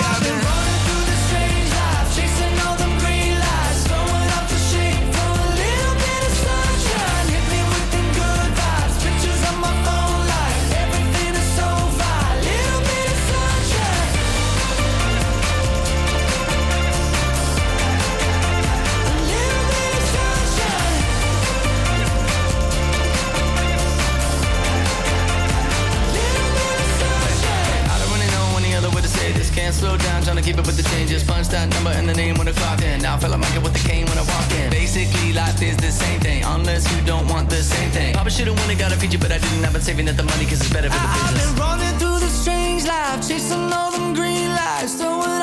keep 30.47 30.59
up 30.59 30.67
with 30.67 30.77
the 30.77 30.89
changes. 30.95 31.25
Punch 31.25 31.49
that 31.49 31.67
number 31.75 31.91
and 31.91 32.09
the 32.09 32.15
name 32.15 32.39
when 32.39 32.47
I 32.47 32.53
clock 32.53 32.81
in. 32.81 33.03
Now 33.03 33.17
I 33.17 33.19
feel 33.19 33.31
like 33.31 33.41
Michael 33.41 33.63
with 33.63 33.75
the 33.75 33.83
cane 33.83 34.07
when 34.07 34.17
I 34.17 34.23
walk 34.23 34.49
in. 34.55 34.71
Basically, 34.71 35.33
life 35.33 35.61
is 35.61 35.77
the 35.79 35.91
same 35.91 36.21
thing, 36.21 36.45
unless 36.45 36.87
you 36.95 37.03
don't 37.05 37.27
want 37.27 37.51
the 37.51 37.63
same 37.63 37.91
thing. 37.91 38.15
Probably 38.15 38.31
should've 38.31 38.55
won 38.55 38.71
and 38.71 38.79
got 38.79 38.93
a 38.93 38.97
feature, 38.97 39.19
but 39.19 39.33
I 39.33 39.39
didn't. 39.39 39.65
I've 39.65 39.73
been 39.73 39.83
saving 39.83 40.09
up 40.09 40.15
the 40.15 40.23
money 40.23 40.45
cause 40.45 40.61
it's 40.63 40.73
better 40.73 40.89
for 40.89 41.03
the 41.03 41.11
business. 41.19 41.27
I've 41.27 41.39
been 41.43 41.55
running 41.59 41.95
through 41.99 42.19
the 42.23 42.31
strange 42.31 42.87
life, 42.87 43.27
chasing 43.27 43.73
all 43.75 43.91
them 43.91 44.15
green 44.15 44.51
lights, 44.55 44.95
throwing 44.95 45.43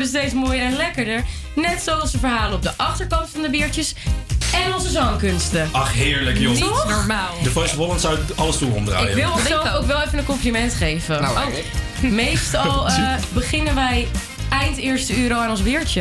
worden 0.00 0.20
steeds 0.20 0.34
mooier 0.34 0.64
en 0.64 0.76
lekkerder. 0.76 1.22
Net 1.54 1.82
zoals 1.82 2.10
de 2.12 2.18
verhalen 2.18 2.54
op 2.56 2.62
de 2.62 2.72
achterkant 2.76 3.28
van 3.30 3.42
de 3.42 3.50
biertjes 3.50 3.94
en 4.66 4.74
onze 4.74 4.90
zangkunsten. 4.90 5.68
Ach, 5.72 5.92
heerlijk, 5.92 6.38
joh. 6.38 6.52
Niet 6.52 6.84
normaal. 6.88 7.34
De 7.42 7.50
Voice 7.50 7.70
of 7.72 7.76
Holland 7.76 8.00
zou 8.00 8.18
alles 8.36 8.58
toe 8.58 8.72
omdraaien. 8.74 9.08
Ik 9.08 9.14
wil 9.14 9.32
onszelf 9.32 9.74
ook 9.74 9.86
wel 9.86 10.02
even 10.02 10.18
een 10.18 10.24
compliment 10.24 10.74
geven. 10.74 11.22
Nou, 11.22 11.36
Oh, 11.38 12.10
meestal 12.10 12.86
eh, 12.88 13.14
beginnen 13.32 13.74
wij 13.74 14.08
eind 14.50 14.76
eerste 14.76 15.16
uur 15.16 15.34
al 15.34 15.40
aan 15.40 15.50
ons 15.50 15.62
biertje. 15.62 16.00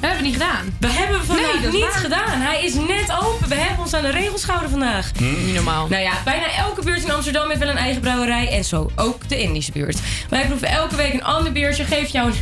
Dat 0.00 0.10
hebben 0.10 0.18
we 0.18 0.24
niet 0.24 0.42
gedaan. 0.42 0.76
We 0.80 0.88
hebben 0.88 1.24
vandaag 1.24 1.60
Nee, 1.62 1.70
niet 1.70 1.80
waar. 1.80 1.90
gedaan. 1.92 2.40
Hij 2.40 2.64
is 2.64 2.74
net 2.74 3.16
open. 3.22 3.48
We 3.48 3.54
hebben 3.54 3.78
ons 3.84 3.94
aan 3.94 4.02
de 4.02 4.10
regels 4.10 4.44
gehouden 4.44 4.70
vandaag. 4.70 5.10
Niet 5.18 5.54
normaal. 5.54 5.86
Nou 5.88 6.02
ja, 6.02 6.12
bijna 6.24 6.44
elke 6.56 6.82
buurt 6.84 7.02
in 7.02 7.10
Amsterdam 7.12 7.48
heeft 7.48 7.60
wel 7.60 7.68
een 7.68 7.76
eigen 7.76 8.00
brouwerij. 8.00 8.48
En 8.48 8.64
zo 8.64 8.90
ook 8.96 9.28
de 9.28 9.40
Indische 9.42 9.72
buurt. 9.72 9.98
Wij 10.28 10.46
proeven 10.46 10.68
elke 10.68 10.96
week 10.96 11.12
een 11.12 11.24
ander 11.24 11.52
biertje. 11.52 11.84
Geef 11.84 12.08
jou 12.08 12.26
een 12.30 12.34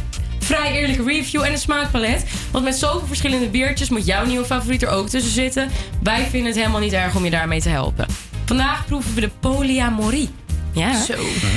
vrij 0.54 0.72
eerlijke 0.72 1.02
review 1.02 1.42
en 1.42 1.52
een 1.52 1.58
smaakpalet. 1.58 2.24
Want 2.50 2.64
met 2.64 2.76
zoveel 2.76 3.06
verschillende 3.06 3.48
biertjes 3.48 3.88
moet 3.88 4.06
jouw 4.06 4.26
nieuwe 4.26 4.44
favoriet 4.44 4.82
er 4.82 4.88
ook 4.88 5.08
tussen 5.08 5.32
zitten. 5.32 5.70
Wij 6.02 6.26
vinden 6.30 6.48
het 6.48 6.56
helemaal 6.56 6.80
niet 6.80 6.92
erg 6.92 7.16
om 7.16 7.24
je 7.24 7.30
daarmee 7.30 7.60
te 7.60 7.68
helpen. 7.68 8.06
Vandaag 8.44 8.86
proeven 8.86 9.14
we 9.14 9.20
de 9.20 9.30
polyamorie. 9.40 10.30
Ja. 10.72 11.02
Zo. 11.02 11.14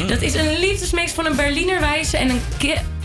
Dat 0.07 0.21
is 0.21 0.33
een 0.33 0.59
liefdesmix 0.59 1.11
van 1.11 1.25
een 1.25 1.35
Berliner 1.35 1.79
wijze 1.79 2.17
en 2.17 2.29
een 2.29 2.41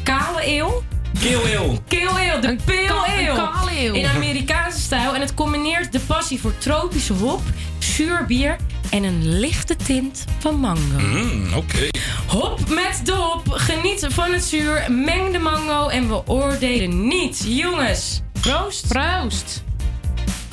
kale 0.02 0.46
eeuw. 0.46 0.82
Keel 1.20 1.40
Kale 1.88 2.32
ale, 2.32 2.40
de 2.40 2.46
ale. 2.46 3.26
kale 3.26 3.40
ale. 3.40 3.98
In 3.98 4.06
Amerikaanse 4.06 4.80
stijl. 4.80 5.14
En 5.14 5.20
het 5.20 5.34
combineert 5.34 5.92
de 5.92 6.00
passie 6.00 6.40
voor 6.40 6.58
tropische 6.58 7.12
hop, 7.12 7.40
zuur 7.78 8.24
bier 8.26 8.56
en 8.90 9.02
een 9.04 9.38
lichte 9.38 9.76
tint 9.76 10.24
van 10.38 10.54
mango. 10.56 10.98
Mm, 10.98 11.54
Oké. 11.54 11.88
Hop 12.26 12.68
met 12.68 13.00
de 13.04 13.12
hop, 13.12 13.48
geniet 13.50 14.06
van 14.08 14.32
het 14.32 14.44
zuur, 14.44 14.84
meng 14.88 15.32
de 15.32 15.38
mango 15.38 15.88
en 15.88 16.08
we 16.08 16.26
oordelen 16.26 17.08
niet. 17.08 17.44
Jongens, 17.46 18.20
proost. 18.40 18.88
Proost. 18.88 19.62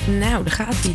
Nou, 0.04 0.44
daar 0.44 0.52
gaat 0.54 0.74
hij. 0.82 0.92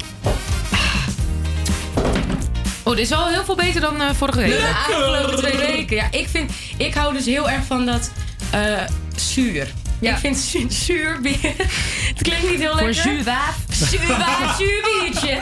Oh, 2.84 2.96
dit 2.96 3.00
is 3.06 3.10
wel 3.10 3.28
heel 3.28 3.44
veel 3.44 3.56
beter 3.56 3.82
dan 3.82 4.02
eh, 4.02 4.10
vorige 4.14 4.40
week. 4.40 4.50
De 4.50 4.74
afgelopen 4.88 5.38
twee 5.38 5.58
weken. 5.58 5.96
Ja, 5.96 6.08
ik, 6.12 6.28
vind, 6.28 6.52
ik 6.78 6.94
hou 6.94 7.14
dus 7.14 7.26
heel 7.26 7.50
erg 7.50 7.66
van 7.66 7.86
dat 7.86 8.12
eh, 8.52 8.62
zuur. 9.16 9.74
Ik 10.02 10.18
vind 10.18 10.38
zu- 10.38 10.66
zuur 10.70 11.20
bier. 11.22 11.38
Het 11.42 12.22
klinkt 12.22 12.50
niet 12.50 12.60
heel 12.60 12.72
Voor 12.78 12.82
lekker. 12.88 13.02
zuurwaaf. 13.04 13.56
Zuurwaaf, 13.72 14.58
zuur 14.58 14.82
biertje. 15.02 15.40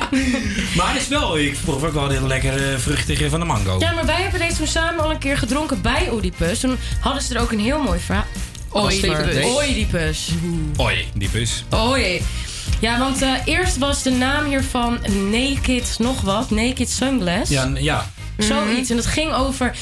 Maar 0.76 0.94
het 0.94 1.02
is 1.02 1.08
wel, 1.08 1.38
ik 1.40 1.58
proef 1.66 1.84
ook 1.84 1.94
wel 1.94 2.10
heel 2.10 2.28
lekker 2.28 2.72
eh, 2.74 2.80
vruchtig 2.80 3.30
van 3.30 3.40
de 3.40 3.46
mango. 3.46 3.80
Ja, 3.80 3.92
maar 3.92 4.06
wij 4.06 4.22
hebben 4.22 4.40
deze 4.40 4.56
toen 4.56 4.68
samen 4.68 5.04
al 5.04 5.12
een 5.12 5.18
keer 5.18 5.38
gedronken 5.38 5.82
bij 5.82 6.10
Oedipus. 6.12 6.60
Toen 6.60 6.78
hadden 7.00 7.24
ze 7.24 7.36
er 7.36 7.42
ook 7.42 7.52
een 7.52 7.60
heel 7.60 7.82
mooi 7.82 8.00
verhaal. 8.00 8.26
Oedipus. 8.74 9.46
Oedipus. 9.58 10.30
Oi, 10.78 11.06
die 11.14 11.30
bus. 11.30 11.64
Oh 11.70 11.98
jee. 11.98 12.22
Ja, 12.80 13.00
want 13.00 13.22
eh, 13.22 13.30
eerst 13.46 13.78
was 13.78 14.04
de 14.04 14.12
naam 14.12 14.46
hiervan 14.46 15.00
Naked 15.32 15.96
nog 16.00 16.22
wat. 16.22 16.50
Naked 16.52 16.90
Sunglass. 16.90 17.50
Ja, 17.50 17.72
ja. 17.76 18.10
Zoiets. 18.38 18.90
En 18.90 18.98
het 18.98 19.06
ging 19.06 19.34
over 19.34 19.76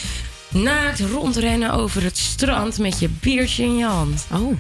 naakt 0.64 1.00
rondrennen 1.00 1.72
over 1.72 2.04
het 2.04 2.18
strand 2.18 2.78
met 2.78 3.00
je 3.00 3.10
biertje 3.10 3.64
in 3.64 3.78
je 3.78 3.86
hand. 3.86 4.28
Oh. 4.34 4.58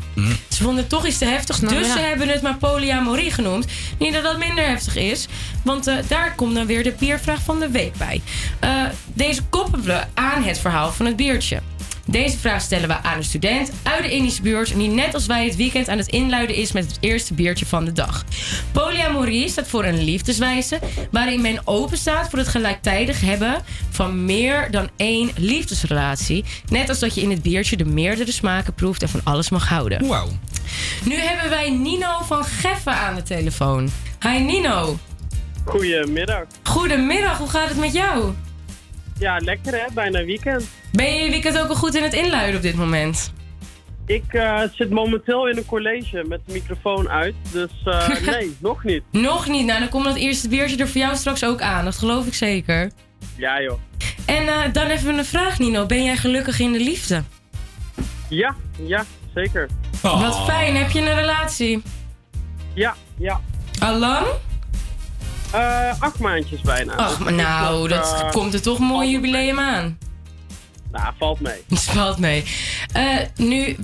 Ze 0.50 0.64
vonden 0.64 0.78
het 0.78 0.90
toch 0.90 1.06
iets 1.08 1.18
te 1.18 1.26
heftig, 1.26 1.62
Nou, 1.62 1.76
dus 1.76 1.88
ja. 1.88 1.94
ze 1.94 2.00
hebben 2.00 2.28
het 2.28 2.42
maar 2.42 2.58
polyamorie 2.58 3.32
genoemd. 3.32 3.66
Niet 4.00 4.14
dat 4.14 4.24
dat 4.24 4.38
minder 4.38 4.68
heftig 4.68 4.96
is, 4.96 5.28
want 5.64 5.88
eh, 5.88 5.96
daar 6.08 6.36
komt 6.36 6.56
dan 6.56 6.66
weer 6.66 6.84
de 6.84 6.94
biervraag 7.00 7.42
van 7.42 7.60
de 7.60 7.70
week 7.70 7.98
bij. 7.98 8.22
Eh, 8.60 8.84
deze 9.14 9.42
koppelen 9.50 9.86
we 9.86 10.04
aan 10.14 10.44
het 10.44 10.60
verhaal 10.60 10.92
van 10.92 11.06
het 11.06 11.16
biertje. 11.16 11.62
Deze 12.10 12.38
vraag 12.38 12.62
stellen 12.62 12.88
we 12.88 13.02
aan 13.02 13.18
een 13.18 13.24
student 13.24 13.72
uit 13.84 14.04
de 14.04 14.10
Indische 14.10 14.42
buurt... 14.42 14.76
die 14.76 14.90
net 14.90 15.14
als 15.14 15.26
wij 15.26 15.46
het 15.46 15.56
weekend 15.56 15.90
aan 15.90 15.98
het 15.98 16.08
inluiden 16.08 16.56
is 16.56 16.72
met 16.72 16.86
het 16.86 16.98
eerste 17.00 17.34
biertje 17.34 17.66
van 17.66 17.86
de 17.86 17.92
dag. 17.92 18.24
Polyamorie 18.72 19.50
staat 19.50 19.68
voor 19.68 19.86
een 19.86 20.04
liefdeswijze... 20.04 20.80
waarin 21.12 21.42
men 21.42 21.60
open 21.66 21.98
staat 21.98 22.30
voor 22.30 22.40
het 22.40 22.48
gelijktijdig 22.48 23.22
hebben... 23.22 23.64
van 23.90 24.26
meer 24.26 24.72
dan 24.72 24.90
één 24.96 25.32
liefdesrelatie. 25.36 26.46
Net 26.70 26.90
als 26.90 27.00
dat 27.00 27.16
je 27.16 27.22
in 27.22 27.30
het 27.30 27.42
biertje 27.42 27.78
de 27.78 27.86
meerdere 27.86 28.32
smaken 28.32 28.74
proeft... 28.74 29.02
en 29.02 29.10
van 29.10 29.22
alles 29.24 29.50
mag 29.50 29.70
houden. 29.70 30.08
Wauw. 30.08 30.30
Nu 31.04 31.16
hebben 31.16 31.50
wij 31.50 31.70
Nino 31.70 32.22
van 32.24 32.44
Geffen 32.44 32.94
aan 32.94 33.16
de 33.16 33.24
telefoon. 33.24 33.90
Hi 34.20 34.40
Nino. 34.40 34.98
Goedemiddag. 35.66 36.44
Goedemiddag, 36.64 37.38
hoe 37.38 37.50
gaat 37.50 37.70
het 37.70 37.78
met 37.78 37.94
jou? 37.94 38.34
Ja, 39.20 39.38
lekker 39.38 39.74
hè, 39.74 39.86
bijna 39.94 40.24
weekend. 40.24 40.64
Ben 40.98 41.16
je 41.16 41.30
weekend 41.30 41.60
ook 41.60 41.70
al 41.70 41.76
goed 41.76 41.96
in 41.96 42.04
het 42.04 42.14
inluiden 42.14 42.56
op 42.56 42.62
dit 42.62 42.76
moment? 42.76 43.34
Ik 44.06 44.34
eh, 44.34 44.62
zit 44.74 44.90
momenteel 44.90 45.48
in 45.48 45.58
een 45.58 45.66
college 45.66 46.24
met 46.28 46.40
de 46.46 46.54
microfoon 46.54 47.10
uit, 47.10 47.36
dus 47.52 47.72
eh, 47.86 48.10
nee, 48.34 48.56
nog 48.60 48.84
niet. 48.84 49.04
Nog 49.12 49.48
niet. 49.48 49.66
Nou, 49.66 49.80
dan 49.80 49.90
komt 49.90 50.06
dat 50.06 50.16
eerste 50.16 50.50
biertje 50.50 50.78
er 50.78 50.88
voor 50.88 51.02
jou 51.02 51.16
straks 51.16 51.44
ook 51.44 51.62
aan. 51.62 51.86
Dat 51.86 51.98
geloof 51.98 52.26
ik 52.26 52.34
zeker. 52.34 52.92
Ja 53.36 53.62
joh. 53.62 53.80
En 54.26 54.48
eh, 54.48 54.74
dan 54.74 54.88
even 54.88 55.18
een 55.18 55.26
vraag, 55.26 55.60
Nino. 55.60 55.86
Ben 55.86 56.04
jij 56.04 56.18
gelukkig 56.18 56.60
in 56.60 56.72
de 56.72 56.80
liefde? 56.80 57.24
Ja, 58.30 58.56
ja, 58.86 59.06
zeker. 59.34 59.70
Wat 60.02 60.46
fijn. 60.46 60.76
Heb 60.76 60.92
je 60.92 61.00
een 61.00 61.16
relatie? 61.16 61.82
Ja, 62.74 62.96
ja. 63.18 63.42
Al 63.80 63.98
lang? 63.98 64.26
Eh, 65.52 66.02
acht 66.02 66.20
maandjes 66.20 66.62
bijna. 66.62 66.94
Ach, 66.96 67.18
Dus 67.18 67.34
nou, 67.36 67.88
dat 67.88 68.22
eh, 68.22 68.32
komt 68.32 68.54
er 68.54 68.62
toch 68.62 68.80
een 68.80 68.86
mooi 68.86 69.10
jubileum 69.10 69.60
aan. 69.60 69.98
Nou, 70.92 71.14
valt 71.18 71.40
mee. 71.40 71.64
Het 71.70 71.84
valt 71.98 72.18
mee. 72.18 72.44
Eh, 72.94 73.04
nu, 73.36 73.76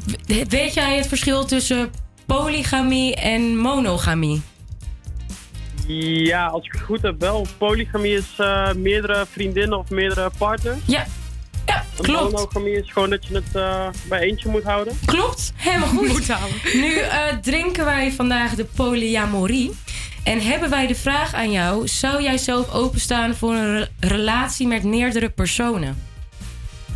weet 0.50 0.74
jij 0.74 0.98
het 0.98 1.08
verschil 1.08 1.46
tussen 1.46 1.92
polygamie 2.26 3.16
en 3.16 3.58
monogamie? 3.58 4.42
Ja, 5.88 6.46
als 6.46 6.66
ik 6.66 6.72
het 6.72 6.82
goed 6.82 7.02
heb 7.02 7.20
wel. 7.20 7.48
Polygamie 7.58 8.14
is 8.18 8.26
eh, 8.38 8.74
meerdere 8.74 9.26
vriendinnen 9.32 9.80
of 9.80 9.90
meerdere 9.90 10.32
partners. 10.38 10.78
Ja. 10.86 11.06
Ja, 11.66 11.84
klopt. 12.02 12.32
monogamie 12.32 12.74
is 12.82 12.92
gewoon 12.92 13.10
dat 13.10 13.26
je 13.28 13.34
het 13.36 13.56
eh, 13.56 13.88
bij 14.08 14.20
eentje 14.20 14.50
moet 14.50 14.64
houden. 14.64 14.98
Klopt, 15.06 15.54
helemaal 15.56 15.88
goed. 15.88 16.28
Nu 16.74 16.98
eh, 16.98 17.20
drinken 17.42 17.86
wij 17.86 18.12
vandaag 18.12 18.56
de 18.56 18.66
polyamorie. 18.66 19.72
En 20.24 20.42
hebben 20.42 20.70
wij 20.70 20.88
de 20.88 20.96
vraag 20.96 21.34
aan 21.34 21.52
jou: 21.52 21.88
zou 21.88 22.24
jij 22.24 22.38
zelf 22.38 22.74
openstaan 22.74 23.36
voor 23.36 23.54
een 23.54 23.78
re- 23.78 23.88
relatie 24.00 24.68
met 24.68 24.84
meerdere 24.84 25.30
personen? 25.30 25.98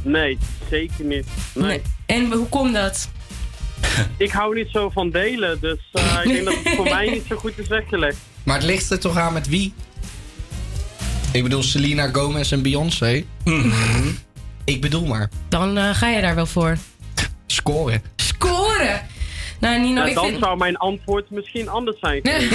Nee, 0.08 0.38
zeker 0.70 1.06
niet. 1.06 1.26
Nee. 1.54 1.82
En 2.06 2.32
hoe 2.32 2.48
komt 2.48 2.74
dat? 2.74 3.10
Ik 4.18 4.32
hou 4.32 4.56
niet 4.56 4.68
zo 4.72 4.90
van 4.90 5.10
delen, 5.10 5.58
dus 5.62 5.80
eh, 5.92 6.20
ik 6.24 6.32
denk 6.32 6.46
dat 6.46 6.54
het 6.64 6.76
voor 6.76 6.90
mij 6.90 7.10
niet 7.10 7.26
zo 7.30 7.36
goed 7.36 7.60
is 7.60 7.68
weggelegd. 7.68 8.18
Maar 8.44 8.56
het 8.56 8.66
ligt 8.66 8.92
er 8.92 9.00
toch 9.00 9.18
aan 9.18 9.34
met 9.34 9.48
wie? 9.48 9.74
Ik 11.32 11.44
bedoel 11.44 11.64
Selena 11.64 12.10
Gomez 12.12 12.52
en 12.52 12.62
Beyoncé. 12.62 13.24
Ik 14.64 14.82
bedoel 14.82 15.06
maar. 15.06 15.30
Dan 15.50 15.78
eh, 15.78 15.90
ga 15.96 16.10
je 16.10 16.22
daar 16.22 16.36
wel 16.36 16.46
voor. 16.46 16.78
Scoren. 17.46 18.02
Scoren! 18.16 19.02
Nou, 19.60 19.80
Nino, 19.80 20.02
Ja, 20.02 20.08
ik 20.08 20.16
dan 20.16 20.28
vind... 20.28 20.40
zou 20.40 20.58
mijn 20.58 20.78
antwoord 20.78 21.30
misschien 21.30 21.70
anders 21.70 22.00
zijn. 22.00 22.22
In 22.24 22.50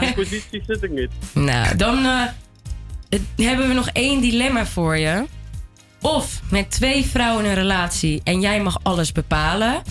die 0.00 0.14
positie 0.14 0.62
zit 0.66 0.82
ik 0.82 0.90
niet. 0.90 1.10
Nou, 1.32 1.76
dan 1.76 2.04
eh, 2.04 2.22
hebben 3.36 3.68
we 3.68 3.74
nog 3.74 3.88
één 3.92 4.20
dilemma 4.20 4.66
voor 4.66 4.96
je. 4.96 5.24
Of 6.04 6.40
met 6.50 6.70
twee 6.70 7.04
vrouwen 7.04 7.44
een 7.44 7.54
relatie 7.54 8.20
en 8.24 8.40
jij 8.40 8.60
mag 8.62 8.78
alles 8.82 9.12
bepalen. 9.12 9.82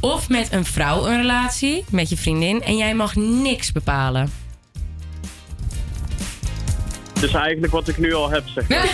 Of 0.00 0.28
met 0.28 0.52
een 0.52 0.64
vrouw 0.64 1.06
een 1.06 1.16
relatie 1.16 1.84
met 1.90 2.08
je 2.08 2.16
vriendin 2.16 2.62
en 2.62 2.76
jij 2.76 2.94
mag 2.94 3.14
niks 3.16 3.72
bepalen. 3.72 4.32
Dus 7.20 7.32
eigenlijk 7.34 7.72
wat 7.72 7.88
ik 7.88 7.98
nu 7.98 8.14
al 8.14 8.30
heb, 8.30 8.44
zeg 8.54 8.68
maar. 8.68 8.78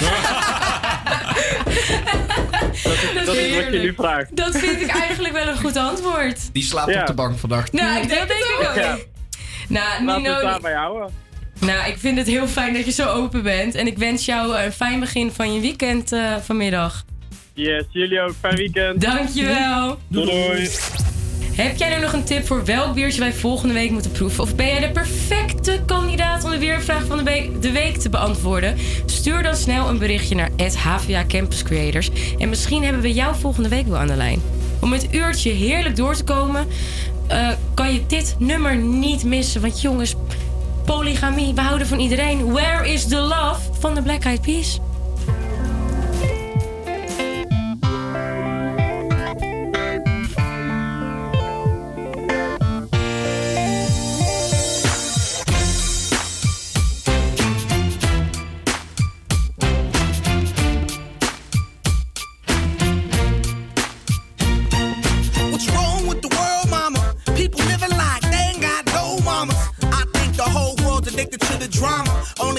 dat 2.64 2.72
is, 2.72 2.82
dat 3.26 3.34
is 3.36 3.54
wat 3.54 3.72
je 3.72 3.78
nu 3.82 3.94
vraagt. 3.96 4.36
Dat 4.36 4.56
vind 4.58 4.80
ik 4.80 4.88
eigenlijk 4.88 5.34
wel 5.34 5.46
een 5.48 5.58
goed 5.58 5.76
antwoord. 5.76 6.52
Die 6.52 6.62
slaapt 6.64 6.92
Ja. 6.92 7.00
op 7.00 7.06
de 7.06 7.14
bank 7.14 7.38
vandaag. 7.38 7.72
Nou, 7.72 8.02
ik 8.02 8.08
denk 8.08 8.20
het 8.28 8.68
ook. 8.68 8.74
Ja. 8.74 8.96
Nou, 9.68 10.04
Laten 10.04 10.06
we 10.06 10.12
Nino, 10.12 10.32
het 10.34 10.42
daarbij 10.42 10.74
houden. 10.74 11.10
Nou, 11.66 11.88
ik 11.88 11.96
vind 11.98 12.18
het 12.18 12.26
heel 12.26 12.46
fijn 12.46 12.74
dat 12.74 12.84
je 12.84 12.92
zo 12.92 13.08
open 13.08 13.42
bent. 13.42 13.74
En 13.74 13.86
ik 13.86 13.98
wens 13.98 14.24
jou 14.24 14.56
een 14.56 14.72
fijn 14.72 15.00
begin 15.00 15.30
van 15.30 15.54
je 15.54 15.60
weekend 15.60 16.12
eh, 16.12 16.36
vanmiddag. 16.36 17.04
Yes, 17.54 17.84
jullie 17.90 18.20
ook. 18.20 18.34
Fijn 18.40 18.56
weekend. 18.56 19.00
Dankjewel. 19.00 19.98
Doei 20.08 20.26
doei. 20.26 20.68
Heb 21.52 21.76
jij 21.76 21.94
nu 21.94 22.02
nog 22.02 22.12
een 22.12 22.24
tip 22.24 22.46
voor 22.46 22.64
welk 22.64 22.94
biertje 22.94 23.20
wij 23.20 23.32
volgende 23.32 23.74
week 23.74 23.90
moeten 23.90 24.10
proeven? 24.10 24.42
Of 24.42 24.54
ben 24.54 24.66
jij 24.66 24.80
de 24.80 24.90
perfecte 24.90 25.80
kandidaat 25.86 26.44
om 26.44 26.50
de 26.50 26.58
weervraag 26.58 27.04
van 27.04 27.16
de 27.16 27.22
week, 27.22 27.62
de 27.62 27.72
week 27.72 27.96
te 27.96 28.08
beantwoorden? 28.08 28.76
Stuur 29.06 29.42
dan 29.42 29.56
snel 29.56 29.88
een 29.88 29.98
berichtje 29.98 30.34
naar 30.34 30.50
HVA 30.78 31.24
Campus 31.28 31.62
Creators. 31.62 32.10
En 32.38 32.48
misschien 32.48 32.82
hebben 32.82 33.02
we 33.02 33.12
jou 33.12 33.36
volgende 33.36 33.68
week 33.68 33.86
wel 33.86 33.98
aan 33.98 34.06
de 34.06 34.16
lijn. 34.16 34.40
Om 34.80 34.92
het 34.92 35.14
uurtje 35.14 35.50
heerlijk 35.50 35.96
door 35.96 36.14
te 36.14 36.24
komen, 36.24 36.66
eh, 37.28 37.48
kan 37.74 37.92
je 37.92 38.06
dit 38.06 38.36
nummer 38.38 38.76
niet 38.76 39.24
missen. 39.24 39.60
Want 39.60 39.80
jongens, 39.80 40.14
polygamie, 40.84 41.54
we 41.54 41.60
houden 41.60 41.86
van 41.86 41.98
iedereen. 41.98 42.52
Where 42.52 42.92
is 42.92 43.08
the 43.08 43.20
love 43.20 43.60
van 43.78 43.94
de 43.94 44.02
Black 44.02 44.24
Eyed 44.24 44.40
Peas? 44.40 44.78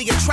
really 0.06 0.18
attractive 0.18 0.32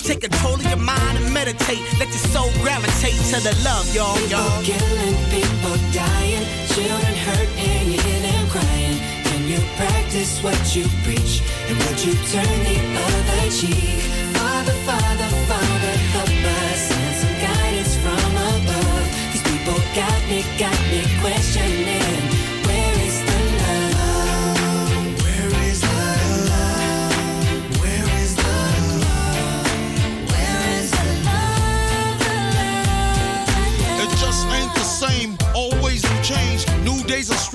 Take 0.03 0.21
control 0.21 0.55
of 0.55 0.65
your 0.65 0.77
mind 0.77 1.19
and 1.19 1.31
meditate. 1.33 1.79
Let 1.99 2.09
your 2.09 2.25
soul 2.33 2.49
gravitate 2.63 3.21
to 3.31 3.39
the 3.39 3.53
love, 3.63 3.85
y'all, 3.95 4.19
y'all. 4.27 4.61
People 4.63 4.79
killing, 4.79 5.15
people 5.29 5.77
dying, 5.93 6.45
children 6.67 7.15
hurt 7.25 7.49
and 7.57 7.93
you 7.93 8.01
hear 8.01 8.21
them 8.21 8.49
crying. 8.49 8.97
Can 9.23 9.47
you 9.47 9.59
practice 9.77 10.41
what 10.41 10.75
you 10.75 10.85
preach? 11.03 11.41
And 11.67 11.77
would 11.77 12.03
you 12.03 12.13
turn 12.33 12.59
the 12.65 12.77
other 12.97 13.51
cheek? 13.51 13.90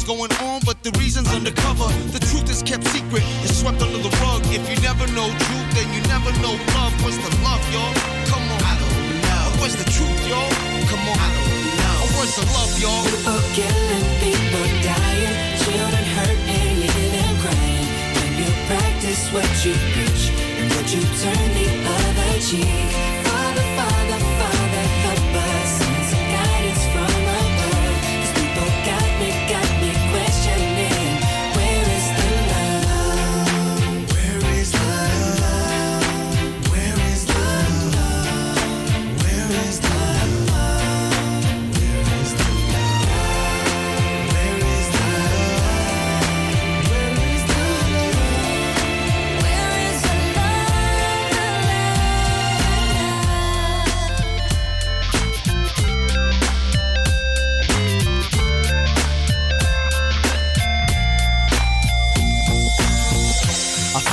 A 0.00 0.12
war's 0.12 0.30
going 0.30 0.48
on, 0.48 0.60
but 0.64 0.82
the 0.82 0.90
reason's 0.98 1.28
undercover. 1.28 1.88
The 2.12 2.20
truth 2.20 2.48
is 2.48 2.62
kept 2.62 2.84
secret, 2.88 3.22
it's 3.44 3.58
swept 3.60 3.82
under 3.82 3.98
the 3.98 4.08
rug. 4.22 4.40
If 4.46 4.64
you 4.70 4.76
never 4.80 5.06
know 5.12 5.28
truth, 5.28 5.68
then 5.74 5.88
you 5.92 6.00
never 6.08 6.32
know 6.40 6.54
love. 6.74 6.94
What's 7.04 7.18
the 7.18 7.32
love, 7.44 7.60
y'all? 7.72 7.92
Come 8.30 8.44
on. 8.48 8.60
I 8.64 8.74
don't 8.80 8.96
know. 9.24 9.60
What's 9.60 9.76
the 9.76 9.88
truth, 9.90 10.22
y'all? 10.28 10.50
Come 10.88 11.04
on. 11.04 11.16
I 11.20 11.28
don't 11.36 11.52
know. 11.80 12.16
What's 12.16 12.36
the 12.36 12.46
love, 12.56 12.72
y'all? 12.80 13.04
People 13.04 13.42
killing, 13.52 14.06
people 14.24 14.66
dying, 14.80 15.36
children 15.64 16.04
hurt 16.16 16.38
and 16.48 16.74
you 16.80 16.88
hear 16.88 17.10
them 17.20 17.34
crying. 17.44 17.88
When 18.16 18.30
you 18.40 18.48
practice 18.70 19.22
what 19.34 19.50
you 19.64 19.74
preach, 19.92 20.32
and 20.56 20.66
would 20.76 20.88
you 20.88 21.02
turn 21.20 21.48
the 21.56 21.68
other 21.84 22.32
cheek? 22.40 23.29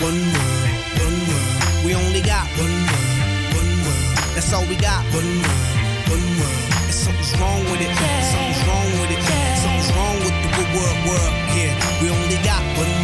One 0.00 0.16
world, 0.16 0.64
one 0.96 1.18
world. 1.28 1.84
We 1.84 1.94
only 1.94 2.22
got 2.22 2.48
one 2.56 2.72
world, 2.88 3.20
one 3.52 3.72
world. 3.84 4.16
That's 4.32 4.50
all 4.54 4.64
we 4.64 4.76
got. 4.76 5.04
One 5.12 5.28
world, 5.44 5.68
one 6.08 6.26
world. 6.40 6.64
And 6.88 6.94
something's 6.94 7.36
wrong 7.36 7.60
with 7.68 7.84
it. 7.84 7.92
Something's 7.92 8.64
wrong 8.64 8.90
with 8.96 9.12
it. 9.12 9.20
Something's 9.60 9.92
wrong 9.92 10.16
with 10.24 10.36
the 10.40 10.50
good 10.56 10.70
world, 10.72 10.98
world. 11.04 11.32
Yeah, 11.52 11.76
we 12.00 12.08
only 12.08 12.40
got 12.40 12.64
one 12.80 12.99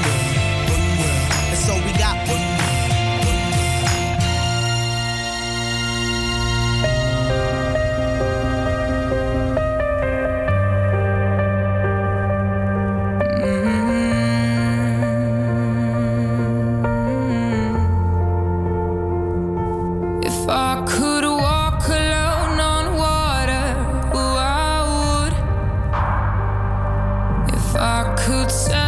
could 28.27 28.51
say 28.51 28.86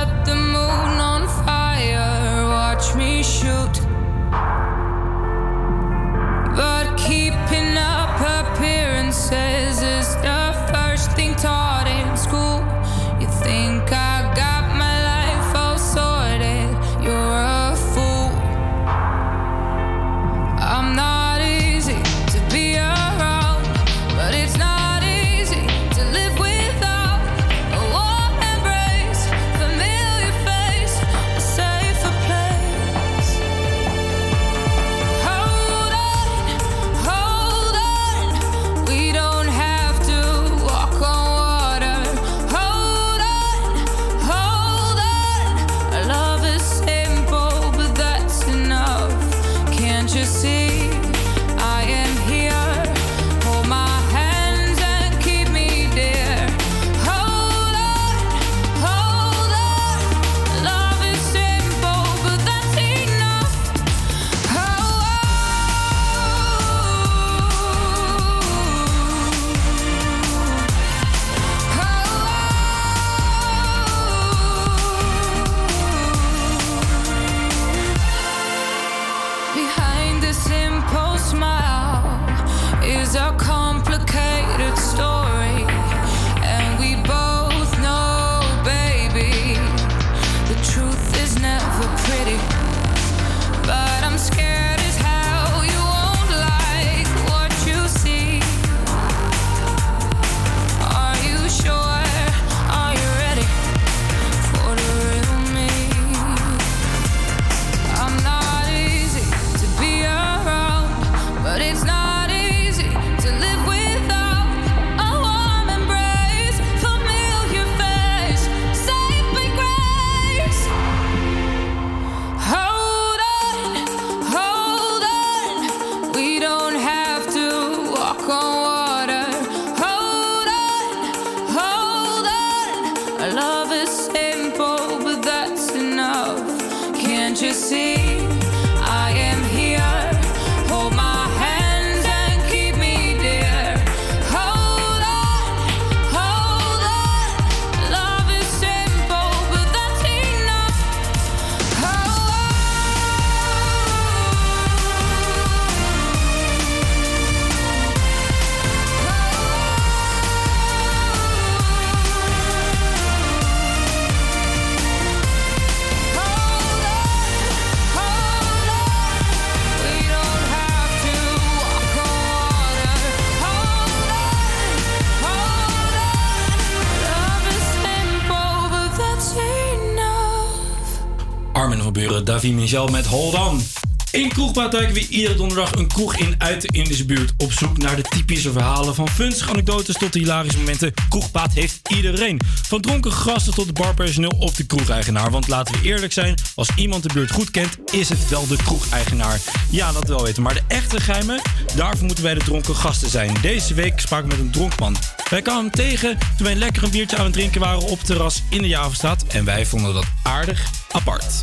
met 182.69 183.07
Hold 183.07 183.35
On. 183.35 183.63
In 184.11 184.29
Kroegpraat 184.29 184.73
duiken 184.73 184.95
we 184.95 185.09
iedere 185.09 185.35
donderdag 185.35 185.73
een 185.73 185.87
kroeg 185.87 186.17
in 186.17 186.35
uit 186.39 186.61
de 186.61 186.69
Indische 186.79 187.05
buurt. 187.05 187.33
Op 187.37 187.53
zoek 187.53 187.79
naar 187.79 187.97
de 187.97 188.03
typische 188.03 188.53
verhalen 188.53 188.95
van 188.95 189.09
funstige 189.09 189.51
anekdotes 189.51 189.97
tot 189.97 190.13
de 190.13 190.19
hilarische 190.19 190.59
momenten. 190.59 190.95
Kroegpraat 191.09 191.53
heeft 191.53 191.81
iedereen. 191.89 192.41
Van 192.67 192.81
dronken 192.81 193.13
gasten 193.13 193.55
tot 193.55 193.67
het 193.67 193.79
barpersoneel 193.79 194.37
of 194.39 194.55
de 194.55 194.67
kroegeigenaar. 194.67 195.31
Want 195.31 195.49
laten 195.49 195.75
we 195.75 195.87
eerlijk 195.87 196.13
zijn, 196.13 196.35
als 196.55 196.69
iemand 196.77 197.03
de 197.03 197.13
buurt 197.13 197.31
goed 197.31 197.51
kent, 197.51 197.79
is 197.93 198.09
het 198.09 198.29
wel 198.29 198.47
de 198.47 198.57
kroegeigenaar. 198.57 199.41
Ja, 199.71 199.93
dat 199.93 200.09
wel 200.09 200.23
weten. 200.23 200.43
Maar 200.43 200.55
de 200.55 200.63
echte 200.69 201.01
geheimen, 201.01 201.41
daarvoor 201.77 202.07
moeten 202.07 202.25
wij 202.25 202.35
de 202.35 202.45
dronken 202.45 202.77
gasten 202.77 203.11
zijn. 203.11 203.37
Deze 203.43 203.75
week 203.75 204.01
sprak 204.01 204.25
ik 204.25 204.31
met 204.31 204.39
een 204.39 204.51
dronkman. 204.51 204.97
Wij 205.31 205.43
kwamen 205.43 205.63
hem 205.63 205.73
tegen 205.73 206.19
toen 206.37 206.47
wij 206.47 206.55
lekker 206.55 206.83
een 206.83 206.91
biertje 206.91 207.17
aan 207.17 207.25
het 207.25 207.33
drinken 207.33 207.61
waren 207.61 207.81
op 207.81 207.99
het 207.99 208.07
terras 208.07 208.43
in 208.49 208.63
de 208.63 208.69
Javenstraat. 208.69 209.25
En 209.27 209.45
wij 209.45 209.67
vonden 209.67 209.95
dat 209.95 210.07
aardig 210.23 210.71
apart. 210.91 211.43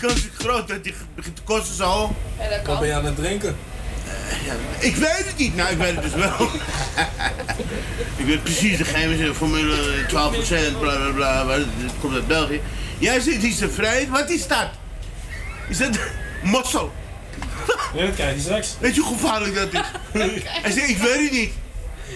De 0.00 0.06
kans 0.06 0.18
is 0.18 0.30
groot 0.38 0.68
dat 0.68 0.84
die 0.84 0.94
begint 1.14 1.36
te 1.36 1.42
kosten 1.42 1.74
zo. 1.74 2.14
Wat 2.64 2.78
ben 2.78 2.88
je 2.88 2.94
aan 2.94 3.04
het 3.04 3.16
drinken? 3.16 3.56
Ik 4.78 4.96
weet 4.96 5.24
het 5.26 5.36
niet. 5.36 5.56
Nou, 5.56 5.70
ik 5.70 5.78
weet 5.78 5.94
het 5.94 6.02
dus 6.02 6.14
wel. 6.14 6.48
ik 8.20 8.26
weet 8.26 8.42
precies 8.42 8.78
de 8.78 8.84
geheimen 8.84 9.34
formule 9.34 10.04
12%, 10.06 10.08
bla 10.08 10.96
bla 10.96 11.10
bla. 11.14 11.44
maar 11.44 11.56
Het 11.56 11.92
komt 12.00 12.14
uit 12.14 12.26
België. 12.26 12.60
Jij 12.98 13.20
zit 13.20 13.42
hier 13.42 13.56
te 13.56 13.70
vrij. 13.70 14.08
Wat 14.08 14.30
is 14.30 14.46
dat? 14.46 14.68
Is 15.68 15.78
dat 15.78 15.98
mossel? 16.42 16.92
Ja, 17.94 18.06
dat 18.06 18.14
krijg 18.14 18.34
je 18.34 18.40
straks. 18.40 18.76
Weet 18.80 18.94
je 18.94 19.00
hoe 19.00 19.16
gevaarlijk 19.16 19.54
dat 19.54 19.72
is? 19.72 19.80
Hij 20.62 20.72
zegt, 20.72 20.88
ik 20.88 20.98
weet 20.98 21.22
het 21.22 21.32
niet. 21.32 21.52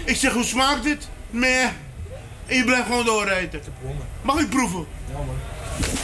Ik 0.05 0.16
zeg, 0.16 0.32
hoe 0.32 0.44
smaakt 0.44 0.85
het? 0.85 1.09
Meh. 1.31 1.65
En 2.47 2.56
je 2.56 2.65
blijft 2.65 2.86
gewoon 2.86 3.05
doorrijden. 3.05 3.61
Mag 4.23 4.39
ik 4.39 4.48
proeven? 4.48 4.86
Ja, 5.11 5.16
man. 5.16 5.54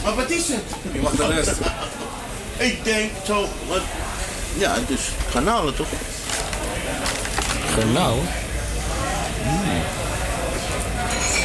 Maar 0.03 0.15
wat 0.15 0.29
is 0.29 0.47
het? 0.47 0.63
Je 0.91 0.99
mag 0.99 1.11
de 1.11 1.27
rest. 1.27 1.51
Ik 2.57 2.83
denk 2.83 3.11
zo, 3.25 3.47
wat... 3.67 3.81
Ja, 4.57 4.75
dus 4.87 5.01
garnalen 5.29 5.75
toch? 5.75 5.87
Garnaal? 7.75 8.17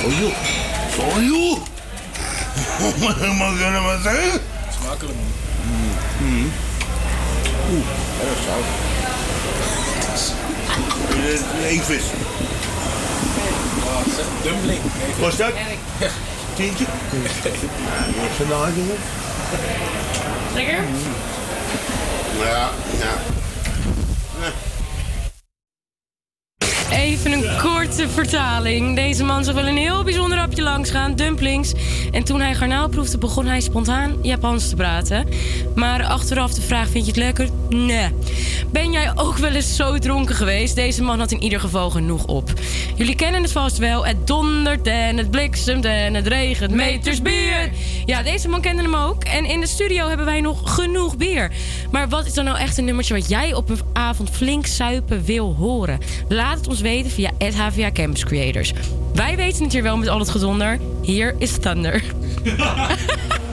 Oh 0.05 0.19
joh. 0.19 0.32
Oh 0.98 1.23
joh. 1.23 1.59
Mag 3.39 3.53
ik 3.53 3.59
dat 3.61 3.82
maar 3.82 4.01
zeggen? 4.03 4.40
Smakelijk, 4.81 5.16
man. 5.16 5.32
Mm. 6.19 6.53
Oeh, 7.70 7.86
erg 8.20 8.39
zout. 8.47 8.65
Eh, 11.62 11.70
Eekvis. 11.70 12.03
Oh, 13.85 14.15
zeg, 14.16 14.27
dumpling. 14.43 14.81
Wat 16.57 16.65
is 16.65 16.73
dat? 16.73 17.53
Tientje? 17.53 17.66
Ja, 18.20 18.28
garnaal, 18.37 18.66
jongen. 18.77 18.97
Lekker? 20.55 20.85
Ja, 22.39 22.70
ja. 22.99 23.12
Even 26.97 27.32
een 27.32 27.44
korte 27.62 28.09
vertaling. 28.09 28.97
Deze 28.97 29.24
man 29.24 29.44
zag 29.44 29.55
wel 29.55 29.66
een 29.66 29.77
heel 29.77 30.05
bijzonder 30.05 30.39
hapje 30.39 30.62
langs 30.62 30.90
gaan, 30.90 31.14
dumplings. 31.14 31.73
En 32.12 32.24
toen 32.24 32.40
hij 32.40 32.55
garnaal 32.55 32.89
proefde, 32.89 33.18
begon 33.18 33.47
hij 33.47 33.60
spontaan 33.60 34.16
Japans 34.23 34.68
te 34.68 34.77
praten. 34.77 35.28
Maar 35.74 36.05
achteraf 36.05 36.55
de 36.55 36.60
vraag, 36.60 36.89
vind 36.89 37.05
je 37.05 37.10
het 37.10 37.20
lekker? 37.20 37.48
Nee. 37.68 38.09
Ben 38.70 38.93
jij 38.93 39.12
ook 39.14 39.36
wel 39.36 39.51
eens 39.51 39.77
zo 39.77 39.98
dronken 39.98 40.35
geweest? 40.35 40.74
Deze 40.74 41.02
man 41.02 41.18
had 41.18 41.32
in 41.32 41.43
ieder 41.43 41.60
geval 41.60 41.90
genoeg 41.90 42.24
op. 42.24 42.52
Jullie 42.94 43.16
kennen 43.16 43.43
het 43.43 43.52
vast 43.52 43.78
wel. 43.78 44.06
Het 44.06 44.27
dondert 44.27 44.86
en 44.86 45.16
het 45.16 45.31
bliksemt 45.31 45.85
en 45.85 46.14
het 46.14 46.27
regent 46.27 46.74
meters 46.74 47.23
bier. 47.23 47.70
Ja, 48.06 48.23
deze 48.23 48.48
man 48.48 48.60
kende 48.60 48.82
hem 48.82 48.94
ook. 48.94 49.24
En 49.24 49.44
in 49.44 49.60
de 49.60 49.66
studio 49.66 50.09
hebben 50.09 50.27
wij 50.27 50.40
nog 50.40 50.74
genoeg 50.74 51.16
bier. 51.16 51.52
Maar 51.90 52.09
wat 52.09 52.27
is 52.27 52.35
dan 52.35 52.44
nou 52.44 52.59
echt 52.59 52.78
een 52.78 52.85
nummertje 52.85 53.14
wat 53.14 53.28
jij 53.28 53.55
op 53.55 53.68
een 53.68 53.81
avond 53.93 54.31
flink 54.31 54.66
suipen 54.66 55.24
wil 55.24 55.55
horen? 55.55 55.98
Laat 56.28 56.56
het 56.56 56.68
ons 56.68 56.74
weten 56.77 56.85
via 56.86 57.30
HVA 57.54 57.90
Campus 57.92 58.24
Creators. 58.24 58.72
Wij 59.14 59.36
weten 59.36 59.62
het 59.62 59.72
hier 59.72 59.82
wel 59.82 59.96
met 59.96 60.08
al 60.08 60.18
het 60.18 60.28
gedonder. 60.28 60.78
Hier 61.02 61.34
is 61.38 61.58
Thunder. 61.58 62.02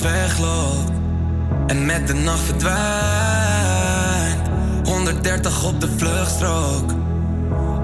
wegloopt 0.00 0.90
en 1.66 1.86
met 1.86 2.06
de 2.06 2.14
nacht 2.14 2.40
verdwijnt. 2.40 2.80
130 4.84 5.64
op 5.64 5.80
de 5.80 5.88
vluchtstrook 5.96 6.90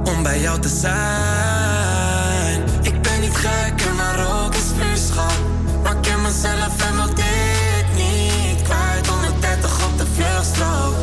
om 0.05 0.22
bij 0.22 0.40
jou 0.40 0.60
te 0.60 0.68
zijn. 0.68 2.62
Ik 2.82 3.02
ben 3.02 3.20
niet 3.20 3.36
gek 3.36 3.86
en 3.86 3.94
maar 3.97 4.44
ook 4.44 4.55
is 4.55 4.70
vuurschap. 4.78 5.38
Maar 5.82 5.97
ken 5.97 6.22
mezelf 6.22 6.88
en 6.88 6.94
wil 6.94 7.14
dit 7.14 7.86
niet 7.94 8.62
kwijt. 8.62 9.06
130 9.06 9.86
op 9.86 9.98
de 9.98 10.06
vluchtstrook, 10.14 10.94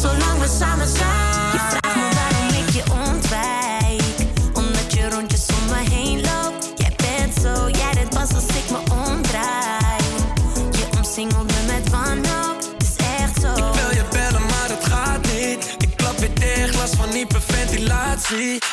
zolang 0.00 0.40
we 0.40 0.56
samen 0.58 0.88
zijn. 0.88 1.11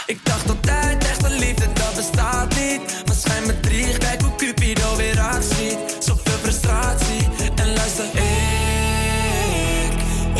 Ik 0.06 0.20
dacht 0.24 0.50
altijd, 0.50 1.04
echte 1.04 1.30
liefde, 1.30 1.66
dat 1.74 1.96
bestaat 1.96 2.56
niet. 2.56 2.82
Maar 3.06 3.16
schijn 3.16 3.46
me 3.46 3.60
drie, 3.60 3.98
kijk 3.98 4.22
hoe 4.22 4.36
Cupido 4.36 4.96
weer 4.96 5.20
actie. 5.20 5.78
Zoveel 6.00 6.38
frustratie. 6.42 7.28
En 7.56 7.74
luister, 7.74 8.06
ik, 8.06 9.92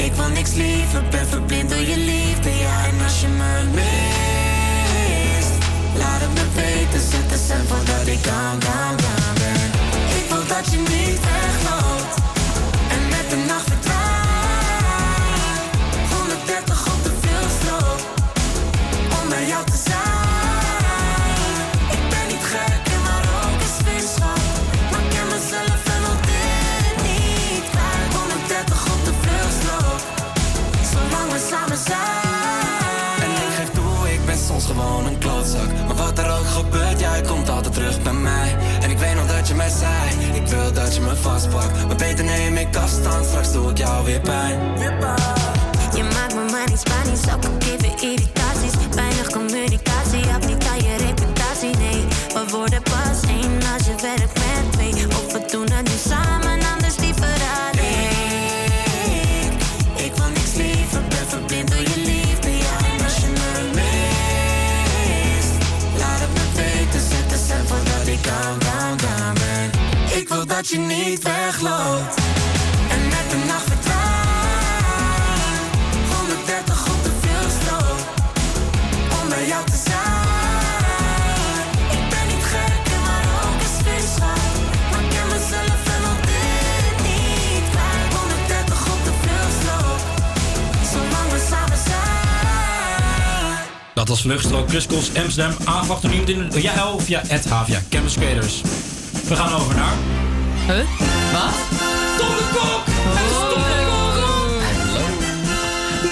ik 0.04 0.14
wil 0.14 0.30
niks 0.30 0.54
liever. 0.54 1.04
Ben 1.10 1.28
verblind 1.28 1.70
door 1.70 1.80
je 1.80 1.98
liefde, 1.98 2.50
ja. 2.50 2.86
En 2.86 3.04
als 3.04 3.22
je 3.22 3.28
me 3.28 3.64
mist, 3.74 5.54
laat 5.98 6.22
het 6.22 6.34
me 6.34 6.46
weten. 6.56 7.02
Zet 7.10 7.30
de 7.30 7.38
cent 7.48 7.68
voordat 7.68 8.08
ik 8.08 8.24
down, 8.24 8.60
down, 8.60 8.96
down 8.96 9.34
ben. 9.34 9.72
Ik 10.20 10.30
wil 10.30 10.48
dat 10.48 10.72
je 10.72 10.78
niet 10.78 11.20
wegloopt. 11.20 11.69
Wil 40.50 40.74
dat 40.74 40.96
je 40.96 41.02
me 41.02 41.16
vastpakt 41.16 41.88
Maar 41.88 41.96
beter 41.96 42.26
neem 42.26 42.58
ik 42.58 42.76
afstand, 42.76 43.26
straks 43.26 43.52
doe 43.52 43.70
ik 43.70 43.78
jou 43.78 44.06
weer 44.06 44.22
pijn 44.22 44.60
Je 45.96 46.04
maakt 46.04 46.36
me 46.36 46.46
maar 46.52 46.68
niet 46.70 46.80
Spanisch, 46.80 47.34
ook 47.34 47.46
al 47.46 47.52
geven 47.60 48.10
irritaties. 48.10 48.74
Weinig 48.96 49.30
communicatie, 49.32 50.26
heb 50.28 50.46
niet 50.46 50.66
aan 50.68 50.78
je 50.78 50.96
reputatie. 51.08 51.78
Nee, 51.78 52.06
we 52.34 52.44
worden 52.52 52.82
pas 52.84 53.30
één 53.30 53.60
als 53.74 53.86
je 53.86 53.96
werkt 54.02 54.34
met 54.34 54.72
twee. 54.72 55.08
Of 55.08 55.34
we 55.34 55.42
doen 55.52 55.72
het 55.72 55.88
nu 55.88 55.98
samen, 56.10 56.19
dat 70.60 70.70
je 70.70 70.78
niet 70.78 71.24
wegloopt. 71.24 72.16
En 72.90 73.02
met 73.16 73.26
de 73.32 73.38
nacht 73.48 73.64
verdwijnt 73.64 73.98
130 76.12 76.88
op 76.94 77.04
de 77.04 77.12
veelstrook 77.22 78.00
Om 79.22 79.30
bij 79.30 79.48
jou 79.48 79.66
te 79.66 79.80
zijn. 79.86 80.28
Ik 81.98 82.06
ben 82.14 82.26
niet 82.32 82.46
gek 82.54 82.94
en 82.96 83.02
maar 83.08 83.28
ook 83.46 83.60
een 83.66 83.74
spinschap 83.80 84.42
Maar 84.92 85.04
ik 85.04 85.10
ken 85.16 85.28
mezelf 85.36 85.82
en 85.96 86.04
al 86.12 86.20
dit 86.32 86.98
niet 87.08 87.66
kwijt 87.74 88.12
130 88.20 88.80
op 88.94 89.02
de 89.08 89.14
veelstrook 89.24 90.02
Zolang 90.92 91.30
we 91.34 91.40
samen 91.52 91.82
zijn. 91.90 93.58
Dat 93.94 94.08
was 94.08 94.22
Vluchtstrook, 94.22 94.70
Chris 94.70 94.88
Amsterdam, 95.24 95.54
door 96.02 96.12
iemand 96.12 96.30
in 96.30 96.50
de 96.50 96.92
of 96.94 97.08
ja, 97.08 97.22
het 97.28 97.46
Havia, 97.50 97.82
Campus 97.90 98.14
Creators. 98.14 98.62
We 99.28 99.36
gaan 99.36 99.54
over 99.54 99.76
naar... 99.76 100.19
Huh? 100.70 100.86
Wat? 101.32 101.54
Tom 102.18 102.36
de 102.36 102.44
Kok! 102.54 102.84
Het 102.86 103.32
is 103.32 103.38
Tom 103.38 103.62
de 103.64 103.86
Kok! 103.90 104.14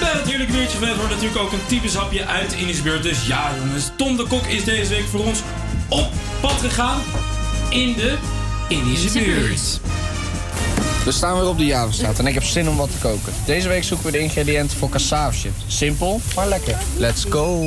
Bij 0.00 0.14
natuurlijk 0.14 0.50
Weertje 0.50 0.78
Vet 0.78 0.96
wordt 0.96 1.10
natuurlijk 1.10 1.40
ook 1.40 1.52
een 1.52 1.66
typisch 1.66 1.94
hapje 1.94 2.26
uit 2.26 2.50
de 2.50 2.56
Indische 2.56 2.82
buurt. 2.82 3.02
Dus 3.02 3.26
ja 3.26 3.50
jongens, 3.58 3.90
Tom 3.96 4.16
de 4.16 4.26
Kok 4.26 4.46
is 4.46 4.64
deze 4.64 4.90
week 4.90 5.04
voor 5.10 5.24
ons 5.24 5.38
op 5.88 6.06
pad 6.40 6.60
gegaan 6.60 7.00
in 7.68 7.94
de 7.94 8.16
Indische 8.68 9.18
buurt. 9.18 9.80
We 11.04 11.12
staan 11.12 11.38
weer 11.38 11.48
op 11.48 11.58
de 11.58 11.66
Javastraat 11.66 12.18
en 12.18 12.26
ik 12.26 12.34
heb 12.34 12.44
zin 12.44 12.68
om 12.68 12.76
wat 12.76 12.90
te 12.90 12.98
koken. 12.98 13.32
Deze 13.46 13.68
week 13.68 13.84
zoeken 13.84 14.06
we 14.06 14.12
de 14.12 14.18
ingrediënten 14.18 14.78
voor 14.78 14.88
cassave-chips. 14.88 15.64
Simpel, 15.66 16.20
maar 16.34 16.48
lekker. 16.48 16.76
Let's 16.96 17.24
go! 17.28 17.64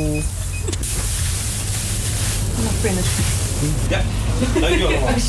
Ja, 3.89 4.01
dankjewel 4.59 4.87
allemaal. 4.87 5.19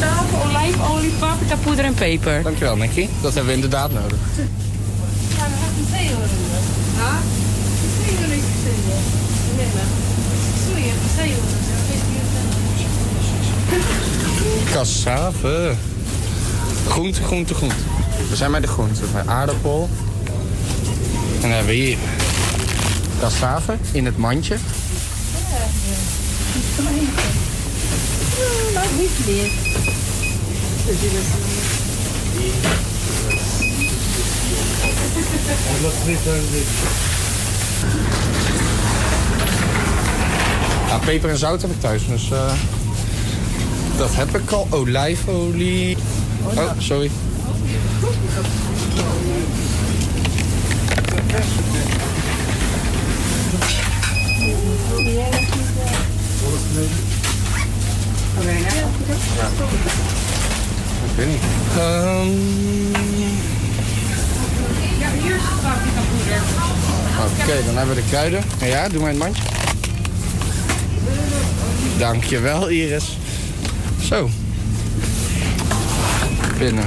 Saven, 0.00 0.38
olijfolie, 0.48 1.10
paprika, 1.10 1.56
poeder 1.56 1.84
en 1.84 1.94
peper. 1.94 2.42
Dankjewel, 2.42 2.76
Nicky. 2.76 3.08
Dat 3.20 3.34
hebben 3.34 3.50
we 3.50 3.54
inderdaad 3.54 3.92
nodig. 3.92 4.18
Cassave. 14.72 15.74
Groente, 16.88 17.22
groente, 17.22 17.54
groente. 17.54 17.74
We 18.30 18.36
zijn 18.36 18.50
bij 18.50 18.60
de 18.60 18.66
groente. 18.66 19.00
Bij 19.12 19.22
aardappel. 19.26 19.88
En 21.34 21.40
dan 21.40 21.50
hebben 21.50 21.66
we 21.66 21.80
hier 21.80 21.98
cassave 23.22 23.76
in 23.92 24.04
het 24.04 24.16
mandje. 24.16 24.56
Ja, 40.88 40.98
peper 41.04 41.30
en 41.30 41.38
zout 41.38 41.62
heb 41.62 41.70
ik 41.70 41.80
thuis, 41.80 42.06
dus 42.06 42.30
eh, 42.30 42.52
dat 43.96 44.14
heb 44.14 44.36
ik 44.36 44.50
al. 44.50 44.66
Olijfolie. 44.70 45.96
Oh, 46.54 46.70
sorry. 46.78 47.10
Ik 61.04 61.16
weet 61.16 61.26
niet. 61.26 61.40
Ehm, 61.76 62.28
Ja, 65.00 65.08
hier 65.22 65.34
is 65.34 65.40
het. 65.42 65.62
Oké, 67.42 67.64
dan 67.66 67.76
hebben 67.76 67.94
we 67.94 68.02
de 68.02 68.08
kruiden. 68.08 68.42
En 68.58 68.68
ja, 68.68 68.88
doe 68.88 69.00
maar 69.00 69.10
het 69.10 69.18
mandje. 69.18 69.42
Dankjewel, 71.98 72.68
Iris. 72.68 73.16
Zo. 74.02 74.28
Binnen. 76.58 76.84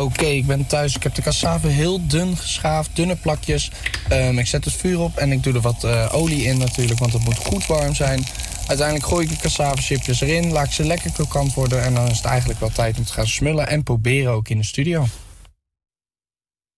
Oké, 0.00 0.24
ik 0.24 0.46
ben 0.46 0.66
thuis. 0.66 0.96
Ik 0.96 1.02
heb 1.02 1.14
de 1.14 1.22
cassave 1.22 1.66
heel 1.66 2.06
dun 2.06 2.36
geschaafd, 2.36 2.90
dunne 2.96 3.16
plakjes. 3.16 3.70
Ehm, 4.08 4.38
ik 4.38 4.46
zet 4.46 4.64
het 4.64 4.74
vuur 4.74 5.00
op 5.00 5.16
en 5.16 5.32
ik 5.32 5.42
doe 5.42 5.54
er 5.54 5.60
wat 5.60 5.84
eh, 5.84 6.08
olie 6.14 6.42
in 6.44 6.58
natuurlijk, 6.58 6.98
want 6.98 7.12
het 7.12 7.24
moet 7.24 7.36
goed 7.36 7.66
warm 7.66 7.94
zijn. 7.94 8.24
Uiteindelijk 8.66 9.08
gooi 9.08 9.24
ik 9.24 9.30
de 9.30 9.36
cassavechipjes 9.42 10.20
erin, 10.20 10.52
laat 10.52 10.66
ik 10.66 10.72
ze 10.72 10.84
lekker 10.84 11.12
krokant 11.12 11.54
worden... 11.54 11.82
en 11.82 11.94
dan 11.94 12.08
is 12.08 12.16
het 12.16 12.26
eigenlijk 12.26 12.60
wel 12.60 12.68
tijd 12.72 12.98
om 12.98 13.04
te 13.04 13.12
gaan 13.12 13.26
smullen 13.26 13.68
en 13.68 13.82
proberen 13.82 14.32
ook 14.32 14.48
in 14.48 14.58
de 14.58 14.64
studio. 14.64 15.06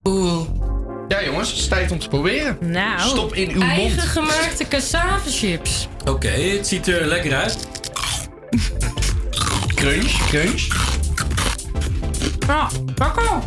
Oeh. 0.08 0.48
Ja 1.08 1.24
jongens, 1.24 1.48
het 1.50 1.58
is 1.58 1.68
tijd 1.68 1.90
om 1.90 1.98
te 1.98 2.08
proberen. 2.08 2.58
Nou, 2.60 3.08
Stop 3.08 3.34
in 3.34 3.50
uw 3.50 3.60
eigen 3.60 3.96
mond. 3.96 4.00
gemaakte 4.00 4.68
cassave-chips. 4.68 5.88
Oké, 6.04 6.28
het 6.28 6.66
ziet 6.66 6.86
er 6.88 7.06
lekker 7.06 7.34
uit. 7.34 7.58
Crunch, 9.74 10.28
crunch. 10.28 10.91
Pak 12.94 13.32
op. 13.36 13.44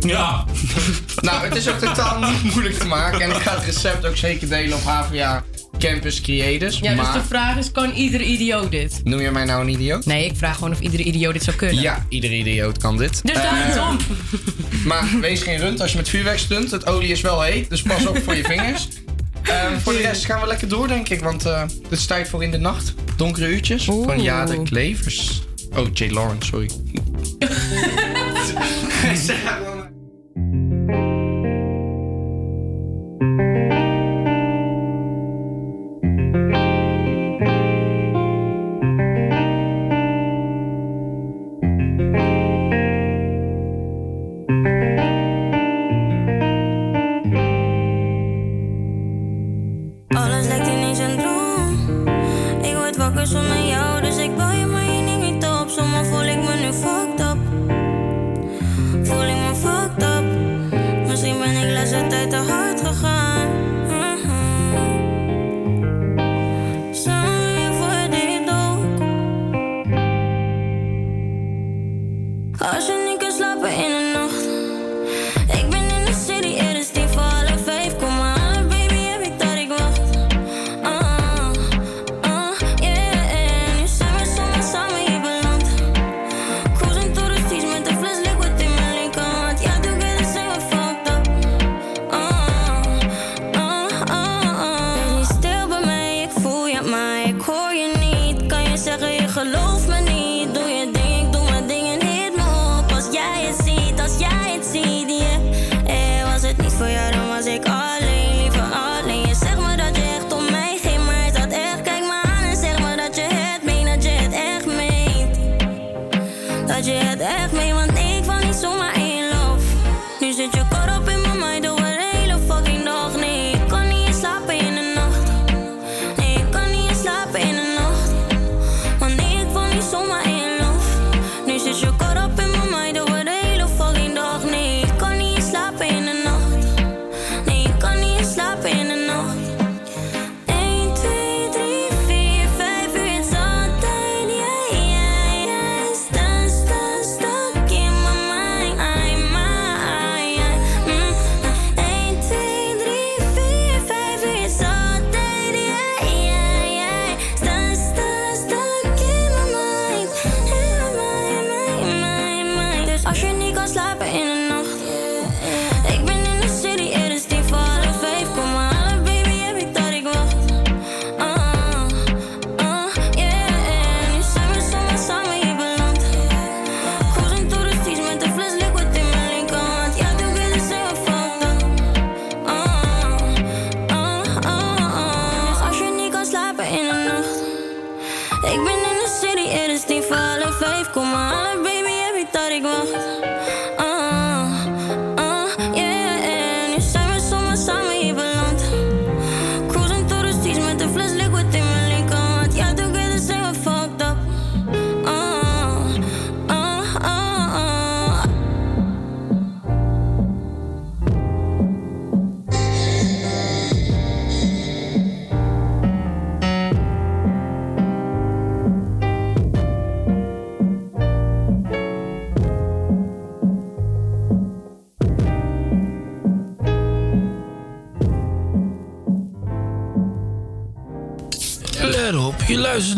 Ja. 0.00 0.44
nou, 1.20 1.44
het 1.44 1.56
is 1.56 1.68
ook 1.68 1.78
totaal 1.78 2.18
niet 2.30 2.42
moeilijk 2.42 2.78
te 2.78 2.86
maken. 2.86 3.20
En 3.20 3.30
ik 3.30 3.36
ga 3.36 3.54
het 3.54 3.64
recept 3.64 4.06
ook 4.06 4.16
zeker 4.16 4.48
delen 4.48 4.76
op 4.76 4.82
HVA 4.82 5.44
Campus 5.78 6.20
Creators. 6.20 6.78
Ja, 6.78 6.88
dus 6.88 6.96
maar... 6.96 7.12
dus 7.12 7.22
de 7.22 7.28
vraag 7.28 7.56
is, 7.56 7.72
kan 7.72 7.90
iedere 7.90 8.24
idioot 8.24 8.70
dit? 8.70 9.00
Noem 9.04 9.20
je 9.20 9.30
mij 9.30 9.44
nou 9.44 9.62
een 9.62 9.68
idioot? 9.68 10.04
Nee, 10.04 10.26
ik 10.26 10.36
vraag 10.36 10.54
gewoon 10.54 10.72
of 10.72 10.80
iedere 10.80 11.02
idioot 11.02 11.32
dit 11.32 11.42
zou 11.42 11.56
kunnen. 11.56 11.82
Ja, 11.82 12.06
iedere 12.08 12.36
idioot 12.36 12.78
kan 12.78 12.96
dit. 12.96 13.20
Dus 13.22 13.36
uh, 13.36 13.42
daarom. 13.42 13.96
Eh, 13.96 14.84
maar 14.86 15.08
wees 15.20 15.42
geen 15.42 15.58
rund 15.58 15.80
als 15.80 15.90
je 15.90 15.96
met 15.96 16.08
vuurwerk 16.08 16.38
stunt. 16.38 16.70
Het 16.70 16.86
olie 16.86 17.10
is 17.10 17.20
wel 17.20 17.42
heet, 17.42 17.70
dus 17.70 17.82
pas 17.82 18.06
op 18.06 18.18
voor 18.22 18.34
je 18.34 18.44
vingers. 18.44 18.88
Ehm, 19.42 19.78
voor 19.78 19.92
de 19.92 19.98
rest 19.98 20.24
gaan 20.24 20.40
we 20.40 20.46
lekker 20.46 20.68
door, 20.68 20.88
denk 20.88 21.08
ik. 21.08 21.20
Want 21.20 21.46
eh, 21.46 21.60
het 21.60 21.90
is 21.90 22.06
tijd 22.06 22.28
voor 22.28 22.42
in 22.42 22.50
de 22.50 22.58
nacht. 22.58 22.94
Donkere 23.16 23.48
uurtjes 23.48 23.88
Oeh. 23.88 24.06
van 24.06 24.46
de 24.46 24.62
klevers. 24.62 25.42
Oh, 25.74 25.86
Jay 25.86 26.10
Lawrence, 26.10 26.50
sorry. 26.50 26.68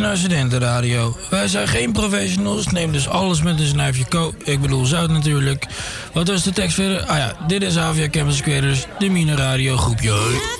naar 0.05 0.17
Studentenradio. 0.17 1.17
Wij 1.31 1.49
zijn 1.49 1.69
geen 1.69 1.93
professionals, 1.93 2.67
neem 2.67 2.93
dus 2.93 3.09
alles 3.09 3.43
met 3.43 3.61
een 3.61 3.67
snuifje 3.67 4.05
kook. 4.05 4.35
Ik 4.43 4.61
bedoel 4.61 4.85
zout 4.85 5.11
natuurlijk. 5.11 5.67
Wat 6.13 6.29
was 6.29 6.43
de 6.43 6.53
tekst 6.53 6.75
verder? 6.75 7.03
Ah 7.03 7.17
ja, 7.17 7.37
dit 7.47 7.63
is 7.63 7.79
Avia 7.79 8.09
Campus 8.09 8.41
Creators, 8.41 8.87
de 8.99 9.09
Mine 9.09 9.35
Radio 9.37 9.77
groepje. 9.77 10.11
I 10.11 10.13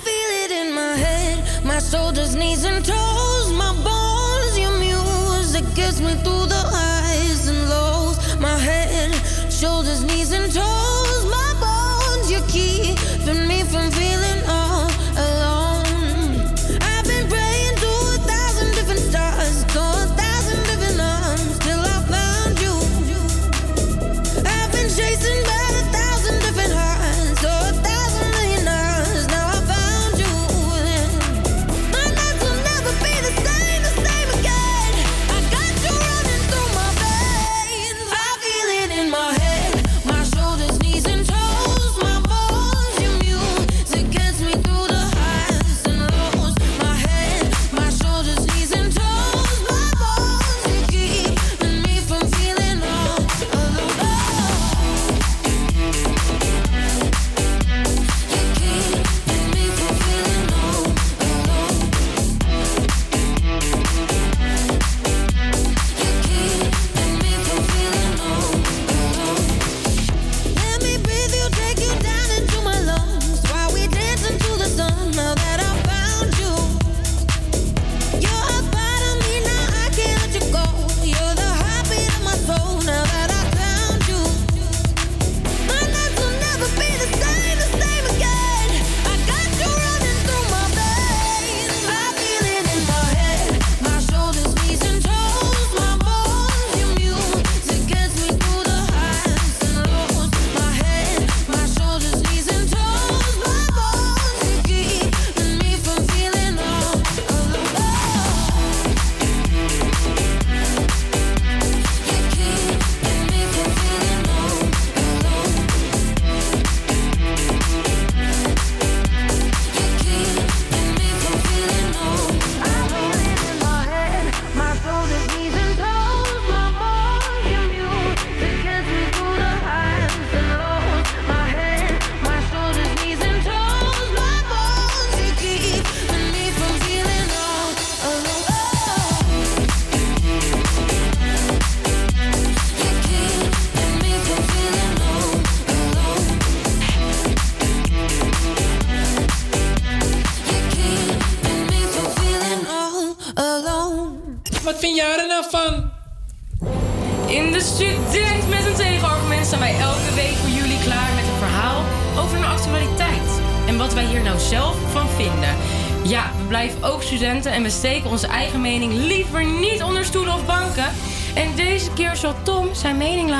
feel 0.03 0.43
it 0.43 0.51
in 0.65 0.73
my 0.73 1.01
head, 1.03 1.63
my 1.63 1.79
shoulders, 1.91 2.31
knees 2.33 2.63
and 2.63 2.85
toes, 2.85 3.49
my 3.49 3.73
bones, 3.83 4.57
your 4.57 4.77
music 4.77 5.63
gets 5.75 5.99
me 5.99 6.15
through 6.23 6.47
the 6.47 6.63
highs 6.71 7.47
and 7.47 7.67
lows. 7.67 8.15
My 8.39 8.59
head, 8.63 9.11
shoulders, 9.49 9.99
knees 9.99 10.31
and 10.31 10.53
toes, 10.53 11.23
my 11.23 11.53
bones, 11.59 12.31
you're 12.31 12.47
keeping 12.47 13.47
me 13.47 13.63
from 13.63 13.91
feeling. 13.91 14.04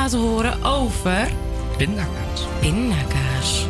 Laten 0.06 0.20
horen 0.20 0.64
over... 0.64 1.32
Pindakaas. 1.78 2.42
Pindakaas. 2.60 3.66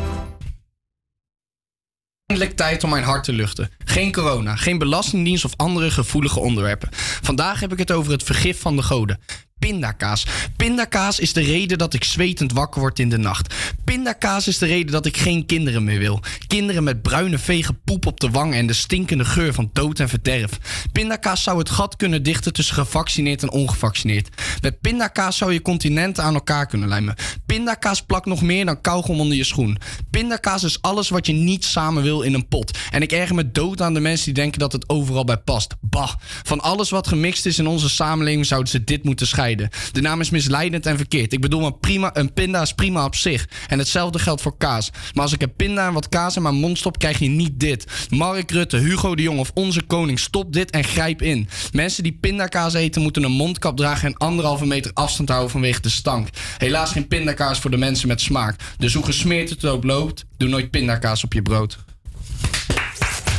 Eindelijk 2.26 2.56
tijd 2.56 2.84
om 2.84 2.90
mijn 2.90 3.04
hart 3.04 3.24
te 3.24 3.32
luchten. 3.32 3.70
Geen 3.84 4.12
corona, 4.12 4.56
geen 4.56 4.78
belastingdienst 4.78 5.44
of 5.44 5.52
andere 5.56 5.90
gevoelige 5.90 6.40
onderwerpen. 6.40 6.88
Vandaag 7.22 7.60
heb 7.60 7.72
ik 7.72 7.78
het 7.78 7.92
over 7.92 8.12
het 8.12 8.22
vergif 8.22 8.60
van 8.60 8.76
de 8.76 8.82
goden. 8.82 9.20
Pindakaas. 9.66 10.26
Pindakaas 10.56 11.18
is 11.18 11.32
de 11.32 11.40
reden 11.40 11.78
dat 11.78 11.94
ik 11.94 12.04
zwetend 12.04 12.52
wakker 12.52 12.80
word 12.80 12.98
in 12.98 13.08
de 13.08 13.16
nacht. 13.18 13.54
Pindakaas 13.84 14.48
is 14.48 14.58
de 14.58 14.66
reden 14.66 14.92
dat 14.92 15.06
ik 15.06 15.16
geen 15.16 15.46
kinderen 15.46 15.84
meer 15.84 15.98
wil. 15.98 16.20
Kinderen 16.46 16.84
met 16.84 17.02
bruine 17.02 17.38
vege 17.38 17.72
poep 17.72 18.06
op 18.06 18.20
de 18.20 18.30
wang 18.30 18.54
en 18.54 18.66
de 18.66 18.72
stinkende 18.72 19.24
geur 19.24 19.54
van 19.54 19.70
dood 19.72 19.98
en 19.98 20.08
verderf. 20.08 20.50
Pindakaas 20.92 21.42
zou 21.42 21.58
het 21.58 21.70
gat 21.70 21.96
kunnen 21.96 22.22
dichten 22.22 22.52
tussen 22.52 22.74
gevaccineerd 22.74 23.42
en 23.42 23.50
ongevaccineerd. 23.50 24.28
Met 24.60 24.80
pindakaas 24.80 25.36
zou 25.36 25.52
je 25.52 25.62
continenten 25.62 26.24
aan 26.24 26.34
elkaar 26.34 26.66
kunnen 26.66 26.88
lijmen. 26.88 27.14
Pindakaas 27.46 28.02
plakt 28.02 28.26
nog 28.26 28.42
meer 28.42 28.64
dan 28.64 28.80
kauwgom 28.80 29.20
onder 29.20 29.36
je 29.36 29.44
schoen. 29.44 29.78
Pindakaas 30.10 30.62
is 30.62 30.82
alles 30.82 31.08
wat 31.08 31.26
je 31.26 31.32
niet 31.32 31.64
samen 31.64 32.02
wil 32.02 32.22
in 32.22 32.34
een 32.34 32.48
pot. 32.48 32.78
En 32.90 33.02
ik 33.02 33.12
erger 33.12 33.34
me 33.34 33.50
dood 33.50 33.82
aan 33.82 33.94
de 33.94 34.00
mensen 34.00 34.24
die 34.24 34.34
denken 34.34 34.58
dat 34.58 34.72
het 34.72 34.88
overal 34.88 35.24
bij 35.24 35.36
past. 35.36 35.74
Bah, 35.80 36.12
van 36.42 36.60
alles 36.60 36.90
wat 36.90 37.08
gemixt 37.08 37.46
is 37.46 37.58
in 37.58 37.66
onze 37.66 37.88
samenleving 37.88 38.46
zouden 38.46 38.70
ze 38.70 38.84
dit 38.84 39.04
moeten 39.04 39.26
scheiden. 39.26 39.55
De 39.92 40.00
naam 40.00 40.20
is 40.20 40.30
misleidend 40.30 40.86
en 40.86 40.96
verkeerd. 40.96 41.32
Ik 41.32 41.40
bedoel, 41.40 41.66
een, 41.66 41.78
prima, 41.78 42.16
een 42.16 42.32
pinda 42.32 42.62
is 42.62 42.72
prima 42.72 43.04
op 43.04 43.14
zich. 43.14 43.48
En 43.68 43.78
hetzelfde 43.78 44.18
geldt 44.18 44.42
voor 44.42 44.56
kaas. 44.56 44.90
Maar 45.12 45.22
als 45.22 45.32
ik 45.32 45.42
een 45.42 45.54
pinda 45.56 45.86
en 45.86 45.92
wat 45.92 46.08
kaas 46.08 46.36
in 46.36 46.42
mijn 46.42 46.54
mond 46.54 46.78
stop, 46.78 46.98
krijg 46.98 47.18
je 47.18 47.28
niet 47.28 47.60
dit. 47.60 47.86
Mark 48.08 48.50
Rutte, 48.50 48.76
Hugo 48.76 49.14
de 49.14 49.22
Jong 49.22 49.38
of 49.38 49.50
onze 49.54 49.82
koning, 49.82 50.18
stop 50.18 50.52
dit 50.52 50.70
en 50.70 50.84
grijp 50.84 51.22
in. 51.22 51.48
Mensen 51.72 52.02
die 52.02 52.18
pindakaas 52.20 52.74
eten 52.74 53.02
moeten 53.02 53.22
een 53.22 53.32
mondkap 53.32 53.76
dragen 53.76 54.08
en 54.08 54.16
anderhalve 54.16 54.66
meter 54.66 54.90
afstand 54.94 55.28
houden 55.28 55.50
vanwege 55.50 55.80
de 55.80 55.88
stank. 55.88 56.28
Helaas 56.58 56.92
geen 56.92 57.08
pindakaas 57.08 57.60
voor 57.60 57.70
de 57.70 57.76
mensen 57.76 58.08
met 58.08 58.20
smaak. 58.20 58.56
Dus 58.78 58.94
hoe 58.94 59.04
gesmeerd 59.04 59.50
het 59.50 59.64
ook 59.64 59.84
loopt, 59.84 60.24
doe 60.36 60.48
nooit 60.48 60.70
pindakaas 60.70 61.24
op 61.24 61.32
je 61.32 61.42
brood. 61.42 61.78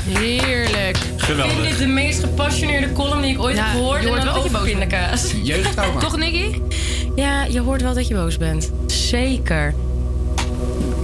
Heerlijk. 0.08 0.98
Geweldig. 1.18 1.54
Ik 1.54 1.60
vind 1.60 1.70
dit 1.70 1.78
de 1.88 1.94
meest 1.94 2.20
gepassioneerde 2.20 2.94
column 2.94 3.22
die 3.22 3.32
ik 3.32 3.42
ooit 3.42 3.56
Ja, 3.56 3.64
heb 3.64 3.72
gehoord. 3.72 4.02
je 4.02 4.08
hoort 4.08 4.20
en 4.20 4.26
dan 4.26 4.34
wel 4.34 4.44
dat 4.44 4.52
je 4.52 4.58
boos 4.58 4.68
bent. 4.68 4.80
pindakaas. 4.80 5.32
Jeugdtrauma. 5.44 6.00
Toch, 6.00 6.18
Nicky? 6.18 6.60
Ja, 7.16 7.44
je 7.44 7.60
hoort 7.62 7.82
wel 7.82 7.94
dat 7.94 8.08
je 8.08 8.14
boos 8.14 8.38
bent. 8.38 8.72
Zeker. 8.88 9.74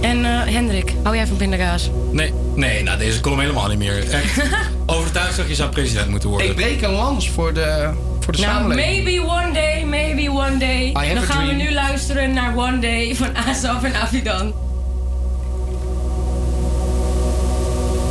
En 0.00 0.24
eh, 0.24 0.40
Hendrik, 0.54 0.92
hou 1.02 1.16
jij 1.16 1.26
van 1.26 1.36
pindakaas? 1.36 1.90
Nee, 2.12 2.32
nee, 2.54 2.82
nou 2.82 2.98
deze 2.98 3.20
column 3.20 3.40
helemaal 3.40 3.68
niet 3.68 3.78
meer. 3.78 4.10
Echt 4.10 4.42
overtuigd 4.86 5.36
dat 5.36 5.48
je 5.48 5.54
zou 5.54 5.70
president 5.70 6.08
moeten 6.08 6.28
worden. 6.28 6.48
Ik 6.48 6.54
breek 6.54 6.82
een 6.82 6.92
lans 6.92 7.30
voor 7.30 7.52
de, 7.54 7.90
voor 8.20 8.32
de 8.32 8.38
Nou, 8.40 8.52
samenleving. 8.52 9.04
maybe 9.04 9.22
one 9.28 9.52
day, 9.52 9.84
maybe 9.84 10.30
one 10.30 10.56
day. 10.58 10.90
have 10.94 11.08
Dan 11.14 11.16
a 11.22 11.26
gaan 11.26 11.44
dream. 11.44 11.58
we 11.58 11.62
nu 11.64 11.72
luisteren 11.72 12.32
naar 12.32 12.56
One 12.56 12.78
Day 12.78 13.14
van 13.14 13.36
Asaf 13.48 13.82
en 13.82 13.94
Avidan. 13.94 14.52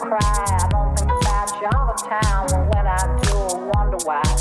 cry. 0.00 0.20
I 0.20 0.68
don't 0.70 0.96
think 0.98 1.10
about 1.10 1.60
you 1.60 1.68
all 1.74 1.86
the 1.86 2.08
time. 2.08 2.46
And 2.54 2.74
when 2.74 2.86
I 2.86 3.20
do, 3.22 3.36
I 3.36 3.58
wonder 3.74 3.98
why. 4.04 4.31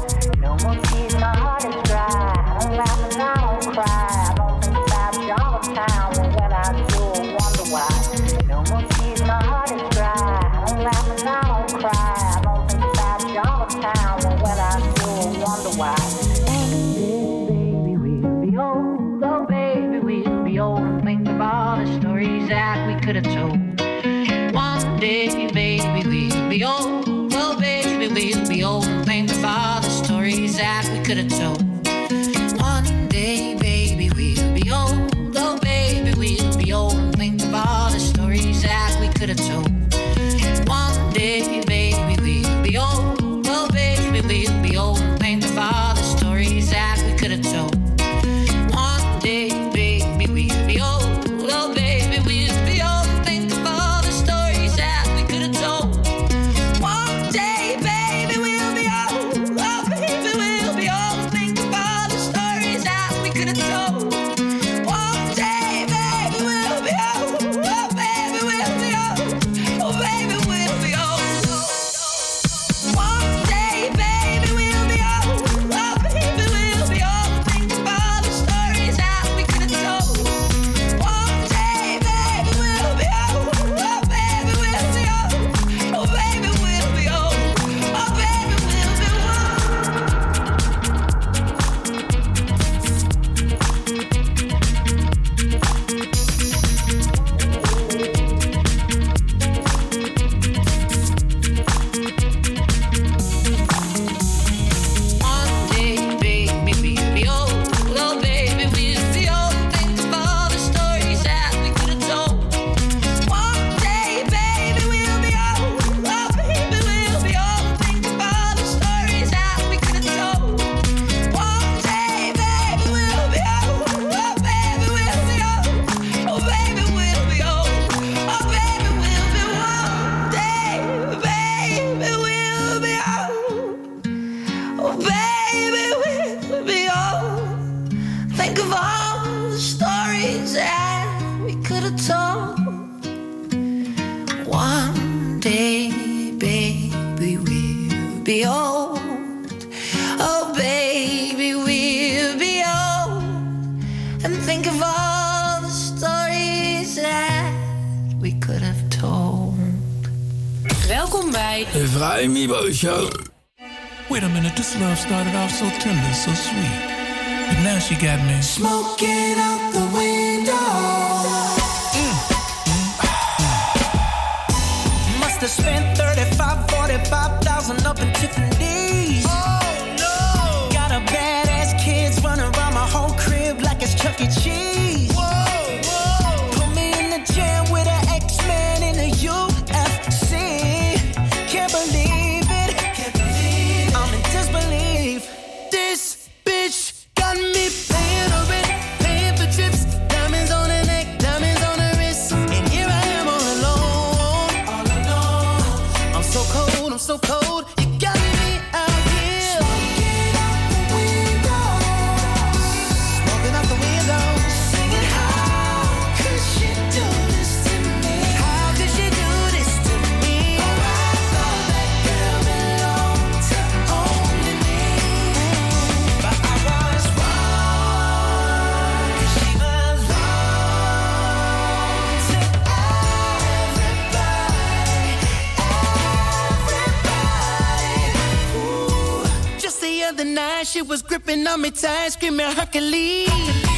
Night, 240.31 240.67
she 240.67 240.81
was 240.81 241.01
gripping 241.01 241.45
on 241.47 241.61
me 241.61 241.71
tight, 241.71 242.09
screaming 242.09 242.51
Hercules. 242.51 243.70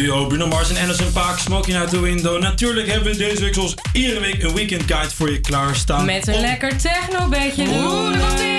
Duo, 0.00 0.26
Bruno 0.26 0.46
Mars 0.46 0.70
en 0.70 0.76
Anderson 0.76 1.12
Paak, 1.12 1.38
Smoking 1.38 1.76
Out 1.76 1.90
the 1.90 2.00
Window. 2.00 2.40
Natuurlijk 2.42 2.88
hebben 2.88 3.12
we 3.12 3.18
deze 3.18 3.40
week 3.40 3.54
zoals 3.54 3.74
iedere 3.92 4.20
week 4.20 4.42
een 4.42 4.54
weekend 4.54 4.82
guide 4.86 5.14
voor 5.14 5.30
je 5.30 5.40
klaarstaan. 5.40 6.04
Met 6.04 6.26
een 6.26 6.34
Om- 6.34 6.40
lekker 6.40 6.76
techno-beetje. 6.76 7.66
Oeh, 7.68 8.12
daar 8.12 8.28
komt-ie. 8.28 8.58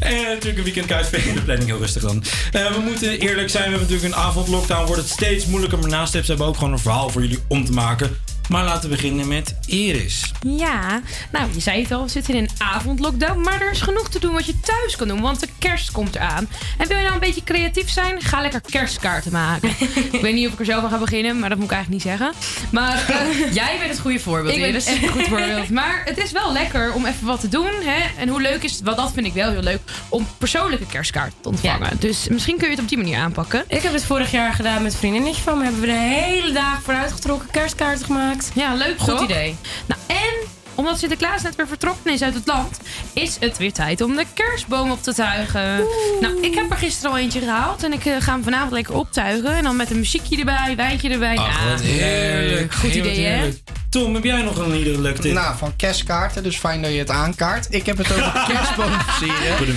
En 0.00 0.22
natuurlijk 0.22 0.58
een 0.58 0.64
weekend 0.64 0.88
je 1.24 1.32
de 1.34 1.42
planning 1.42 1.68
heel 1.68 1.78
rustig 1.78 2.02
dan. 2.02 2.24
Eh, 2.52 2.72
we 2.72 2.80
moeten 2.80 3.18
eerlijk 3.18 3.50
zijn, 3.50 3.64
we 3.64 3.70
hebben 3.70 3.88
natuurlijk 3.88 4.14
een 4.14 4.20
avondlockdown. 4.24 4.86
Wordt 4.86 5.02
het 5.02 5.10
steeds 5.10 5.46
moeilijker, 5.46 5.78
maar 5.78 5.88
naast 5.88 6.12
hebben 6.26 6.46
we 6.46 6.52
ook 6.52 6.58
gewoon 6.58 6.72
een 6.72 6.78
verhaal 6.78 7.08
voor 7.08 7.22
jullie 7.22 7.38
om 7.48 7.64
te 7.64 7.72
maken. 7.72 8.16
Maar 8.50 8.64
laten 8.64 8.90
we 8.90 8.96
beginnen 8.96 9.28
met 9.28 9.54
Iris. 9.66 10.32
Ja, 10.46 11.00
nou, 11.32 11.48
je 11.54 11.60
zei 11.60 11.82
het 11.82 11.92
al, 11.92 12.02
we 12.02 12.08
zitten 12.08 12.34
in 12.34 12.42
een 12.42 12.50
avondlockdown. 12.58 13.40
Maar 13.40 13.60
er 13.60 13.70
is 13.70 13.80
genoeg 13.80 14.08
te 14.10 14.18
doen 14.18 14.32
wat 14.32 14.46
je 14.46 14.60
thuis 14.60 14.96
kan 14.96 15.08
doen, 15.08 15.20
want 15.20 15.40
de 15.40 15.48
kerst 15.58 15.90
komt 15.90 16.14
eraan. 16.14 16.48
En 16.78 16.88
wil 16.88 16.96
je 16.96 17.02
nou 17.02 17.14
een 17.14 17.20
beetje 17.20 17.44
creatief 17.44 17.90
zijn? 17.90 18.20
Ga 18.20 18.40
lekker 18.40 18.60
kerstkaarten 18.70 19.32
maken. 19.32 19.68
ik 20.12 20.20
weet 20.20 20.34
niet 20.34 20.46
of 20.46 20.52
ik 20.52 20.58
er 20.58 20.64
zelf 20.64 20.84
aan 20.84 20.90
ga 20.90 20.98
beginnen, 20.98 21.38
maar 21.38 21.48
dat 21.48 21.58
moet 21.58 21.70
ik 21.70 21.72
eigenlijk 21.72 22.04
niet 22.04 22.18
zeggen. 22.18 22.34
Maar 22.70 23.04
eh, 23.08 23.54
Jij 23.62 23.76
bent 23.78 23.90
het 23.90 24.00
goede 24.00 24.18
voorbeeld, 24.18 24.54
ik 24.54 24.60
ben 24.60 24.68
Iris. 24.68 24.86
echt 24.86 25.02
een 25.02 25.08
goed 25.08 25.28
voorbeeld. 25.28 25.70
Maar 25.70 26.02
het 26.04 26.18
is 26.18 26.32
wel 26.32 26.52
lekker 26.52 26.92
om 26.92 27.06
even 27.06 27.26
wat 27.26 27.40
te 27.40 27.48
doen. 27.48 27.70
Hè? 27.80 28.20
En 28.20 28.28
hoe 28.28 28.40
leuk 28.40 28.62
is 28.62 28.72
het, 28.72 28.82
wat 28.82 28.96
dat 28.96 29.12
vind 29.12 29.26
ik 29.26 29.32
wel 29.32 29.50
heel 29.50 29.62
leuk, 29.62 29.80
om 30.08 30.26
persoonlijke 30.38 30.86
kerstkaarten 30.86 31.38
te 31.40 31.48
ontvangen. 31.48 31.96
Dus 31.98 32.28
misschien 32.28 32.56
kun 32.56 32.66
je 32.66 32.74
het 32.74 32.82
op 32.82 32.88
die 32.88 32.98
manier 32.98 33.18
aanpakken. 33.18 33.64
Ik 33.66 33.82
heb 33.82 33.92
het 33.92 34.04
vorig 34.04 34.30
jaar 34.30 34.52
gedaan 34.52 34.82
met 34.82 34.92
een 34.92 34.98
vriendinnetje 34.98 35.42
van 35.42 35.58
me. 35.58 35.64
Hebben 35.64 35.80
we 35.80 35.86
de 35.86 35.92
hele 35.92 36.52
dagen 36.52 36.82
vooruitgetrokken 36.82 37.50
kerstkaarten 37.50 38.04
gemaakt. 38.04 38.39
Ja, 38.54 38.74
leuk 38.74 38.98
Goed 38.98 39.08
toch? 39.08 39.22
idee. 39.22 39.56
Nou, 39.86 40.00
en 40.06 40.34
omdat 40.80 40.98
Sinterklaas 40.98 41.42
net 41.42 41.56
weer 41.56 41.68
vertrokken 41.68 42.12
is 42.12 42.22
uit 42.22 42.34
het 42.34 42.46
land, 42.46 42.78
is 43.12 43.36
het 43.40 43.58
weer 43.58 43.72
tijd 43.72 44.00
om 44.00 44.16
de 44.16 44.24
kerstboom 44.34 44.90
op 44.90 45.02
te 45.02 45.14
tuigen. 45.14 45.84
Nou, 46.20 46.42
ik 46.42 46.54
heb 46.54 46.70
er 46.70 46.76
gisteren 46.76 47.10
al 47.10 47.18
eentje 47.18 47.40
gehaald 47.40 47.82
en 47.82 47.92
ik 47.92 48.04
eh, 48.04 48.16
ga 48.18 48.32
hem 48.32 48.42
vanavond 48.42 48.72
lekker 48.72 48.94
optuigen. 48.94 49.56
En 49.56 49.62
dan 49.62 49.76
met 49.76 49.90
een 49.90 49.98
muziekje 49.98 50.38
erbij, 50.38 50.72
wijntje 50.76 51.08
erbij. 51.08 51.36
Ach, 51.36 51.70
wat 51.70 51.80
heerlijk. 51.80 52.74
Goed 52.74 52.94
idee, 52.94 53.24
hè? 53.24 53.32
heerlijk. 53.32 53.58
Tom, 53.90 54.14
heb 54.14 54.24
jij 54.24 54.42
nog 54.42 54.56
een 54.56 54.74
iedere 54.74 55.00
leuke 55.00 55.20
tip? 55.20 55.32
Nou, 55.32 55.56
van 55.56 55.76
kerstkaarten, 55.76 56.42
dus 56.42 56.56
fijn 56.56 56.82
dat 56.82 56.92
je 56.92 56.98
het 56.98 57.10
aankaart. 57.10 57.66
Ik 57.70 57.86
heb 57.86 57.96
het 57.98 58.12
over 58.12 58.44
kerstboom 58.54 58.92
versieren. 59.00 59.76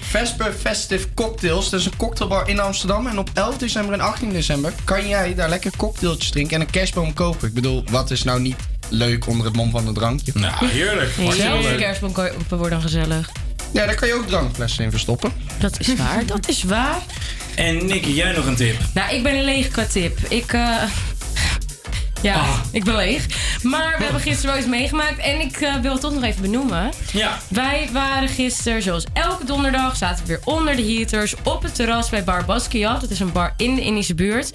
Vesper 0.00 0.52
Festive 0.52 1.06
Cocktails. 1.14 1.70
Dat 1.70 1.80
is 1.80 1.86
een 1.86 1.96
cocktailbar 1.96 2.48
in 2.48 2.60
Amsterdam. 2.60 3.06
En 3.06 3.18
op 3.18 3.30
11 3.34 3.58
december 3.58 3.94
en 3.94 4.00
18 4.00 4.32
december 4.32 4.72
kan 4.84 5.08
jij 5.08 5.34
daar 5.34 5.48
lekker 5.48 5.72
cocktailtjes 5.76 6.30
drinken 6.30 6.54
en 6.54 6.60
een 6.60 6.70
kerstboom 6.70 7.14
kopen. 7.14 7.48
Ik 7.48 7.54
bedoel, 7.54 7.84
wat 7.90 8.10
is 8.10 8.22
nou 8.22 8.40
niet 8.40 8.56
leuk 8.90 9.26
onder 9.26 9.46
het 9.46 9.56
mom 9.56 9.70
van 9.70 9.86
een 9.86 9.94
drankje? 9.94 10.32
Nou, 10.34 10.66
heerlijk. 10.66 11.12
Zelfs 11.30 12.00
wordt 12.48 12.70
dan 12.70 12.80
gezellig. 12.82 13.30
Ja, 13.72 13.86
daar 13.86 13.94
kan 13.94 14.08
je 14.08 14.14
ook 14.14 14.26
drankflessen 14.26 14.84
in 14.84 14.90
verstoppen. 14.90 15.32
Dat 15.58 15.80
is 15.80 15.94
waar, 15.94 16.26
dat 16.26 16.48
is 16.48 16.62
waar. 16.62 16.98
En 17.54 17.86
Nicky, 17.86 18.10
jij 18.10 18.32
nog 18.32 18.46
een 18.46 18.56
tip? 18.56 18.76
Nou, 18.94 19.14
ik 19.14 19.22
ben 19.22 19.44
leeg 19.44 19.68
qua 19.68 19.84
tip. 19.84 20.18
Ik, 20.28 20.52
eh, 20.52 20.82
ja, 22.22 22.34
Ah. 22.34 22.58
ik 22.72 22.84
ben 22.84 22.96
leeg. 22.96 23.26
Maar 23.62 23.94
we 23.98 24.02
hebben 24.04 24.20
gisteren 24.22 24.50
wel 24.50 24.58
iets 24.60 24.70
meegemaakt. 24.70 25.18
En 25.18 25.40
ik 25.40 25.56
eh, 25.60 25.74
wil 25.76 25.92
het 25.92 26.00
toch 26.00 26.12
nog 26.12 26.22
even 26.22 26.42
benoemen. 26.42 26.90
Ja. 27.12 27.38
Wij 27.48 27.88
waren 27.92 28.28
gisteren, 28.28 28.82
zoals 28.82 29.04
elke 29.12 29.44
donderdag, 29.44 29.96
zaten 29.96 30.26
we 30.26 30.28
weer 30.28 30.40
onder 30.44 30.76
de 30.76 30.82
heaters 30.82 31.34
op 31.42 31.62
het 31.62 31.74
terras 31.74 32.08
bij 32.08 32.24
Bar 32.24 32.44
Basquiat. 32.44 33.00
Dat 33.00 33.10
is 33.10 33.20
een 33.20 33.32
bar 33.32 33.54
in 33.56 33.74
de 33.74 33.80
Indische 33.82 34.14
buurt. 34.14 34.50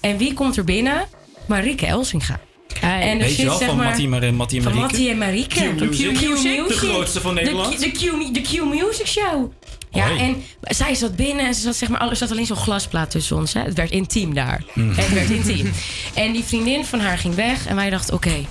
En 0.00 0.16
wie 0.16 0.34
komt 0.34 0.56
er 0.56 0.64
binnen? 0.64 1.04
Marieke 1.46 1.86
Elsinga. 1.86 2.40
En 2.82 3.18
Weet 3.18 3.36
je 3.36 3.44
wel, 3.44 3.56
zeg 3.58 3.68
van 3.68 3.76
maar, 3.76 3.86
Mattie 3.86 4.20
en 4.20 4.34
Mattie 4.34 4.58
en 4.58 4.64
van 4.64 4.74
Marieke? 4.74 4.92
Mattie 4.96 5.10
en 5.10 5.18
Marieke. 5.18 5.74
Q-Music. 5.76 6.14
Q-Music. 6.16 6.68
De 6.68 6.74
grootste 6.74 7.20
van 7.20 7.34
De 7.34 7.40
Nederland. 7.40 7.74
Q- 7.74 7.78
De, 7.80 7.90
Q, 7.90 8.34
de 8.34 8.40
Q-Music 8.40 9.06
Show. 9.06 9.52
Ja, 9.90 10.06
Hoi. 10.06 10.18
en 10.18 10.42
zij 10.60 10.94
zat 10.94 11.16
binnen 11.16 11.46
en 11.46 11.54
ze 11.54 11.60
zat, 11.60 11.76
zeg 11.76 11.88
maar, 11.88 12.10
er 12.10 12.16
zat 12.16 12.30
alleen 12.30 12.46
zo'n 12.46 12.56
glasplaat 12.56 13.10
tussen 13.10 13.36
ons. 13.36 13.52
Hè. 13.52 13.60
Het 13.62 13.74
werd 13.74 13.90
intiem 13.90 14.34
daar. 14.34 14.64
Mm. 14.74 14.92
Het 14.94 15.12
werd 15.12 15.30
intiem. 15.30 15.72
En 16.14 16.32
die 16.32 16.44
vriendin 16.44 16.84
van 16.84 17.00
haar 17.00 17.18
ging 17.18 17.34
weg 17.34 17.66
en 17.66 17.76
wij 17.76 17.90
dachten, 17.90 18.14
oké, 18.14 18.44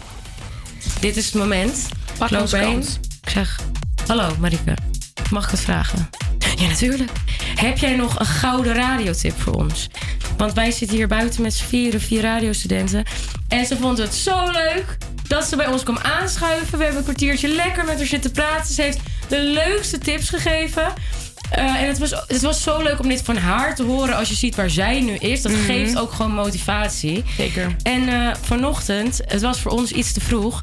dit 1.00 1.18
is 1.18 1.26
het 1.26 1.34
moment. 1.34 1.88
Pak 2.18 2.30
Ik 2.32 3.30
zeg, 3.30 3.60
hallo 4.08 4.36
Marieke, 4.40 4.74
mag 5.32 5.44
ik 5.44 5.50
wat 5.50 5.60
vragen? 5.60 6.10
Ja, 6.62 6.68
natuurlijk. 6.68 7.12
Heb 7.56 7.78
jij 7.78 7.96
nog 7.96 8.20
een 8.20 8.26
gouden 8.26 8.74
radiotip 8.74 9.42
voor 9.42 9.54
ons? 9.54 9.88
Want 10.38 10.54
wij 10.54 10.72
zitten 10.72 10.98
hier 10.98 11.08
buiten 11.08 11.42
met 11.42 11.54
z'n 11.54 11.64
vieren, 11.66 12.02
vier 12.02 12.22
radiostudenten. 12.22 13.04
En 13.48 13.66
ze 13.66 13.78
vond 13.78 13.98
het 13.98 14.14
zo 14.16 14.46
leuk 14.52 14.98
dat 15.28 15.46
ze 15.46 15.56
bij 15.56 15.68
ons 15.68 15.84
kwam 15.84 15.98
aanschuiven. 15.98 16.78
We 16.78 16.84
hebben 16.84 16.98
een 16.98 17.04
kwartiertje 17.04 17.48
lekker 17.48 17.86
met 17.86 17.98
haar 17.98 18.06
zitten 18.06 18.32
praten. 18.32 18.74
Ze 18.74 18.82
heeft 18.82 19.00
de 19.28 19.40
leukste 19.42 19.98
tips 19.98 20.30
gegeven. 20.30 20.94
Eh, 21.52 21.64
en 21.82 21.88
het 21.88 21.98
was, 21.98 22.10
het 22.28 22.42
was 22.42 22.64
zo 22.64 22.82
leuk 22.82 23.00
om 23.00 23.08
dit 23.08 23.22
van 23.22 23.38
haar 23.38 23.76
te 23.76 23.84
horen 23.84 24.16
als 24.16 24.30
je 24.30 24.36
ziet 24.36 24.56
waar 24.56 24.70
zij 24.70 25.02
nu 25.02 25.16
is. 25.16 25.42
Dat 25.42 25.52
Mhm. 25.52 25.62
geeft 25.64 25.98
ook 25.98 26.12
gewoon 26.12 26.32
motivatie. 26.34 27.24
Zeker. 27.38 27.76
En 27.84 28.08
eh, 28.10 28.34
vanochtend, 28.42 29.22
het 29.26 29.42
was 29.42 29.60
voor 29.60 29.72
ons 29.72 29.92
iets 29.92 30.14
te 30.14 30.22
vroeg. 30.22 30.62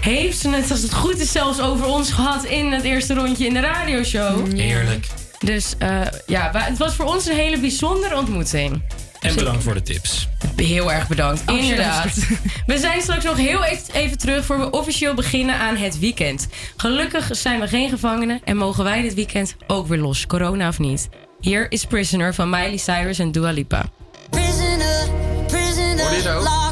Heeft 0.00 0.38
ze 0.38 0.48
het, 0.48 0.70
als 0.70 0.82
het 0.82 0.94
goed 0.94 1.18
is, 1.18 1.32
zelfs 1.32 1.60
over 1.60 1.86
ons 1.86 2.10
gehad 2.12 2.44
in 2.44 2.72
het 2.72 2.84
eerste 2.84 3.14
rondje 3.14 3.46
in 3.46 3.54
de 3.54 3.60
radioshow. 3.60 4.52
Heerlijk. 4.56 5.06
Dus 5.44 5.74
eh, 5.78 6.00
ja, 6.26 6.50
het 6.54 6.78
was 6.78 6.94
voor 6.94 7.04
ons 7.04 7.26
een 7.26 7.36
hele 7.36 7.58
bijzondere 7.58 8.16
ontmoeting. 8.16 8.82
En 9.20 9.34
bedankt 9.34 9.62
voor 9.62 9.74
de 9.74 9.82
tips. 9.82 10.28
Heel 10.56 10.92
erg 10.92 11.08
bedankt. 11.08 11.42
Je 11.46 11.58
Inderdaad. 11.58 12.14
We 12.66 12.78
zijn 12.78 13.02
straks 13.02 13.24
nog 13.24 13.36
heel 13.36 13.64
even, 13.64 13.94
even 13.94 14.18
terug 14.18 14.44
voor 14.44 14.58
we 14.58 14.70
officieel 14.70 15.14
beginnen 15.14 15.54
aan 15.54 15.76
het 15.76 15.98
weekend. 15.98 16.48
Gelukkig 16.76 17.28
zijn 17.36 17.60
we 17.60 17.68
geen 17.68 17.88
gevangenen 17.88 18.40
en 18.44 18.56
mogen 18.56 18.84
wij 18.84 19.02
dit 19.02 19.14
weekend 19.14 19.56
ook 19.66 19.86
weer 19.86 19.98
los, 19.98 20.26
corona 20.26 20.68
of 20.68 20.78
niet. 20.78 21.08
Hier 21.40 21.66
is 21.70 21.84
Prisoner 21.84 22.34
van 22.34 22.50
Miley 22.50 22.76
Cyrus 22.76 23.18
en 23.18 23.32
Dua 23.32 23.50
Lipa. 23.50 23.84
Prisoner, 24.30 25.08
prisoner, 25.46 26.63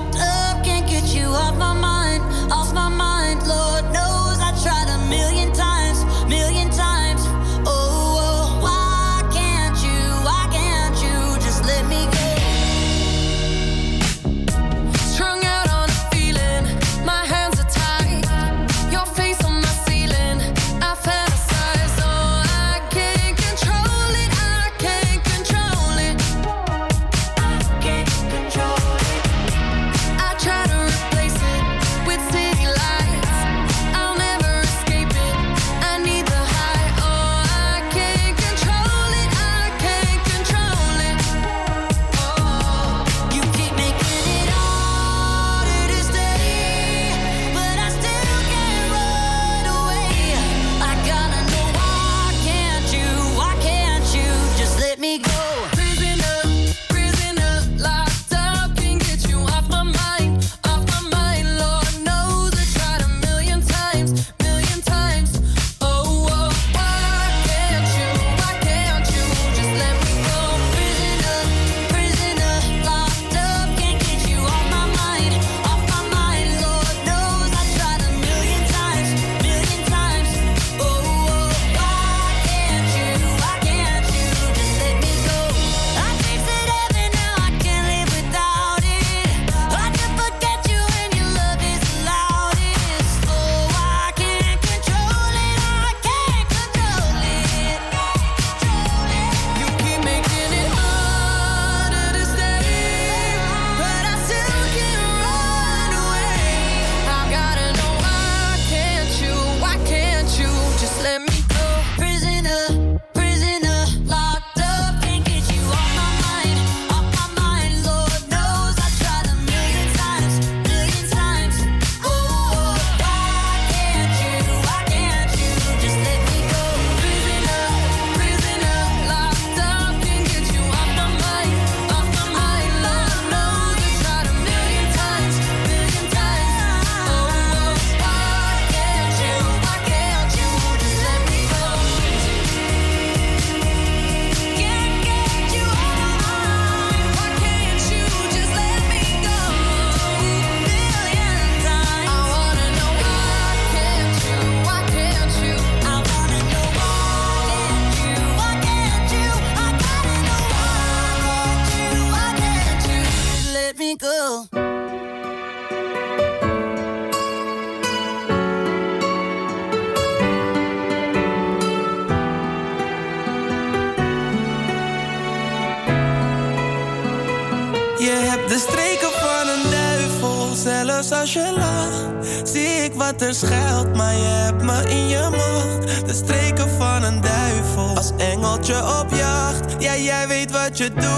er 183.22 183.34
schuilt, 183.34 183.96
maar 183.96 184.14
je 184.14 184.24
hebt 184.24 184.62
me 184.62 184.82
in 184.88 185.08
je 185.08 185.28
macht. 185.30 186.06
De 186.06 186.14
streken 186.14 186.68
van 186.78 187.02
een 187.02 187.20
duivel, 187.20 187.96
als 187.96 188.10
engeltje 188.16 188.74
op 189.00 189.06
jacht. 189.14 189.60
Ja, 189.78 189.96
jij 189.96 190.28
weet 190.28 190.50
wat 190.50 190.78
je 190.78 190.90
doet. 190.90 191.10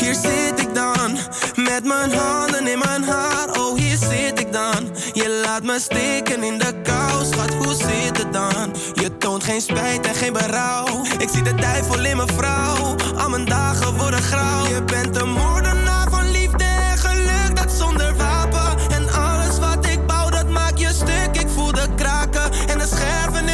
Hier 0.00 0.14
zit 0.14 0.60
ik 0.60 0.74
dan, 0.74 1.18
met 1.54 1.84
mijn 1.84 2.12
handen 2.12 2.66
in 2.66 2.78
mijn 2.78 3.04
haar. 3.04 3.58
Oh, 3.58 3.78
hier 3.78 3.96
zit 3.96 4.40
ik 4.40 4.52
dan. 4.52 4.88
Je 5.12 5.40
laat 5.44 5.62
me 5.62 5.78
steken 5.80 6.42
in 6.42 6.58
de 6.58 6.80
kou, 6.82 7.24
schat, 7.24 7.54
hoe 7.54 7.74
zit 7.74 8.18
het 8.18 8.32
dan? 8.32 8.74
Je 8.94 9.16
toont 9.18 9.44
geen 9.44 9.60
spijt 9.60 10.06
en 10.06 10.14
geen 10.14 10.32
berouw. 10.32 10.86
Ik 11.18 11.28
zie 11.28 11.42
de 11.42 11.54
duivel 11.54 12.04
in 12.04 12.16
mijn 12.16 12.32
vrouw. 12.36 12.96
Al 13.18 13.28
mijn 13.28 13.44
dagen 13.44 13.96
worden 13.96 14.22
grauw. 14.22 14.66
Je 14.66 14.82
bent 14.82 15.16
een 15.16 15.30
moordenaar 15.30 15.89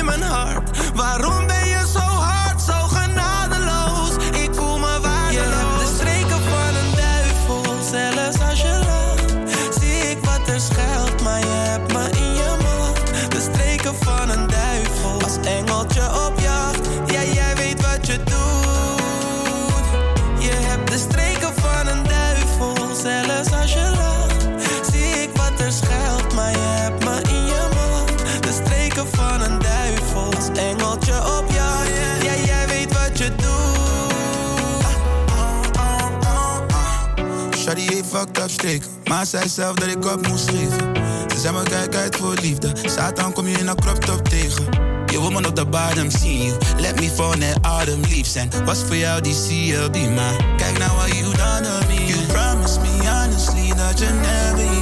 scherven 0.06 0.22
in 0.22 0.55
fucked 38.16 38.64
up 38.64 38.82
maar 39.04 39.26
zei 39.26 39.48
zelf 39.48 39.76
dat 39.76 39.88
ik 39.88 40.04
op 40.04 40.28
moest 40.28 40.50
geven. 40.50 40.94
Ze 41.28 41.38
zei 41.38 41.54
me 41.54 41.62
kijk 41.62 41.94
uit 41.94 42.16
voor 42.16 42.34
liefde, 42.40 42.72
Satan 42.84 43.32
kom 43.32 43.46
je 43.46 43.58
in 43.58 43.66
een 43.66 43.76
crop 43.76 44.04
top 44.04 44.28
tegen. 44.28 44.64
Je 45.06 45.18
woman 45.20 45.46
op 45.46 45.56
de 45.56 45.66
bottom 45.66 46.10
you, 46.10 46.56
let 46.76 47.00
me 47.00 47.10
fall 47.10 47.36
net 47.36 47.58
adem 47.60 48.00
lief 48.00 48.26
zijn. 48.26 48.50
Was 48.64 48.78
voor 48.78 48.96
jou 48.96 49.20
die 49.20 49.34
CLB, 49.34 49.96
maar 50.14 50.44
kijk 50.56 50.78
nou 50.78 50.96
wat 50.96 51.16
you 51.16 51.36
done 51.36 51.60
to 51.60 51.86
me. 51.86 52.06
You 52.06 52.26
promised 52.26 52.80
me 52.80 53.08
honestly 53.08 53.74
dat 53.74 53.98
je 53.98 54.06
never 54.06 54.75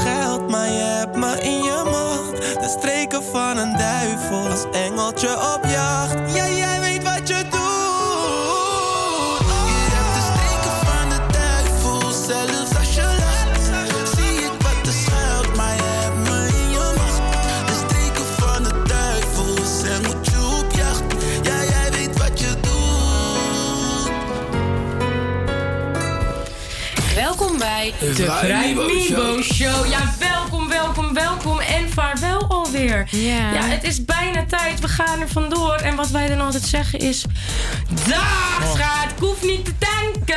schuilt, 0.00 0.48
maar 0.50 0.68
je 0.68 0.82
hebt 0.98 1.16
me 1.16 1.40
in 1.40 1.62
je 1.62 1.82
macht. 1.84 2.36
De 2.60 2.74
streken 2.78 3.22
van 3.22 3.56
een 3.56 3.76
duivel, 3.76 4.48
als 4.50 4.64
engeltje 4.72 5.28
op 5.54 5.60
jacht. 5.64 6.34
Ja, 6.34 6.48
jij 6.48 6.80
weet 6.80 7.02
wat 7.02 7.28
je 7.28 7.42
doet. 7.50 7.56
Je 9.88 9.94
hebt 9.96 10.14
de 10.14 10.22
streken 10.30 10.76
van 10.86 11.08
de 11.08 11.20
duivel, 11.32 12.00
zelfs 12.26 12.76
als 12.78 12.94
je 12.94 13.02
lacht. 13.02 13.64
Zie 14.16 14.38
ik 14.44 14.52
wat 14.62 14.86
er 14.86 14.92
schuilt, 15.04 15.56
maar 15.56 15.74
je 15.74 15.82
hebt 16.02 16.28
me 16.28 16.48
in 16.62 16.70
je 16.70 16.92
macht. 16.96 17.20
De 17.66 17.74
streken 17.86 18.26
van 18.38 18.62
de 18.62 18.82
duivel, 18.86 19.64
zij 19.80 19.98
moet 20.06 20.26
je 20.26 20.38
op 20.58 20.72
jacht. 20.76 21.02
Ja, 21.42 21.56
jij 21.74 21.90
weet 21.90 22.18
wat 22.18 22.40
je 22.40 22.46
doet. 22.60 22.76
Welkom 27.14 27.58
bij 27.58 27.92
De 27.98 28.12
de 28.12 28.30
Show. 29.58 29.86
Ja, 29.86 30.14
welkom, 30.18 30.68
welkom, 30.68 31.14
welkom 31.14 31.60
en 31.60 31.90
vaarwel 31.90 32.46
alweer. 32.48 33.08
Ja. 33.10 33.52
het 33.64 33.84
is 33.84 34.04
bijna 34.04 34.44
tijd. 34.44 34.80
We 34.80 34.88
gaan 34.88 35.20
er 35.20 35.28
vandoor. 35.28 35.74
En 35.74 35.96
wat 35.96 36.10
wij 36.10 36.28
dan 36.28 36.40
altijd 36.40 36.62
zeggen 36.62 36.98
is... 36.98 37.24
Dag, 38.08 38.46
Oh. 38.62 38.74
schat. 38.74 39.10
Ik 39.10 39.18
hoef 39.18 39.42
niet 39.42 39.64
te 39.64 39.72
tanken. 39.78 40.36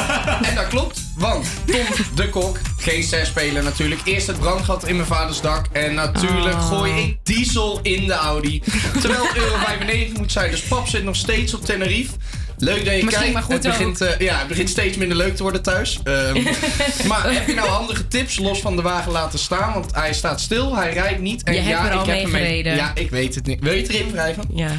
En 0.48 0.54
dat 0.54 0.66
klopt, 0.68 1.00
want 1.16 1.46
Tom 1.66 1.84
de 2.14 2.28
Kok, 2.28 2.58
G6-speler 2.80 3.62
natuurlijk. 3.62 4.00
Eerst 4.04 4.26
het 4.26 4.38
brandgat 4.38 4.86
in 4.86 4.94
mijn 4.96 5.08
vaders 5.08 5.40
dak. 5.40 5.66
En 5.72 5.94
natuurlijk 5.94 6.54
Oh. 6.54 6.68
gooi 6.68 6.92
ik 7.02 7.18
diesel 7.22 7.78
in 7.82 8.06
de 8.06 8.12
Audi. 8.14 8.62
Terwijl 9.00 9.26
euro 9.42 9.56
95 9.56 10.16
moet 10.18 10.32
zijn. 10.32 10.50
Dus 10.50 10.60
pap 10.62 10.86
zit 10.86 11.04
nog 11.04 11.16
steeds 11.16 11.54
op 11.54 11.64
Tenerife. 11.64 12.12
Leuk 12.60 12.84
dat 12.84 12.94
je 12.94 13.04
Misschien 13.04 13.10
kijkt. 13.10 13.32
maar 13.32 13.42
goed 13.42 13.52
het, 13.52 13.62
begint, 13.62 14.02
ook. 14.02 14.08
eh, 14.08 14.18
ja, 14.26 14.38
het 14.38 14.48
begint 14.48 14.68
steeds 14.68 14.96
minder 14.96 15.16
leuk 15.16 15.36
te 15.36 15.42
worden 15.42 15.62
thuis. 15.62 16.00
Ehm, 16.04 16.42
maar 17.08 17.32
heb 17.32 17.46
je 17.46 17.54
nou 17.54 17.68
handige 17.68 18.08
tips 18.08 18.38
los 18.38 18.60
van 18.60 18.76
de 18.76 18.82
wagen 18.82 19.12
laten 19.12 19.38
staan? 19.38 19.72
Want 19.72 19.94
hij 19.94 20.12
staat 20.12 20.40
stil, 20.40 20.76
hij 20.76 20.92
rijdt 20.92 21.20
niet. 21.20 21.42
En 21.42 21.52
Je 21.54 21.60
hebt 21.60 21.70
ja, 21.70 21.86
er 21.90 21.94
al 21.96 22.00
ik 22.00 22.06
heb 22.06 22.30
mee 22.30 22.42
gereden. 22.42 22.74
Ja, 22.74 22.92
ik 22.94 23.10
weet 23.10 23.34
het 23.34 23.46
niet. 23.46 23.60
Wil 23.60 23.72
je 23.72 23.82
het 23.82 23.90
erin 23.90 24.10
wrijven? 24.10 24.44
Ja. 24.54 24.70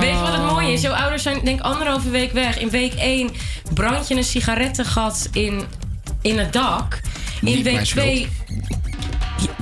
Weet 0.00 0.10
je 0.10 0.18
wat 0.20 0.32
het 0.32 0.42
mooie 0.44 0.72
is? 0.72 0.80
Jouw 0.80 0.94
ouders 0.94 1.22
zijn 1.22 1.44
denk 1.44 1.58
ik 1.58 1.64
anderhalve 1.64 2.10
week 2.10 2.32
weg. 2.32 2.58
In 2.58 2.70
week 2.70 2.94
1 2.94 3.30
brand 3.74 4.08
je 4.08 4.14
een 4.14 4.24
sigarettengat 4.24 5.28
in, 5.32 5.62
in 6.22 6.38
het 6.38 6.52
dak. 6.52 7.00
In 7.40 7.46
Niet 7.54 7.62
week 7.62 7.74
mijn 7.74 7.86
schuld. 7.86 8.06
2... 8.06 8.28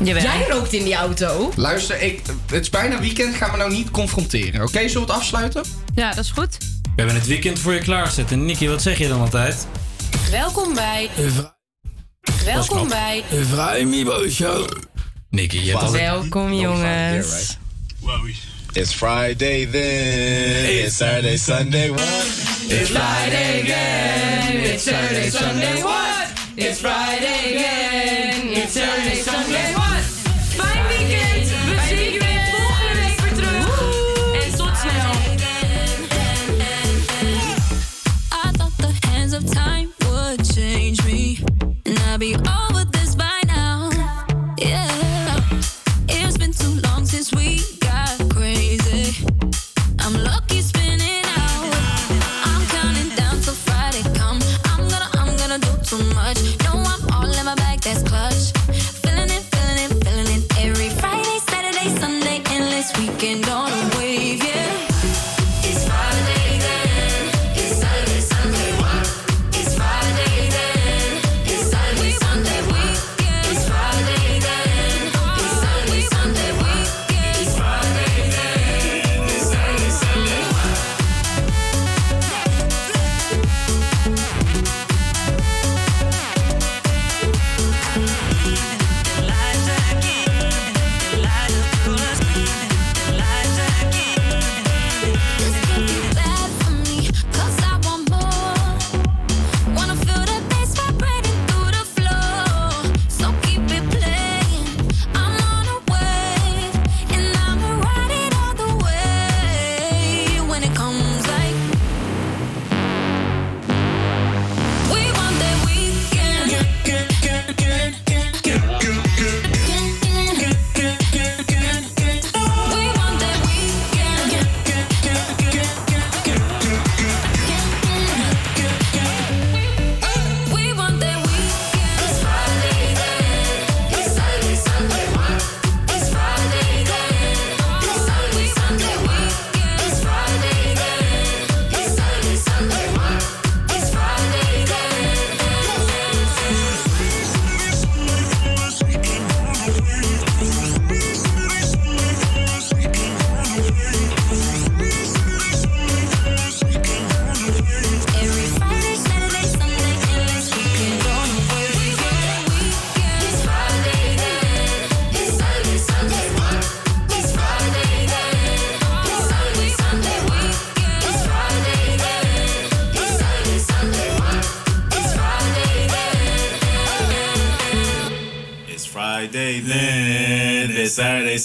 Jij 0.04 0.46
rookt 0.48 0.72
in 0.72 0.84
die 0.84 0.94
auto. 0.94 1.52
Luister, 1.56 2.02
ik, 2.02 2.20
het 2.50 2.60
is 2.60 2.70
bijna 2.70 3.00
weekend. 3.00 3.34
Ga 3.34 3.50
me 3.50 3.56
nou 3.56 3.72
niet 3.72 3.90
confronteren. 3.90 4.62
Oké, 4.62 4.78
zullen 4.88 4.92
we 5.06 5.12
het 5.12 5.20
afsluiten? 5.20 5.62
Ja, 5.94 6.08
dat 6.14 6.24
is 6.24 6.30
goed. 6.30 6.69
We 7.00 7.06
hebben 7.06 7.24
het 7.24 7.30
weekend 7.30 7.58
voor 7.58 7.72
je 7.72 7.80
klaarzet. 7.80 8.32
En 8.32 8.44
Nicky, 8.44 8.68
wat 8.68 8.82
zeg 8.82 8.98
je 8.98 9.08
dan 9.08 9.20
altijd? 9.20 9.66
Welkom 10.30 10.74
bij... 10.74 11.10
Welkom 12.44 12.88
bij... 12.88 13.24
De 13.30 13.44
Vrij 13.44 13.84
Mibo 13.84 14.28
Show. 14.28 14.68
Nicky, 15.30 15.58
je 15.58 15.76
hebt. 15.76 15.90
Welkom 15.90 16.52
jongens. 16.52 17.58
It's 18.72 18.92
Friday 18.92 19.66
then. 19.66 20.84
It's 20.84 20.96
Saturday, 20.96 21.36
Sunday, 21.36 21.88
what? 21.88 22.24
It's 22.68 22.90
Friday 22.90 23.60
again. 23.62 24.72
It's 24.72 24.82
Saturday, 24.82 25.30
Sunday, 25.30 25.82
what? 25.82 26.32
It's 26.54 26.78
Friday 26.78 27.56
again. 27.56 27.89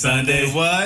It's 0.05 0.13
Saturday, 0.13 0.45
Sunday, 0.45 0.55
what? 0.55 0.84